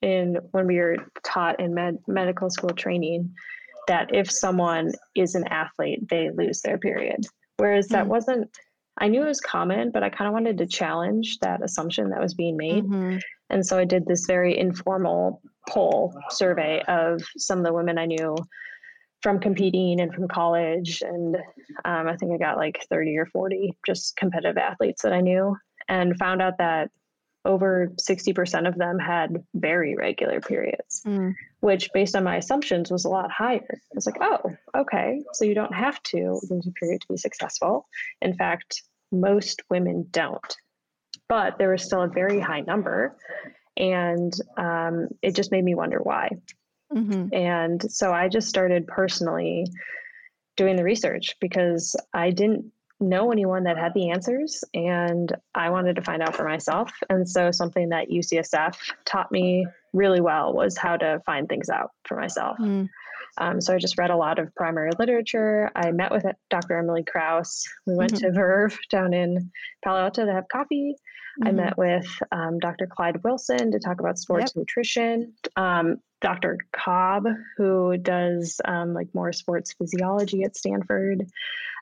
in 0.05 0.39
when 0.53 0.67
we 0.67 0.79
were 0.79 0.97
taught 1.25 1.59
in 1.59 1.75
med- 1.75 1.99
medical 2.07 2.51
school 2.51 2.71
training 2.71 3.35
that 3.89 4.15
if 4.15 4.31
someone 4.31 4.93
is 5.15 5.35
an 5.35 5.47
athlete, 5.49 6.09
they 6.09 6.31
lose 6.31 6.61
their 6.61 6.79
period. 6.79 7.27
Whereas 7.57 7.89
that 7.89 8.03
mm-hmm. 8.03 8.11
wasn't, 8.11 8.51
I 8.99 9.09
knew 9.09 9.23
it 9.23 9.29
was 9.29 9.41
common, 9.41 9.91
but 9.91 10.03
I 10.03 10.11
kind 10.11 10.29
of 10.29 10.35
wanted 10.35 10.59
to 10.59 10.67
challenge 10.67 11.39
that 11.41 11.63
assumption 11.63 12.11
that 12.11 12.21
was 12.21 12.35
being 12.35 12.57
made. 12.57 12.85
Mm-hmm. 12.85 13.19
And 13.51 13.67
so 13.67 13.79
I 13.79 13.85
did 13.85 14.07
this 14.07 14.27
very 14.27 14.59
informal 14.59 15.41
poll 15.69 16.15
survey 16.31 16.83
of 16.89 17.23
some 17.37 17.59
of 17.59 17.65
the 17.65 17.73
women 17.73 17.99
I 17.99 18.07
knew 18.07 18.37
from 19.23 19.41
competing 19.41 20.01
and 20.01 20.13
from 20.13 20.29
college. 20.29 21.03
And 21.03 21.37
um, 21.85 22.09
I 22.09 22.17
think 22.17 22.33
I 22.33 22.37
got 22.37 22.59
like 22.59 22.85
30 22.91 23.17
or 23.17 23.27
40 23.27 23.77
just 23.87 24.17
competitive 24.17 24.59
athletes 24.59 25.03
that 25.03 25.13
I 25.13 25.21
knew 25.21 25.57
and 25.89 26.17
found 26.19 26.43
out 26.43 26.59
that 26.59 26.91
over 27.45 27.93
60% 27.97 28.67
of 28.67 28.77
them 28.77 28.99
had 28.99 29.45
very 29.55 29.95
regular 29.95 30.41
periods, 30.41 31.03
mm. 31.07 31.35
which, 31.61 31.91
based 31.93 32.17
on 32.17 32.25
my 32.25 32.37
assumptions, 32.37 32.91
was 32.91 33.05
a 33.05 33.11
lot 33.11 33.31
higher. 33.31 33.67
I 33.71 33.95
was 33.95 34.07
like, 34.07 34.19
oh, 34.21 34.57
okay. 34.75 35.23
So 35.35 35.45
you 35.45 35.55
don't 35.55 35.75
have 35.75 36.03
to 36.05 36.41
lose 36.49 36.67
a 36.67 36.73
period 36.73 37.03
to 37.03 37.09
be 37.09 37.17
successful. 37.17 37.87
In 38.23 38.35
fact, 38.35 38.83
most 39.13 39.63
women 39.69 40.07
don't. 40.11 40.57
But 41.29 41.59
there 41.59 41.71
was 41.71 41.85
still 41.85 42.03
a 42.03 42.09
very 42.09 42.41
high 42.41 42.61
number. 42.61 43.17
And 43.77 44.33
um, 44.57 45.09
it 45.21 45.35
just 45.35 45.53
made 45.53 45.65
me 45.65 45.75
wonder 45.75 45.99
why. 45.99 46.31
Mm-hmm. 46.93 47.35
And 47.35 47.91
so 47.91 48.13
I 48.13 48.29
just 48.29 48.49
started 48.49 48.87
personally 48.87 49.67
doing 50.57 50.77
the 50.77 50.85
research 50.85 51.37
because 51.41 51.97
I 52.13 52.31
didn't 52.31 52.73
know 53.01 53.33
anyone 53.33 53.65
that 53.65 53.77
had 53.77 53.93
the 53.95 54.11
answers 54.11 54.63
and 54.73 55.35
I 55.55 55.71
wanted 55.71 55.97
to 55.97 56.03
find 56.03 56.23
out 56.23 56.37
for 56.37 56.45
myself. 56.45 56.93
And 57.11 57.29
so 57.29 57.51
something 57.51 57.89
that 57.91 58.09
UCSF 58.09 58.77
taught 59.05 59.33
me 59.33 59.67
really 59.93 60.21
well 60.21 60.53
was 60.53 60.77
how 60.77 60.97
to 60.97 61.21
find 61.27 61.49
things 61.49 61.69
out 61.69 61.91
for 62.05 62.17
myself. 62.17 62.57
Mm. 62.59 62.89
Um, 63.39 63.61
so 63.61 63.75
I 63.75 63.79
just 63.79 63.99
read 63.99 64.11
a 64.11 64.17
lot 64.17 64.39
of 64.39 64.55
primary 64.55 64.91
literature. 64.99 65.71
I 65.75 65.91
met 65.91 66.11
with 66.11 66.25
Dr. 66.51 66.79
Emily 66.79 67.05
Kraus. 67.05 67.65
We 67.87 67.95
went 67.95 68.15
mm-hmm. 68.15 68.27
to 68.27 68.33
Verve 68.33 68.79
down 68.91 69.13
in 69.13 69.51
Palo 69.85 70.01
Alto 70.01 70.25
to 70.25 70.33
have 70.33 70.49
coffee. 70.51 70.95
Mm-hmm. 71.43 71.49
I 71.49 71.53
met 71.53 71.79
with 71.79 72.07
um, 72.31 72.59
Dr. 72.59 72.87
Clyde 72.87 73.23
Wilson 73.25 73.73
to 73.73 73.79
talk 73.81 74.01
about 74.01 74.19
sports 74.19 74.53
yep. 74.55 74.61
nutrition. 74.61 75.35
Um, 75.57 75.97
Dr. 76.21 76.59
Cobb, 76.73 77.27
who 77.57 77.97
does 77.99 78.61
um, 78.65 78.95
like 78.95 79.09
more 79.15 79.33
sports 79.33 79.75
physiology 79.77 80.43
at 80.45 80.57
Stanford. 80.57 81.27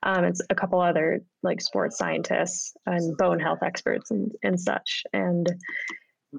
Um, 0.02 0.24
it's 0.24 0.42
a 0.50 0.54
couple 0.54 0.80
other 0.80 1.20
like 1.42 1.60
sports 1.60 1.96
scientists 1.96 2.74
and 2.86 3.16
bone 3.16 3.38
health 3.38 3.60
experts 3.62 4.10
and, 4.10 4.32
and 4.42 4.58
such. 4.58 5.04
And 5.12 5.48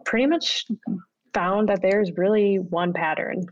pretty 0.06 0.26
much 0.26 0.66
found 1.34 1.70
that 1.70 1.82
there's 1.82 2.12
really 2.18 2.58
one 2.58 2.94
pattern 2.94 3.46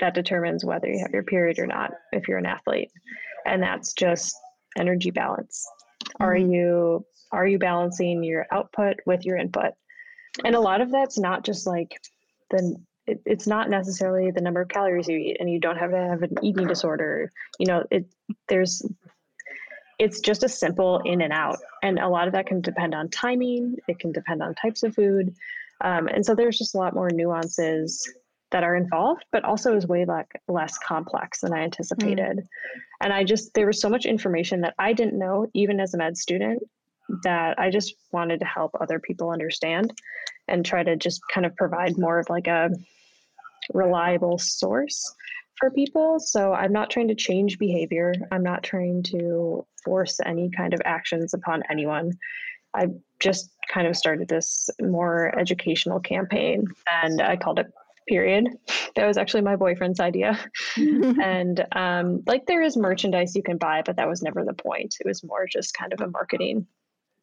that 0.00 0.14
determines 0.14 0.64
whether 0.64 0.88
you 0.88 0.98
have 1.00 1.12
your 1.12 1.22
period 1.22 1.58
or 1.58 1.66
not 1.66 1.92
if 2.12 2.28
you're 2.28 2.38
an 2.38 2.46
athlete. 2.46 2.90
And 3.46 3.62
that's 3.62 3.92
just 3.92 4.34
energy 4.76 5.10
balance. 5.10 5.66
Mm-hmm. 6.04 6.22
Are 6.22 6.36
you 6.36 7.06
are 7.32 7.46
you 7.46 7.58
balancing 7.58 8.22
your 8.22 8.46
output 8.50 8.96
with 9.06 9.24
your 9.24 9.36
input? 9.36 9.72
And 10.44 10.54
a 10.54 10.60
lot 10.60 10.80
of 10.80 10.90
that's 10.90 11.18
not 11.18 11.44
just 11.44 11.66
like 11.66 11.98
the 12.50 12.76
it, 13.06 13.20
it's 13.26 13.46
not 13.46 13.68
necessarily 13.68 14.30
the 14.30 14.40
number 14.40 14.60
of 14.60 14.68
calories 14.68 15.08
you 15.08 15.16
eat 15.16 15.38
and 15.40 15.50
you 15.50 15.58
don't 15.58 15.78
have 15.78 15.90
to 15.90 15.96
have 15.96 16.22
an 16.22 16.36
eating 16.42 16.66
disorder 16.66 17.32
you 17.58 17.66
know 17.66 17.84
it 17.90 18.06
there's 18.48 18.82
it's 19.98 20.20
just 20.20 20.44
a 20.44 20.48
simple 20.48 21.00
in 21.04 21.20
and 21.20 21.32
out 21.32 21.58
and 21.82 21.98
a 21.98 22.08
lot 22.08 22.26
of 22.26 22.32
that 22.32 22.46
can 22.46 22.60
depend 22.60 22.94
on 22.94 23.08
timing 23.08 23.76
it 23.88 23.98
can 23.98 24.12
depend 24.12 24.42
on 24.42 24.54
types 24.54 24.82
of 24.82 24.94
food 24.94 25.34
um, 25.80 26.06
and 26.06 26.24
so 26.24 26.34
there's 26.34 26.58
just 26.58 26.74
a 26.76 26.78
lot 26.78 26.94
more 26.94 27.10
nuances 27.10 28.08
that 28.52 28.62
are 28.62 28.76
involved 28.76 29.24
but 29.32 29.44
also 29.44 29.76
is 29.76 29.86
way 29.86 30.04
like 30.04 30.30
less 30.48 30.78
complex 30.78 31.40
than 31.40 31.52
i 31.52 31.60
anticipated 31.62 32.36
mm. 32.38 32.46
and 33.00 33.12
i 33.12 33.24
just 33.24 33.52
there 33.54 33.66
was 33.66 33.80
so 33.80 33.88
much 33.88 34.06
information 34.06 34.60
that 34.60 34.74
i 34.78 34.92
didn't 34.92 35.18
know 35.18 35.46
even 35.54 35.80
as 35.80 35.94
a 35.94 35.98
med 35.98 36.16
student 36.16 36.62
that 37.22 37.58
I 37.58 37.70
just 37.70 37.94
wanted 38.12 38.40
to 38.40 38.46
help 38.46 38.72
other 38.80 38.98
people 38.98 39.30
understand 39.30 39.92
and 40.48 40.64
try 40.64 40.82
to 40.82 40.96
just 40.96 41.20
kind 41.32 41.46
of 41.46 41.54
provide 41.56 41.98
more 41.98 42.18
of 42.18 42.28
like 42.30 42.46
a 42.46 42.70
reliable 43.72 44.38
source 44.38 45.14
for 45.58 45.70
people. 45.70 46.18
So 46.18 46.52
I'm 46.52 46.72
not 46.72 46.90
trying 46.90 47.08
to 47.08 47.14
change 47.14 47.58
behavior. 47.58 48.14
I'm 48.30 48.42
not 48.42 48.62
trying 48.62 49.02
to 49.04 49.64
force 49.84 50.18
any 50.24 50.50
kind 50.50 50.74
of 50.74 50.80
actions 50.84 51.34
upon 51.34 51.62
anyone. 51.70 52.12
I 52.74 52.88
just 53.20 53.50
kind 53.68 53.86
of 53.86 53.96
started 53.96 54.28
this 54.28 54.70
more 54.80 55.38
educational 55.38 56.00
campaign 56.00 56.66
and 57.02 57.20
I 57.20 57.36
called 57.36 57.58
it 57.58 57.66
period. 58.08 58.48
That 58.96 59.06
was 59.06 59.16
actually 59.16 59.42
my 59.42 59.56
boyfriend's 59.56 60.00
idea. 60.00 60.38
and 60.76 61.66
um, 61.72 62.22
like 62.26 62.46
there 62.46 62.62
is 62.62 62.76
merchandise 62.76 63.34
you 63.34 63.42
can 63.42 63.58
buy, 63.58 63.82
but 63.84 63.96
that 63.96 64.08
was 64.08 64.22
never 64.22 64.44
the 64.44 64.54
point. 64.54 64.96
It 65.00 65.06
was 65.06 65.24
more 65.24 65.46
just 65.46 65.74
kind 65.74 65.92
of 65.92 66.00
a 66.00 66.10
marketing 66.10 66.66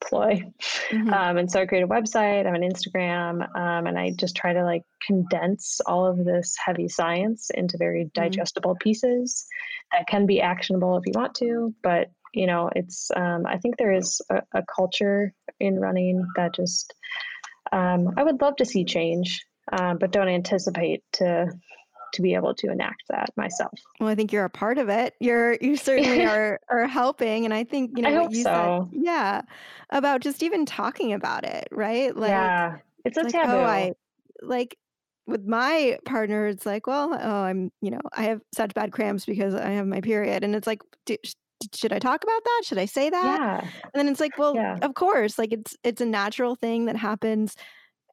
ploy. 0.01 0.43
Mm-hmm. 0.89 1.13
Um, 1.13 1.38
and 1.38 1.51
so 1.51 1.61
I 1.61 1.65
created 1.65 1.89
a 1.89 1.93
website, 1.93 2.45
I 2.45 2.49
have 2.49 2.55
an 2.55 2.61
Instagram, 2.61 3.43
um, 3.55 3.88
and 3.88 3.97
I 3.97 4.11
just 4.11 4.36
try 4.36 4.53
to 4.53 4.63
like 4.63 4.84
condense 5.05 5.82
all 5.86 6.05
of 6.05 6.23
this 6.23 6.55
heavy 6.63 6.88
science 6.88 7.49
into 7.49 7.77
very 7.77 8.05
mm-hmm. 8.05 8.21
digestible 8.21 8.71
mm-hmm. 8.71 8.89
pieces 8.89 9.45
that 9.91 10.07
can 10.07 10.25
be 10.25 10.41
actionable 10.41 10.97
if 10.97 11.05
you 11.05 11.13
want 11.15 11.36
to. 11.36 11.73
But, 11.84 12.11
you 12.34 12.47
know, 12.47 12.69
it's, 12.75 13.11
um, 13.15 13.45
I 13.45 13.57
think 13.57 13.77
there 13.77 13.93
is 13.93 14.21
a, 14.30 14.41
a, 14.53 14.63
culture 14.63 15.34
in 15.59 15.80
running 15.80 16.25
that 16.36 16.53
just, 16.53 16.93
um, 17.71 18.13
I 18.17 18.23
would 18.23 18.41
love 18.41 18.55
to 18.57 18.65
see 18.65 18.86
change, 18.86 19.45
uh, 19.72 19.93
but 19.95 20.11
don't 20.11 20.28
anticipate 20.28 21.03
to 21.13 21.51
to 22.13 22.22
be 22.22 22.34
able 22.34 22.53
to 22.55 22.72
enact 22.72 23.03
that 23.09 23.30
myself. 23.36 23.80
Well, 23.99 24.09
I 24.09 24.15
think 24.15 24.32
you're 24.32 24.45
a 24.45 24.49
part 24.49 24.78
of 24.78 24.89
it. 24.89 25.13
You're 25.20 25.57
you 25.61 25.76
certainly 25.76 26.26
are 26.26 26.59
are 26.70 26.88
helping, 26.88 27.45
and 27.45 27.53
I 27.53 27.63
think 27.63 27.91
you 27.95 28.03
know 28.03 28.09
I 28.09 28.22
what 28.22 28.32
you 28.32 28.43
so. 28.43 28.89
said. 28.91 29.01
Yeah, 29.03 29.41
about 29.89 30.22
just 30.22 30.43
even 30.43 30.65
talking 30.65 31.13
about 31.13 31.45
it, 31.45 31.67
right? 31.72 32.15
Like, 32.15 32.30
yeah, 32.30 32.78
it's 33.05 33.17
a 33.17 33.24
like, 33.24 33.32
taboo. 33.32 33.51
Oh, 33.51 33.63
I 33.63 33.93
like 34.41 34.78
with 35.28 35.45
my 35.45 35.99
partner. 36.05 36.47
It's 36.47 36.65
like, 36.65 36.88
well, 36.88 37.17
oh, 37.20 37.43
I'm 37.43 37.72
you 37.82 37.91
know 37.91 38.01
I 38.13 38.24
have 38.24 38.41
such 38.53 38.74
bad 38.74 38.91
cramps 38.91 39.26
because 39.26 39.53
I 39.53 39.72
have 39.72 39.88
my 39.88 40.01
period, 40.01 40.43
and 40.43 40.55
it's 40.55 40.67
like. 40.67 40.82
Do, 41.05 41.17
should 41.76 41.91
I 41.91 41.99
talk 41.99 42.24
about 42.24 42.41
that? 42.41 42.61
Should 42.63 42.78
I 42.78 42.86
say 42.86 43.09
that? 43.09 43.39
Yeah. 43.39 43.59
And 43.59 43.91
then 43.93 44.07
it's 44.07 44.22
like, 44.22 44.38
well, 44.38 44.55
yeah. 44.55 44.78
of 44.82 44.93
course, 44.93 45.38
like 45.38 45.51
it's 45.51 45.76
it's 45.84 45.99
a 45.99 46.05
natural 46.05 46.55
thing 46.55 46.86
that 46.86 46.95
happens 46.95 47.53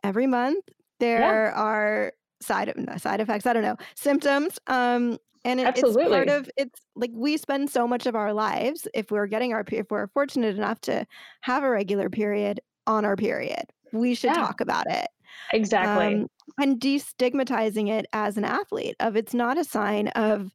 every 0.03 0.27
month. 0.27 0.65
There 0.99 1.21
yeah. 1.21 1.53
are 1.55 2.13
side 2.41 2.73
side 2.99 3.21
effects. 3.21 3.47
I 3.47 3.53
don't 3.53 3.63
know 3.63 3.77
symptoms. 3.95 4.59
Um, 4.67 5.19
and 5.45 5.61
it, 5.61 5.79
it's 5.79 5.97
part 5.97 6.29
of 6.29 6.51
it's 6.57 6.81
like 6.97 7.13
we 7.15 7.37
spend 7.37 7.71
so 7.71 7.87
much 7.87 8.07
of 8.07 8.17
our 8.17 8.33
lives 8.33 8.89
if 8.95 9.11
we're 9.11 9.29
getting 9.29 9.53
our 9.53 9.63
period, 9.63 9.85
if 9.87 9.91
we're 9.91 10.09
fortunate 10.09 10.57
enough 10.57 10.81
to 10.83 11.07
have 11.43 11.63
a 11.63 11.71
regular 11.71 12.11
period 12.11 12.61
on 12.87 13.05
our 13.05 13.17
period, 13.17 13.65
we 13.93 14.15
should 14.15 14.31
yeah. 14.31 14.35
talk 14.35 14.61
about 14.61 14.87
it 14.91 15.07
exactly 15.53 16.15
um, 16.15 16.27
and 16.59 16.81
destigmatizing 16.81 17.89
it 17.89 18.07
as 18.13 18.37
an 18.37 18.45
athlete 18.45 18.97
of 19.01 19.17
it's 19.17 19.35
not 19.35 19.59
a 19.59 19.65
sign 19.65 20.09
of 20.09 20.51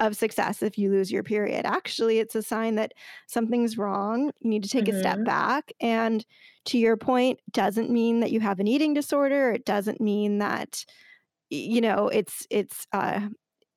of 0.00 0.16
success 0.16 0.62
if 0.62 0.78
you 0.78 0.90
lose 0.90 1.10
your 1.10 1.22
period. 1.22 1.66
Actually, 1.66 2.18
it's 2.18 2.34
a 2.34 2.42
sign 2.42 2.76
that 2.76 2.92
something's 3.26 3.76
wrong. 3.76 4.30
You 4.40 4.50
need 4.50 4.62
to 4.62 4.68
take 4.68 4.84
mm-hmm. 4.84 4.96
a 4.96 5.00
step 5.00 5.16
mm-hmm. 5.16 5.24
back. 5.24 5.72
And 5.80 6.24
to 6.66 6.78
your 6.78 6.96
point, 6.96 7.40
doesn't 7.52 7.90
mean 7.90 8.20
that 8.20 8.30
you 8.30 8.40
have 8.40 8.60
an 8.60 8.68
eating 8.68 8.94
disorder. 8.94 9.52
It 9.52 9.64
doesn't 9.64 10.00
mean 10.00 10.38
that 10.38 10.84
you 11.50 11.80
know 11.80 12.08
it's 12.08 12.46
it's 12.50 12.86
uh 12.92 13.20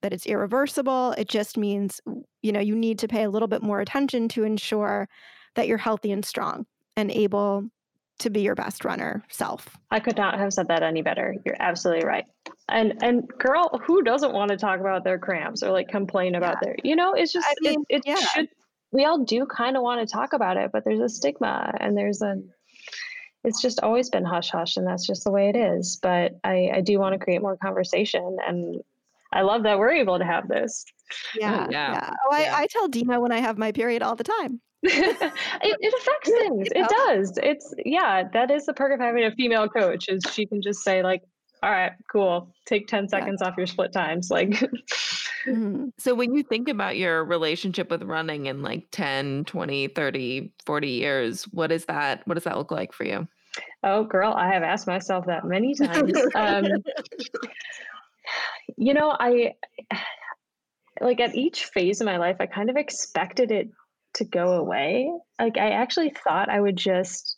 that 0.02 0.14
it's 0.14 0.26
irreversible 0.26 1.14
it 1.18 1.30
just 1.30 1.58
means 1.58 2.02
you 2.42 2.52
know 2.52 2.60
you 2.60 2.76
need 2.76 3.00
to 3.00 3.08
pay 3.08 3.24
a 3.24 3.30
little 3.30 3.48
bit 3.48 3.62
more 3.62 3.80
attention 3.80 4.28
to 4.28 4.44
ensure 4.44 5.08
that 5.56 5.68
you're 5.68 5.78
healthy 5.78 6.12
and 6.12 6.26
strong 6.26 6.66
and 6.98 7.12
able 7.12 7.64
to 8.22 8.30
be 8.30 8.42
your 8.42 8.56
best 8.56 8.86
runner 8.86 9.24
self 9.30 9.78
i 9.92 10.00
could 10.00 10.18
not 10.18 10.38
have 10.38 10.54
said 10.54 10.68
that 10.68 10.84
any 10.84 11.02
better 11.02 11.36
you're 11.46 11.58
absolutely 11.60 12.06
right 12.06 12.26
and 12.70 13.02
and 13.04 13.28
girl 13.40 13.82
who 13.86 14.02
doesn't 14.02 14.34
want 14.34 14.50
to 14.50 14.58
talk 14.58 14.80
about 14.80 15.04
their 15.04 15.20
cramps 15.20 15.62
or 15.64 15.72
like 15.72 15.88
complain 15.88 16.36
about 16.36 16.58
yeah. 16.62 16.68
their 16.68 16.76
you 16.84 16.96
know 16.96 17.14
it's 17.14 17.34
just 17.34 17.48
I 17.48 17.54
mean, 17.62 17.84
it, 17.90 17.98
it 17.98 18.04
yeah. 18.06 18.16
should 18.16 18.50
we 18.92 19.06
all 19.06 19.24
do 19.24 19.46
kind 19.46 19.78
of 19.78 19.84
want 19.84 20.08
to 20.08 20.12
talk 20.12 20.34
about 20.34 20.58
it 20.58 20.72
but 20.72 20.84
there's 20.86 21.00
a 21.00 21.10
stigma 21.10 21.74
and 21.80 21.98
there's 21.98 22.22
a 22.22 22.42
it's 23.44 23.62
just 23.62 23.80
always 23.82 24.10
been 24.10 24.26
hush 24.26 24.50
hush 24.50 24.78
and 24.78 24.86
that's 24.86 25.06
just 25.06 25.24
the 25.24 25.32
way 25.32 25.50
it 25.50 25.56
is 25.56 26.00
but 26.02 26.34
i 26.44 26.70
i 26.76 26.82
do 26.82 27.00
want 27.00 27.14
to 27.14 27.20
create 27.20 27.42
more 27.42 27.58
conversation 27.58 28.38
and 28.48 28.82
i 29.34 29.42
love 29.42 29.64
that 29.64 29.80
we're 29.80 29.92
able 29.92 30.20
to 30.20 30.26
have 30.26 30.48
this 30.48 30.86
yeah 31.36 31.68
yeah, 31.70 31.92
yeah. 31.94 32.14
oh 32.26 32.36
I, 32.36 32.42
yeah. 32.44 32.56
I 32.58 32.68
tell 32.68 32.88
dena 32.88 33.20
when 33.20 33.32
i 33.32 33.40
have 33.40 33.58
my 33.58 33.72
period 33.72 34.02
all 34.04 34.16
the 34.16 34.24
time 34.24 34.62
it, 34.84 35.34
it 35.62 35.94
affects 35.94 36.30
things. 36.30 36.68
it 36.72 36.90
does. 36.90 37.38
it's 37.44 37.74
yeah 37.86 38.24
that 38.34 38.50
is 38.50 38.66
the 38.66 38.74
perk 38.74 38.92
of 38.92 39.00
having 39.00 39.24
a 39.24 39.32
female 39.32 39.70
coach 39.70 40.10
is 40.10 40.24
she 40.34 40.46
can 40.46 40.60
just 40.60 40.82
say 40.82 41.04
like 41.04 41.22
all 41.62 41.70
right 41.70 41.92
cool 42.12 42.52
take 42.66 42.88
10 42.88 43.08
seconds 43.08 43.40
yeah. 43.42 43.48
off 43.48 43.58
your 43.58 43.68
split 43.68 43.94
times 43.94 44.32
like 44.32 44.50
mm-hmm. 45.46 45.90
so 46.00 46.16
when 46.16 46.34
you 46.34 46.42
think 46.42 46.68
about 46.68 46.98
your 46.98 47.24
relationship 47.24 47.92
with 47.92 48.02
running 48.02 48.48
in 48.48 48.64
like 48.64 48.88
10 48.92 49.46
20 49.46 49.90
30 49.90 50.52
40 50.66 50.88
years 50.88 51.44
what 51.52 51.72
is 51.72 51.86
that 51.86 52.28
what 52.28 52.34
does 52.34 52.46
that 52.46 52.58
look 52.58 52.72
like 52.72 52.92
for 52.92 53.06
you? 53.06 53.28
Oh 53.84 54.04
girl 54.04 54.34
i 54.34 54.52
have 54.52 54.64
asked 54.64 54.88
myself 54.88 55.28
that 55.28 55.46
many 55.46 55.76
times. 55.76 56.14
Um, 56.34 56.66
you 58.78 58.96
know 58.96 59.16
i 59.20 59.54
like 61.02 61.20
at 61.20 61.36
each 61.36 61.66
phase 61.66 62.02
of 62.02 62.06
my 62.06 62.18
life 62.18 62.38
i 62.40 62.48
kind 62.48 62.72
of 62.72 62.78
expected 62.78 63.52
it 63.52 63.70
to 64.14 64.26
go 64.26 64.54
away 64.54 65.12
like 65.40 65.58
i 65.58 65.70
actually 65.70 66.10
thought 66.10 66.50
i 66.50 66.60
would 66.60 66.76
just 66.76 67.38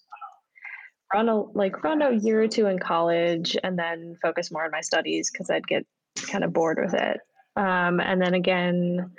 run 1.14 1.30
a 1.30 1.42
like 1.42 1.84
run 1.84 2.02
a 2.02 2.12
year 2.12 2.42
or 2.42 2.48
two 2.48 2.66
in 2.66 2.80
college 2.80 3.56
and 3.64 3.78
then 3.78 4.18
focus 4.22 4.52
more 4.52 4.66
on 4.66 4.72
my 4.72 4.82
studies 4.82 5.30
because 5.32 5.50
I'd 5.50 5.68
get 5.68 5.86
kind 6.16 6.44
of 6.44 6.54
bored 6.54 6.80
with 6.82 6.94
it. 6.94 7.20
Um, 7.56 8.00
and 8.00 8.22
then 8.22 8.34
again 8.34 9.12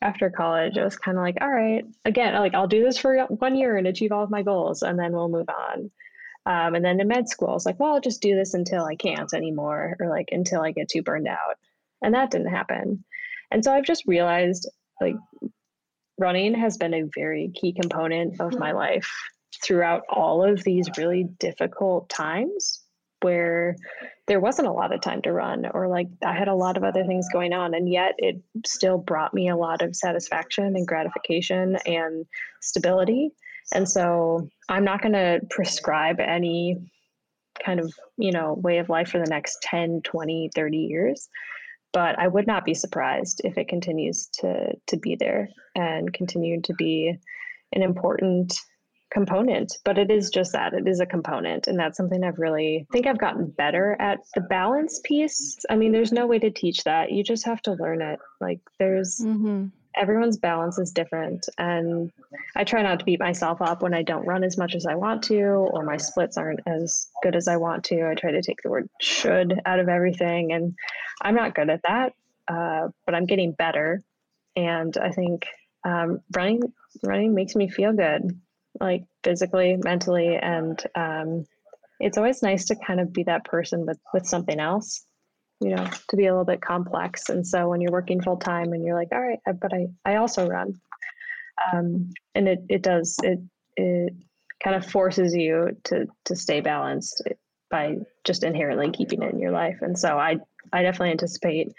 after 0.00 0.30
college, 0.30 0.78
I 0.78 0.84
was 0.84 0.96
kind 0.96 1.18
of 1.18 1.22
like, 1.22 1.38
all 1.40 1.50
right, 1.50 1.84
again, 2.04 2.34
like 2.34 2.54
I'll 2.54 2.68
do 2.68 2.84
this 2.84 2.98
for 2.98 3.24
one 3.26 3.56
year 3.56 3.76
and 3.76 3.86
achieve 3.86 4.12
all 4.12 4.22
of 4.22 4.30
my 4.30 4.42
goals, 4.42 4.82
and 4.82 4.98
then 4.98 5.12
we'll 5.12 5.28
move 5.28 5.48
on. 5.48 5.90
Um, 6.46 6.76
and 6.76 6.84
then 6.84 7.00
in 7.00 7.08
med 7.08 7.28
school, 7.28 7.48
I 7.48 7.54
was 7.54 7.66
like, 7.66 7.80
well, 7.80 7.94
I'll 7.94 8.00
just 8.00 8.22
do 8.22 8.36
this 8.36 8.54
until 8.54 8.84
I 8.84 8.94
can't 8.94 9.34
anymore, 9.34 9.96
or 9.98 10.08
like 10.08 10.28
until 10.30 10.62
I 10.62 10.70
get 10.70 10.88
too 10.88 11.02
burned 11.02 11.26
out. 11.26 11.56
And 12.00 12.14
that 12.14 12.30
didn't 12.30 12.46
happen. 12.50 13.04
And 13.50 13.64
so 13.64 13.72
I've 13.72 13.84
just 13.84 14.06
realized 14.06 14.70
like 15.00 15.16
running 16.18 16.54
has 16.54 16.76
been 16.76 16.94
a 16.94 17.08
very 17.14 17.50
key 17.54 17.72
component 17.72 18.40
of 18.40 18.58
my 18.58 18.70
hmm. 18.70 18.76
life 18.76 19.10
throughout 19.64 20.02
all 20.08 20.44
of 20.44 20.62
these 20.62 20.88
really 20.96 21.24
difficult 21.38 22.08
times 22.08 22.82
where 23.22 23.74
there 24.28 24.38
wasn't 24.38 24.68
a 24.68 24.72
lot 24.72 24.94
of 24.94 25.00
time 25.00 25.20
to 25.22 25.32
run 25.32 25.66
or 25.74 25.88
like 25.88 26.06
I 26.24 26.32
had 26.32 26.46
a 26.46 26.54
lot 26.54 26.76
of 26.76 26.84
other 26.84 27.04
things 27.04 27.26
going 27.32 27.52
on 27.52 27.74
and 27.74 27.88
yet 27.88 28.14
it 28.18 28.40
still 28.64 28.98
brought 28.98 29.34
me 29.34 29.48
a 29.48 29.56
lot 29.56 29.82
of 29.82 29.96
satisfaction 29.96 30.64
and 30.64 30.86
gratification 30.86 31.76
and 31.86 32.26
stability. 32.62 33.30
And 33.74 33.88
so 33.88 34.48
I'm 34.68 34.84
not 34.84 35.02
going 35.02 35.14
to 35.14 35.40
prescribe 35.50 36.20
any 36.20 36.76
kind 37.64 37.80
of, 37.80 37.92
you 38.16 38.30
know, 38.30 38.54
way 38.54 38.78
of 38.78 38.88
life 38.88 39.10
for 39.10 39.18
the 39.18 39.30
next 39.30 39.60
10, 39.62 40.02
20, 40.02 40.50
30 40.54 40.76
years. 40.76 41.28
But 41.92 42.18
I 42.18 42.28
would 42.28 42.46
not 42.46 42.64
be 42.64 42.74
surprised 42.74 43.40
if 43.44 43.58
it 43.58 43.68
continues 43.68 44.28
to 44.40 44.72
to 44.86 44.96
be 44.96 45.16
there 45.16 45.48
and 45.74 46.12
continue 46.12 46.60
to 46.62 46.74
be 46.74 47.16
an 47.72 47.82
important 47.82 48.54
component. 49.10 49.78
But 49.84 49.98
it 49.98 50.10
is 50.10 50.30
just 50.30 50.52
that 50.52 50.74
it 50.74 50.86
is 50.86 51.00
a 51.00 51.06
component, 51.06 51.66
and 51.66 51.78
that's 51.78 51.96
something 51.96 52.22
I've 52.22 52.38
really 52.38 52.86
I 52.90 52.92
think 52.92 53.06
I've 53.06 53.18
gotten 53.18 53.46
better 53.50 53.96
at 53.98 54.20
the 54.34 54.42
balance 54.42 55.00
piece. 55.04 55.58
I 55.70 55.76
mean, 55.76 55.92
there's 55.92 56.12
no 56.12 56.26
way 56.26 56.38
to 56.38 56.50
teach 56.50 56.84
that. 56.84 57.12
You 57.12 57.24
just 57.24 57.46
have 57.46 57.62
to 57.62 57.72
learn 57.72 58.02
it. 58.02 58.18
Like 58.40 58.60
there's 58.78 59.20
mm-hmm 59.22 59.66
everyone's 59.98 60.38
balance 60.38 60.78
is 60.78 60.92
different 60.92 61.48
and 61.58 62.12
i 62.56 62.64
try 62.64 62.82
not 62.82 62.98
to 62.98 63.04
beat 63.04 63.20
myself 63.20 63.60
up 63.60 63.82
when 63.82 63.94
i 63.94 64.02
don't 64.02 64.26
run 64.26 64.44
as 64.44 64.56
much 64.56 64.74
as 64.74 64.86
i 64.86 64.94
want 64.94 65.22
to 65.22 65.40
or 65.40 65.82
my 65.82 65.96
splits 65.96 66.36
aren't 66.36 66.60
as 66.66 67.08
good 67.22 67.34
as 67.34 67.48
i 67.48 67.56
want 67.56 67.84
to. 67.84 68.08
I 68.08 68.14
try 68.14 68.30
to 68.30 68.42
take 68.42 68.62
the 68.62 68.70
word 68.70 68.88
should 69.00 69.60
out 69.66 69.80
of 69.80 69.88
everything 69.88 70.52
and 70.52 70.74
i'm 71.22 71.34
not 71.34 71.54
good 71.54 71.70
at 71.70 71.82
that 71.82 72.12
uh, 72.48 72.88
but 73.04 73.14
i'm 73.14 73.26
getting 73.26 73.52
better. 73.52 74.00
And 74.56 74.96
i 74.96 75.10
think 75.10 75.46
um, 75.84 76.20
running 76.34 76.62
running 77.02 77.34
makes 77.34 77.54
me 77.54 77.68
feel 77.68 77.92
good 77.92 78.22
like 78.80 79.04
physically 79.24 79.76
mentally 79.76 80.36
and 80.36 80.82
um, 80.94 81.44
it's 82.00 82.16
always 82.16 82.42
nice 82.42 82.66
to 82.66 82.76
kind 82.76 83.00
of 83.00 83.12
be 83.12 83.24
that 83.24 83.44
person 83.44 83.86
with 83.86 83.98
with 84.14 84.26
something 84.26 84.60
else 84.60 85.04
you 85.60 85.74
know 85.74 85.88
to 86.08 86.16
be 86.16 86.26
a 86.26 86.30
little 86.30 86.44
bit 86.44 86.60
complex. 86.60 87.28
And 87.28 87.46
so 87.46 87.68
when 87.68 87.80
you're 87.80 87.92
working 87.92 88.22
full 88.22 88.36
time 88.36 88.72
and 88.72 88.84
you're 88.84 88.96
like 88.96 89.08
all 89.12 89.20
right 89.20 89.40
but 89.60 89.72
i 89.72 89.86
i 90.04 90.16
also 90.16 90.48
run 90.48 90.80
um, 91.72 92.10
and 92.34 92.48
it 92.48 92.64
it 92.68 92.82
does 92.82 93.16
it 93.22 93.40
it 93.76 94.14
kind 94.62 94.76
of 94.76 94.84
forces 94.84 95.34
you 95.34 95.76
to 95.84 96.06
to 96.24 96.36
stay 96.36 96.60
balanced 96.60 97.22
by 97.70 97.96
just 98.24 98.44
inherently 98.44 98.90
keeping 98.90 99.22
it 99.22 99.32
in 99.32 99.40
your 99.40 99.52
life. 99.52 99.78
And 99.80 99.98
so 99.98 100.18
i 100.18 100.36
i 100.72 100.82
definitely 100.82 101.12
anticipate 101.12 101.72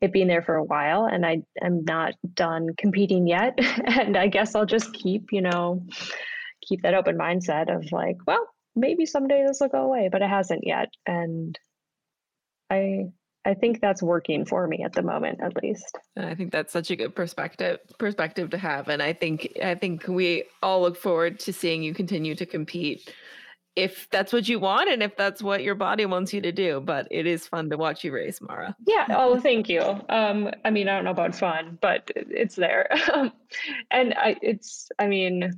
it 0.00 0.12
being 0.12 0.28
there 0.28 0.42
for 0.42 0.54
a 0.54 0.64
while 0.64 1.04
and 1.04 1.26
i 1.26 1.42
am 1.62 1.84
not 1.84 2.14
done 2.34 2.68
competing 2.76 3.26
yet. 3.26 3.58
And 3.86 4.16
i 4.16 4.28
guess 4.28 4.54
i'll 4.54 4.66
just 4.66 4.92
keep 4.92 5.32
you 5.32 5.42
know 5.42 5.82
keep 6.66 6.82
that 6.82 6.94
open 6.94 7.16
mindset 7.16 7.74
of 7.74 7.90
like 7.90 8.18
well 8.26 8.46
maybe 8.76 9.04
someday 9.06 9.44
this 9.46 9.60
will 9.60 9.68
go 9.68 9.82
away 9.82 10.08
but 10.10 10.22
it 10.22 10.28
hasn't 10.28 10.66
yet. 10.66 10.88
And 11.06 11.58
I 12.70 13.12
I 13.44 13.54
think 13.54 13.80
that's 13.80 14.02
working 14.02 14.44
for 14.44 14.66
me 14.66 14.82
at 14.84 14.92
the 14.92 15.02
moment 15.02 15.40
at 15.42 15.62
least. 15.62 15.96
I 16.16 16.34
think 16.34 16.52
that's 16.52 16.72
such 16.72 16.90
a 16.90 16.96
good 16.96 17.14
perspective 17.14 17.78
perspective 17.98 18.50
to 18.50 18.58
have 18.58 18.88
and 18.88 19.02
I 19.02 19.12
think 19.12 19.52
I 19.62 19.74
think 19.74 20.06
we 20.06 20.44
all 20.62 20.82
look 20.82 20.96
forward 20.96 21.40
to 21.40 21.52
seeing 21.52 21.82
you 21.82 21.94
continue 21.94 22.34
to 22.34 22.46
compete 22.46 23.12
if 23.76 24.08
that's 24.10 24.32
what 24.32 24.48
you 24.48 24.58
want 24.58 24.90
and 24.90 25.02
if 25.02 25.16
that's 25.16 25.42
what 25.42 25.62
your 25.62 25.74
body 25.74 26.04
wants 26.04 26.34
you 26.34 26.40
to 26.40 26.52
do 26.52 26.80
but 26.80 27.06
it 27.10 27.26
is 27.26 27.46
fun 27.46 27.70
to 27.70 27.76
watch 27.76 28.02
you 28.02 28.12
race 28.12 28.40
mara 28.40 28.74
yeah 28.86 29.06
oh 29.10 29.38
thank 29.38 29.68
you 29.68 29.80
um 30.08 30.50
i 30.64 30.70
mean 30.70 30.88
i 30.88 30.94
don't 30.94 31.04
know 31.04 31.10
about 31.10 31.34
fun 31.34 31.78
but 31.80 32.10
it's 32.14 32.56
there 32.56 32.88
and 33.90 34.14
i 34.14 34.36
it's 34.42 34.90
i 34.98 35.06
mean 35.06 35.52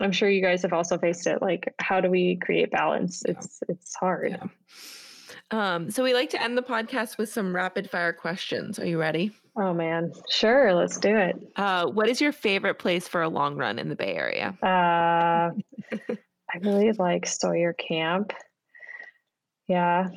i'm 0.00 0.12
sure 0.12 0.30
you 0.30 0.40
guys 0.42 0.62
have 0.62 0.72
also 0.72 0.96
faced 0.96 1.26
it 1.26 1.42
like 1.42 1.72
how 1.78 2.00
do 2.00 2.10
we 2.10 2.36
create 2.36 2.70
balance 2.70 3.22
it's 3.26 3.60
yeah. 3.68 3.74
it's 3.74 3.94
hard 3.96 4.32
yeah. 4.32 4.46
Um, 5.50 5.90
so 5.90 6.02
we 6.02 6.12
like 6.12 6.30
to 6.30 6.42
end 6.42 6.58
the 6.58 6.62
podcast 6.62 7.16
with 7.16 7.30
some 7.30 7.54
rapid 7.54 7.90
fire 7.90 8.12
questions. 8.12 8.78
Are 8.78 8.86
you 8.86 8.98
ready? 8.98 9.32
Oh 9.56 9.72
man, 9.72 10.12
sure. 10.28 10.74
Let's 10.74 10.98
do 10.98 11.16
it. 11.16 11.36
Uh, 11.56 11.86
what 11.86 12.08
is 12.08 12.20
your 12.20 12.32
favorite 12.32 12.78
place 12.78 13.08
for 13.08 13.22
a 13.22 13.28
long 13.28 13.56
run 13.56 13.78
in 13.78 13.88
the 13.88 13.96
Bay 13.96 14.14
Area? 14.14 14.56
Uh, 14.62 15.50
I 15.90 16.58
really 16.60 16.92
like 16.98 17.26
Sawyer 17.26 17.72
Camp. 17.72 18.32
Yeah. 19.66 20.08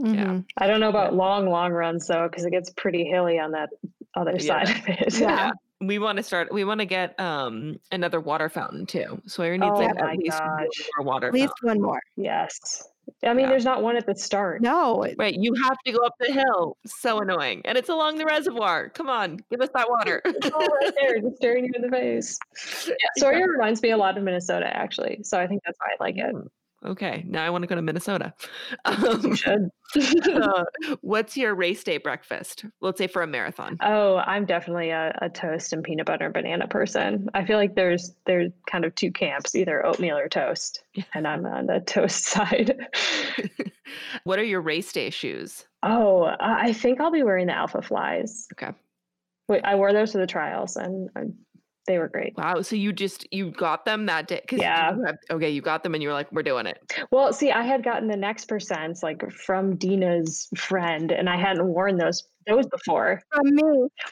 Mm-hmm. 0.00 0.14
Yeah. 0.14 0.40
I 0.56 0.66
don't 0.66 0.80
know 0.80 0.88
about 0.88 1.14
long, 1.14 1.48
long 1.48 1.72
runs 1.72 2.06
though, 2.06 2.28
because 2.28 2.44
it 2.44 2.50
gets 2.50 2.70
pretty 2.70 3.04
hilly 3.04 3.38
on 3.38 3.50
that 3.52 3.70
other 4.14 4.36
yeah. 4.38 4.64
side 4.64 4.70
of 4.70 4.88
it. 4.88 5.20
Yeah. 5.20 5.50
we 5.80 5.98
want 5.98 6.16
to 6.16 6.22
start. 6.22 6.52
We 6.52 6.64
want 6.64 6.80
to 6.80 6.86
get 6.86 7.18
um 7.20 7.78
another 7.92 8.20
water 8.20 8.48
fountain 8.48 8.86
too. 8.86 9.20
Sawyer 9.26 9.58
needs 9.58 9.72
oh 9.74 9.80
like 9.80 9.98
at 9.98 10.18
least 10.18 10.40
one 10.40 10.68
more 10.98 11.06
water. 11.06 11.28
At 11.28 11.34
least 11.34 11.54
one 11.62 11.80
more. 11.80 12.00
Yes. 12.16 12.84
I 13.24 13.32
mean, 13.32 13.44
yeah. 13.44 13.50
there's 13.50 13.64
not 13.64 13.82
one 13.82 13.96
at 13.96 14.06
the 14.06 14.14
start. 14.14 14.62
No. 14.62 15.06
Right. 15.16 15.34
You 15.34 15.54
have 15.54 15.76
to 15.86 15.92
go 15.92 15.98
up 16.04 16.14
the 16.20 16.32
hill. 16.32 16.76
So 16.86 17.20
annoying. 17.20 17.62
And 17.64 17.76
it's 17.78 17.88
along 17.88 18.18
the 18.18 18.24
reservoir. 18.24 18.88
Come 18.90 19.08
on, 19.08 19.38
give 19.50 19.60
us 19.60 19.70
that 19.74 19.88
water. 19.88 20.20
it's 20.24 20.50
all 20.50 20.60
right 20.60 20.92
there, 21.00 21.20
just 21.20 21.36
staring 21.36 21.64
you 21.64 21.72
in 21.74 21.82
the 21.82 21.90
face. 21.90 22.38
Yeah, 22.88 22.94
Sawyer 23.18 23.48
reminds 23.48 23.82
me 23.82 23.90
a 23.90 23.96
lot 23.96 24.16
of 24.16 24.24
Minnesota, 24.24 24.66
actually. 24.74 25.20
So 25.22 25.38
I 25.38 25.46
think 25.46 25.62
that's 25.64 25.78
why 25.78 25.88
I 25.92 26.04
like 26.04 26.16
it. 26.16 26.34
Mm. 26.34 26.48
Okay, 26.84 27.24
now 27.26 27.44
I 27.44 27.50
want 27.50 27.62
to 27.62 27.66
go 27.66 27.74
to 27.74 27.82
Minnesota. 27.82 28.34
Um, 28.84 29.36
uh, 30.34 30.64
what's 31.00 31.36
your 31.36 31.54
race 31.54 31.82
day 31.82 31.96
breakfast? 31.96 32.64
Let's 32.80 32.98
say 32.98 33.06
for 33.06 33.22
a 33.22 33.26
marathon. 33.26 33.76
Oh, 33.82 34.16
I'm 34.18 34.44
definitely 34.44 34.90
a, 34.90 35.16
a, 35.22 35.28
toast 35.30 35.72
and 35.72 35.82
peanut 35.82 36.06
butter 36.06 36.26
and 36.26 36.34
banana 36.34 36.68
person. 36.68 37.28
I 37.34 37.44
feel 37.44 37.56
like 37.56 37.74
there's 37.74 38.14
there's 38.26 38.52
kind 38.70 38.84
of 38.84 38.94
two 38.94 39.10
camps, 39.10 39.54
either 39.54 39.84
oatmeal 39.84 40.18
or 40.18 40.28
toast, 40.28 40.82
and 41.14 41.26
I'm 41.26 41.46
on 41.46 41.66
the 41.66 41.80
toast 41.80 42.24
side. 42.26 42.86
what 44.24 44.38
are 44.38 44.44
your 44.44 44.60
race 44.60 44.92
day 44.92 45.10
shoes? 45.10 45.66
Oh, 45.82 46.30
I 46.40 46.72
think 46.72 47.00
I'll 47.00 47.10
be 47.10 47.22
wearing 47.22 47.46
the 47.46 47.56
Alpha 47.56 47.80
Flies. 47.80 48.46
Okay. 48.52 48.72
Wait, 49.48 49.64
I 49.64 49.76
wore 49.76 49.92
those 49.92 50.12
to 50.12 50.18
the 50.18 50.26
trials, 50.26 50.76
and 50.76 51.08
I'm 51.16 51.34
they 51.88 51.98
were 51.98 52.08
great. 52.08 52.36
Wow. 52.36 52.62
So 52.62 52.76
you 52.76 52.92
just 52.92 53.26
you 53.32 53.50
got 53.50 53.84
them 53.84 54.06
that 54.06 54.28
day? 54.28 54.44
Yeah. 54.52 54.94
You 54.94 55.04
have, 55.04 55.16
okay, 55.32 55.50
you 55.50 55.60
got 55.60 55.82
them, 55.82 55.94
and 55.94 56.02
you 56.02 56.08
were 56.08 56.14
like, 56.14 56.30
"We're 56.30 56.44
doing 56.44 56.66
it." 56.66 56.78
Well, 57.10 57.32
see, 57.32 57.50
I 57.50 57.62
had 57.62 57.82
gotten 57.82 58.06
the 58.06 58.16
next 58.16 58.48
percents 58.48 59.02
like 59.02 59.28
from 59.32 59.74
Dena's 59.76 60.48
friend, 60.56 61.10
and 61.10 61.28
I 61.28 61.36
hadn't 61.36 61.66
worn 61.66 61.96
those 61.96 62.28
those 62.46 62.66
before. 62.66 63.20
From 63.34 63.54
me. 63.54 63.62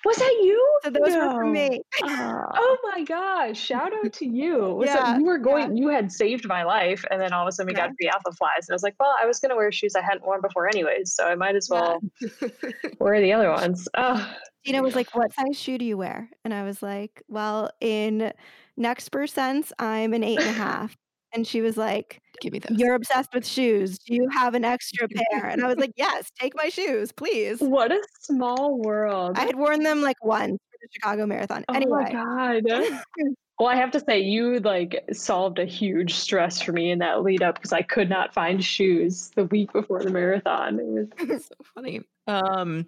Was 0.05 0.17
that 0.17 0.41
you? 0.43 0.79
So 0.85 0.91
those 0.91 1.09
no. 1.09 1.27
were 1.27 1.41
from 1.41 1.53
me. 1.53 1.81
oh 2.03 2.79
my 2.95 3.05
gosh! 3.05 3.59
Shout 3.59 3.93
out 3.93 4.13
to 4.15 4.27
you. 4.27 4.75
Was 4.75 4.89
yeah, 4.89 4.97
that, 4.97 5.19
you 5.19 5.27
were 5.27 5.39
going. 5.39 5.77
Yeah. 5.77 5.83
You 5.83 5.89
had 5.91 6.11
saved 6.11 6.47
my 6.49 6.63
life, 6.65 7.05
and 7.11 7.21
then 7.21 7.33
all 7.33 7.43
of 7.43 7.49
a 7.49 7.53
sudden 7.53 7.73
we 7.73 7.79
yeah. 7.79 7.89
got 7.89 7.97
the 7.99 8.09
alpha 8.09 8.33
flies, 8.33 8.69
and 8.69 8.73
I 8.73 8.75
was 8.75 8.83
like, 8.83 8.97
"Well, 8.99 9.15
I 9.21 9.27
was 9.27 9.39
going 9.39 9.51
to 9.51 9.57
wear 9.57 9.71
shoes 9.71 9.95
I 9.95 10.03
hadn't 10.03 10.25
worn 10.25 10.41
before, 10.41 10.69
anyways, 10.69 11.15
so 11.15 11.27
I 11.27 11.35
might 11.35 11.57
as 11.57 11.69
well 11.71 12.01
wear 12.99 13.21
the 13.21 13.33
other 13.33 13.51
ones." 13.51 13.89
Oh. 13.97 14.35
Dena 14.67 14.83
was 14.83 14.95
like, 14.95 15.15
What 15.15 15.33
size 15.33 15.59
shoe 15.59 15.79
do 15.79 15.85
you 15.85 15.97
wear? 15.97 16.29
And 16.45 16.53
I 16.53 16.65
was 16.65 16.83
like, 16.83 17.23
Well, 17.29 17.71
in 17.81 18.33
next 18.77 19.11
percents, 19.11 19.73
I'm 19.79 20.13
an 20.13 20.25
eight 20.25 20.41
and 20.41 20.49
a 20.49 20.53
half. 20.65 20.97
And 21.33 21.47
she 21.47 21.61
was 21.61 21.77
like, 21.77 22.21
Give 22.41 22.53
me 22.53 22.59
those. 22.59 22.79
You're 22.79 22.95
obsessed 22.95 23.33
with 23.33 23.47
shoes. 23.47 23.99
Do 23.99 24.15
you 24.15 24.29
have 24.31 24.55
an 24.55 24.65
extra 24.65 25.09
pair? 25.09 25.47
And 25.47 25.65
I 25.65 25.69
was 25.69 25.77
like, 25.79 25.93
Yes, 25.97 26.31
take 26.39 26.55
my 26.57 26.69
shoes, 26.69 27.13
please. 27.13 27.61
What 27.61 27.93
a 27.93 28.03
small 28.21 28.79
world. 28.79 29.39
I 29.39 29.43
had 29.47 29.57
worn 29.57 29.83
them 29.83 30.03
like 30.03 30.23
once 30.25 30.59
for 30.71 30.79
the 30.83 30.89
Chicago 30.93 31.27
Marathon. 31.27 31.65
Oh 31.69 31.75
anyway. 31.75 32.13
my 32.13 32.61
God. 32.63 32.65
Well, 33.59 33.71
I 33.71 33.77
have 33.77 33.91
to 33.93 34.01
say, 34.01 34.21
you 34.21 34.61
like 34.61 35.03
solved 35.15 35.59
a 35.59 35.65
huge 35.65 36.13
stress 36.13 36.61
for 36.61 36.73
me 36.73 36.91
in 36.91 36.99
that 36.99 37.23
lead 37.23 37.43
up 37.43 37.55
because 37.55 37.73
I 37.73 37.81
could 37.81 38.11
not 38.11 38.35
find 38.35 38.63
shoes 38.63 39.31
the 39.35 39.45
week 39.47 39.73
before 39.73 40.03
the 40.03 40.11
marathon. 40.11 41.09
It 41.19 41.27
was 41.27 41.47
so 41.47 41.55
funny. 41.75 42.03
Um, 42.27 42.87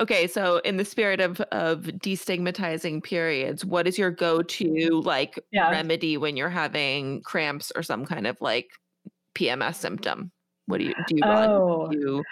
okay, 0.00 0.26
so 0.26 0.58
in 0.58 0.76
the 0.76 0.84
spirit 0.84 1.20
of 1.20 1.40
of 1.52 1.82
destigmatizing 1.82 3.02
periods, 3.02 3.64
what 3.64 3.86
is 3.86 3.98
your 3.98 4.10
go 4.10 4.42
to 4.42 5.02
like 5.04 5.38
yeah. 5.52 5.70
remedy 5.70 6.16
when 6.16 6.36
you're 6.36 6.48
having 6.48 7.22
cramps 7.22 7.70
or 7.74 7.82
some 7.82 8.04
kind 8.04 8.26
of 8.26 8.40
like 8.40 8.70
PMS 9.34 9.76
symptom? 9.76 10.32
What 10.66 10.78
do 10.78 10.84
you 10.84 10.94
do? 11.06 11.16
You? 11.16 11.22
Oh. 11.24 11.88
Do 11.90 11.98
you 11.98 12.24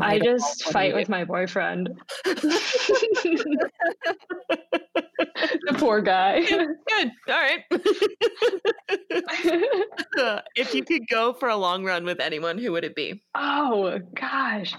I 0.00 0.18
just 0.18 0.72
fight 0.72 0.94
with 0.94 1.08
my 1.08 1.24
boyfriend. 1.24 1.90
the 5.66 5.74
poor 5.74 6.00
guy. 6.00 6.44
Good. 6.44 7.10
All 7.28 7.34
right. 7.34 7.60
if 10.56 10.74
you 10.74 10.84
could 10.84 11.02
go 11.10 11.32
for 11.32 11.48
a 11.48 11.56
long 11.56 11.84
run 11.84 12.04
with 12.04 12.20
anyone, 12.20 12.58
who 12.58 12.72
would 12.72 12.84
it 12.84 12.94
be? 12.94 13.22
Oh 13.34 13.98
gosh, 14.14 14.74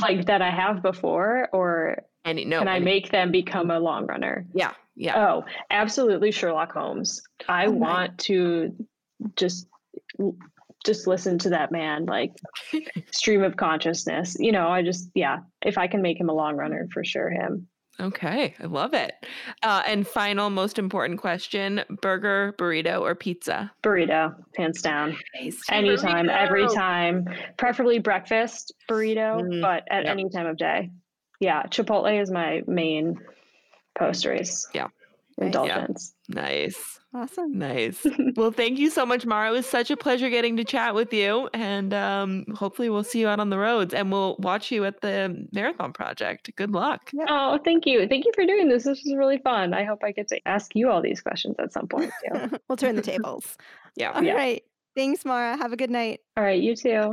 like 0.00 0.26
that 0.26 0.42
I 0.42 0.50
have 0.50 0.82
before, 0.82 1.48
or 1.52 2.02
any 2.24 2.44
no? 2.44 2.58
Can 2.58 2.68
any. 2.68 2.76
I 2.76 2.80
make 2.80 3.10
them 3.10 3.30
become 3.30 3.70
a 3.70 3.78
long 3.78 4.06
runner? 4.06 4.46
Yeah. 4.54 4.72
Yeah. 4.96 5.30
Oh, 5.30 5.44
absolutely, 5.70 6.30
Sherlock 6.30 6.72
Holmes. 6.72 7.22
I 7.48 7.66
oh 7.66 7.70
want 7.70 8.18
to 8.18 8.74
just 9.36 9.66
just 10.84 11.06
listen 11.06 11.38
to 11.38 11.50
that 11.50 11.70
man 11.70 12.06
like 12.06 12.32
stream 13.12 13.42
of 13.42 13.56
consciousness 13.56 14.36
you 14.38 14.50
know 14.50 14.68
i 14.68 14.82
just 14.82 15.10
yeah 15.14 15.38
if 15.62 15.76
i 15.76 15.86
can 15.86 16.00
make 16.00 16.18
him 16.18 16.30
a 16.30 16.32
long 16.32 16.56
runner 16.56 16.88
for 16.92 17.04
sure 17.04 17.28
him 17.28 17.68
okay 18.00 18.54
i 18.60 18.66
love 18.66 18.94
it. 18.94 19.12
Uh, 19.62 19.82
and 19.86 20.06
final 20.06 20.50
most 20.50 20.78
important 20.78 21.20
question 21.20 21.82
burger 22.02 22.54
burrito 22.58 23.00
or 23.00 23.14
pizza? 23.14 23.70
Burrito 23.82 24.34
hands 24.56 24.82
down. 24.82 25.16
Anytime 25.70 26.26
burrito. 26.26 26.38
every 26.38 26.66
time. 26.68 27.28
Preferably 27.56 27.98
breakfast 27.98 28.72
burrito 28.88 29.42
mm, 29.42 29.62
but 29.62 29.84
at 29.90 30.04
yep. 30.04 30.12
any 30.12 30.28
time 30.30 30.46
of 30.46 30.56
day. 30.56 30.90
Yeah 31.40 31.64
chipotle 31.64 32.20
is 32.20 32.30
my 32.30 32.62
main 32.66 33.18
post 33.98 34.24
race. 34.24 34.66
Yeah 34.74 34.88
indulgence. 35.40 36.14
Yeah. 36.28 36.42
Nice. 36.42 37.00
Awesome. 37.12 37.58
Nice. 37.58 38.06
well, 38.36 38.52
thank 38.52 38.78
you 38.78 38.88
so 38.88 39.04
much, 39.04 39.26
Mara. 39.26 39.48
It 39.48 39.52
was 39.52 39.66
such 39.66 39.90
a 39.90 39.96
pleasure 39.96 40.30
getting 40.30 40.56
to 40.58 40.64
chat 40.64 40.94
with 40.94 41.12
you. 41.12 41.48
And 41.52 41.92
um, 41.92 42.44
hopefully, 42.54 42.88
we'll 42.88 43.04
see 43.04 43.20
you 43.20 43.28
out 43.28 43.40
on 43.40 43.50
the 43.50 43.58
roads 43.58 43.92
and 43.92 44.12
we'll 44.12 44.36
watch 44.38 44.70
you 44.70 44.84
at 44.84 45.00
the 45.00 45.46
Marathon 45.52 45.92
Project. 45.92 46.50
Good 46.54 46.70
luck. 46.70 47.10
Oh, 47.28 47.58
thank 47.64 47.84
you. 47.84 48.06
Thank 48.06 48.26
you 48.26 48.32
for 48.34 48.46
doing 48.46 48.68
this. 48.68 48.84
This 48.84 49.02
was 49.04 49.14
really 49.16 49.38
fun. 49.38 49.74
I 49.74 49.84
hope 49.84 50.04
I 50.04 50.12
get 50.12 50.28
to 50.28 50.40
ask 50.46 50.74
you 50.76 50.88
all 50.88 51.02
these 51.02 51.20
questions 51.20 51.56
at 51.58 51.72
some 51.72 51.88
point, 51.88 52.12
too. 52.24 52.58
we'll 52.68 52.76
turn 52.76 52.94
the 52.94 53.02
tables. 53.02 53.56
yeah. 53.96 54.12
All 54.12 54.22
yeah. 54.22 54.34
right. 54.34 54.62
Thanks, 54.96 55.24
Mara. 55.24 55.56
Have 55.56 55.72
a 55.72 55.76
good 55.76 55.90
night. 55.90 56.20
All 56.36 56.44
right. 56.44 56.60
You 56.60 56.76
too. 56.76 57.10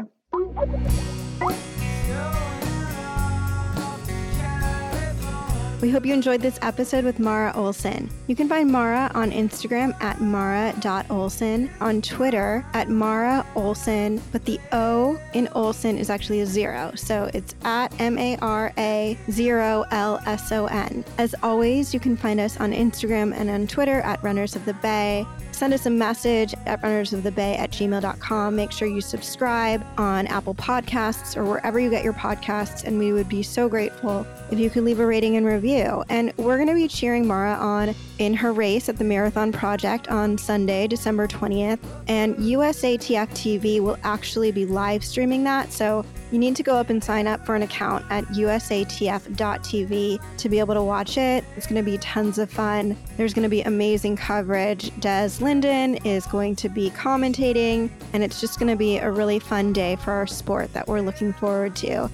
We 5.80 5.92
hope 5.92 6.08
you 6.08 6.14
enjoyed 6.14 6.42
this 6.42 6.58
episode 6.64 7.04
with 7.06 7.20
Mara 7.20 7.52
Olson. 7.56 8.10
You 8.26 8.36
can 8.36 8.50
find 8.50 8.72
Mara 8.72 9.12
on 9.14 9.30
Instagram 9.30 9.94
at 10.02 10.20
mara.olson, 10.20 11.70
on 11.80 12.02
Twitter 12.02 12.66
at 12.74 12.90
Mara 12.90 13.46
Olson, 13.54 14.20
but 14.32 14.44
the 14.46 14.60
O 14.72 15.20
in 15.34 15.48
Olson 15.50 16.00
is 16.00 16.10
actually 16.10 16.42
a 16.42 16.48
zero. 16.48 16.92
So 16.96 17.30
it's 17.32 17.54
at 17.64 17.94
M 18.00 18.18
A 18.18 18.38
R 18.38 18.74
A 18.80 19.16
zero 19.30 19.86
L 19.92 20.20
S 20.26 20.52
O 20.52 20.66
N. 20.66 21.06
As 21.20 21.36
always, 21.44 21.94
you 21.94 22.00
can 22.00 22.18
find 22.18 22.40
us 22.40 22.60
on 22.60 22.72
Instagram 22.72 23.32
and 23.36 23.48
on 23.48 23.68
Twitter 23.68 24.02
at 24.02 24.22
Runners 24.24 24.56
of 24.56 24.66
the 24.66 24.74
Bay 24.76 25.28
send 25.58 25.74
us 25.74 25.88
a 25.88 25.90
message 25.90 26.54
at 26.66 26.82
runnersofthebay 26.82 27.58
at 27.58 27.72
gmail.com. 27.72 28.56
Make 28.56 28.72
sure 28.72 28.88
you 28.88 29.02
subscribe 29.02 29.84
on 29.98 30.28
Apple 30.28 30.54
Podcasts 30.54 31.36
or 31.36 31.46
wherever 31.46 31.80
you 31.80 31.90
get 31.90 32.04
your 32.04 32.14
podcasts, 32.14 32.84
and 32.84 33.00
we 33.00 33.12
would 33.12 33.28
be 33.28 33.42
so 33.42 33.68
grateful 33.68 34.26
if 34.52 34.60
you 34.60 34.70
could 34.70 34.84
leave 34.84 35.00
a 35.00 35.06
rating 35.06 35.36
and 35.36 35.46
review. 35.46 36.04
And 36.10 36.32
we're 36.38 36.58
going 36.58 36.68
to 36.68 36.76
be 36.76 36.88
cheering 36.88 37.26
Mara 37.26 37.54
on 37.54 37.96
in 38.20 38.34
her 38.36 38.54
race 38.54 38.88
at 38.88 38.98
the 38.98 39.04
Marathon 39.04 39.52
Project 39.52 40.08
on 40.10 40.38
Sunday, 40.38 40.88
December 40.88 41.28
20th. 41.28 41.80
And 42.08 42.36
USATF 42.38 43.28
TV 43.30 43.82
will 43.82 43.98
actually 44.04 44.52
be 44.52 44.66
live 44.66 45.04
streaming 45.04 45.44
that. 45.46 45.74
So 45.74 46.06
you 46.32 46.40
need 46.40 46.56
to 46.56 46.64
go 46.64 46.76
up 46.76 46.90
and 46.90 47.04
sign 47.04 47.28
up 47.28 47.46
for 47.46 47.56
an 47.56 47.64
account 47.64 48.06
at 48.10 48.26
usatf.tv 48.26 50.20
to 50.38 50.50
be 50.50 50.60
able 50.60 50.74
to 50.74 50.84
watch 50.84 51.18
it. 51.18 51.44
It's 51.56 51.68
going 51.68 51.84
to 51.84 51.90
be 51.90 51.98
tons 52.00 52.38
of 52.38 52.52
fun. 52.52 52.98
There's 53.16 53.34
going 53.34 53.44
to 53.44 53.50
be 53.50 53.62
amazing 53.62 54.18
coverage. 54.18 54.92
Des 55.00 55.32
Linden 55.40 55.96
is 56.06 56.28
going 56.28 56.56
to 56.58 56.70
be 56.70 56.90
commentating, 56.92 57.90
and 58.14 58.24
it's 58.24 58.42
just 58.42 58.60
going 58.60 58.70
to 58.70 58.76
be 58.76 58.98
a 58.98 59.10
really 59.10 59.40
fun 59.40 59.74
day 59.74 59.96
for 59.98 60.12
our 60.12 60.28
sport 60.28 60.74
that 60.74 60.88
we're 60.88 61.02
looking 61.02 61.32
forward 61.34 61.76
to. 61.78 62.10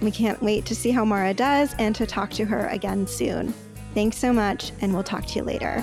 We 0.00 0.10
can't 0.10 0.42
wait 0.42 0.66
to 0.66 0.74
see 0.74 0.90
how 0.90 1.04
Mara 1.04 1.34
does 1.34 1.74
and 1.78 1.94
to 1.96 2.06
talk 2.06 2.30
to 2.32 2.44
her 2.44 2.68
again 2.68 3.06
soon. 3.06 3.54
Thanks 3.94 4.18
so 4.18 4.32
much, 4.32 4.72
and 4.80 4.92
we'll 4.92 5.02
talk 5.02 5.26
to 5.26 5.38
you 5.38 5.42
later. 5.42 5.82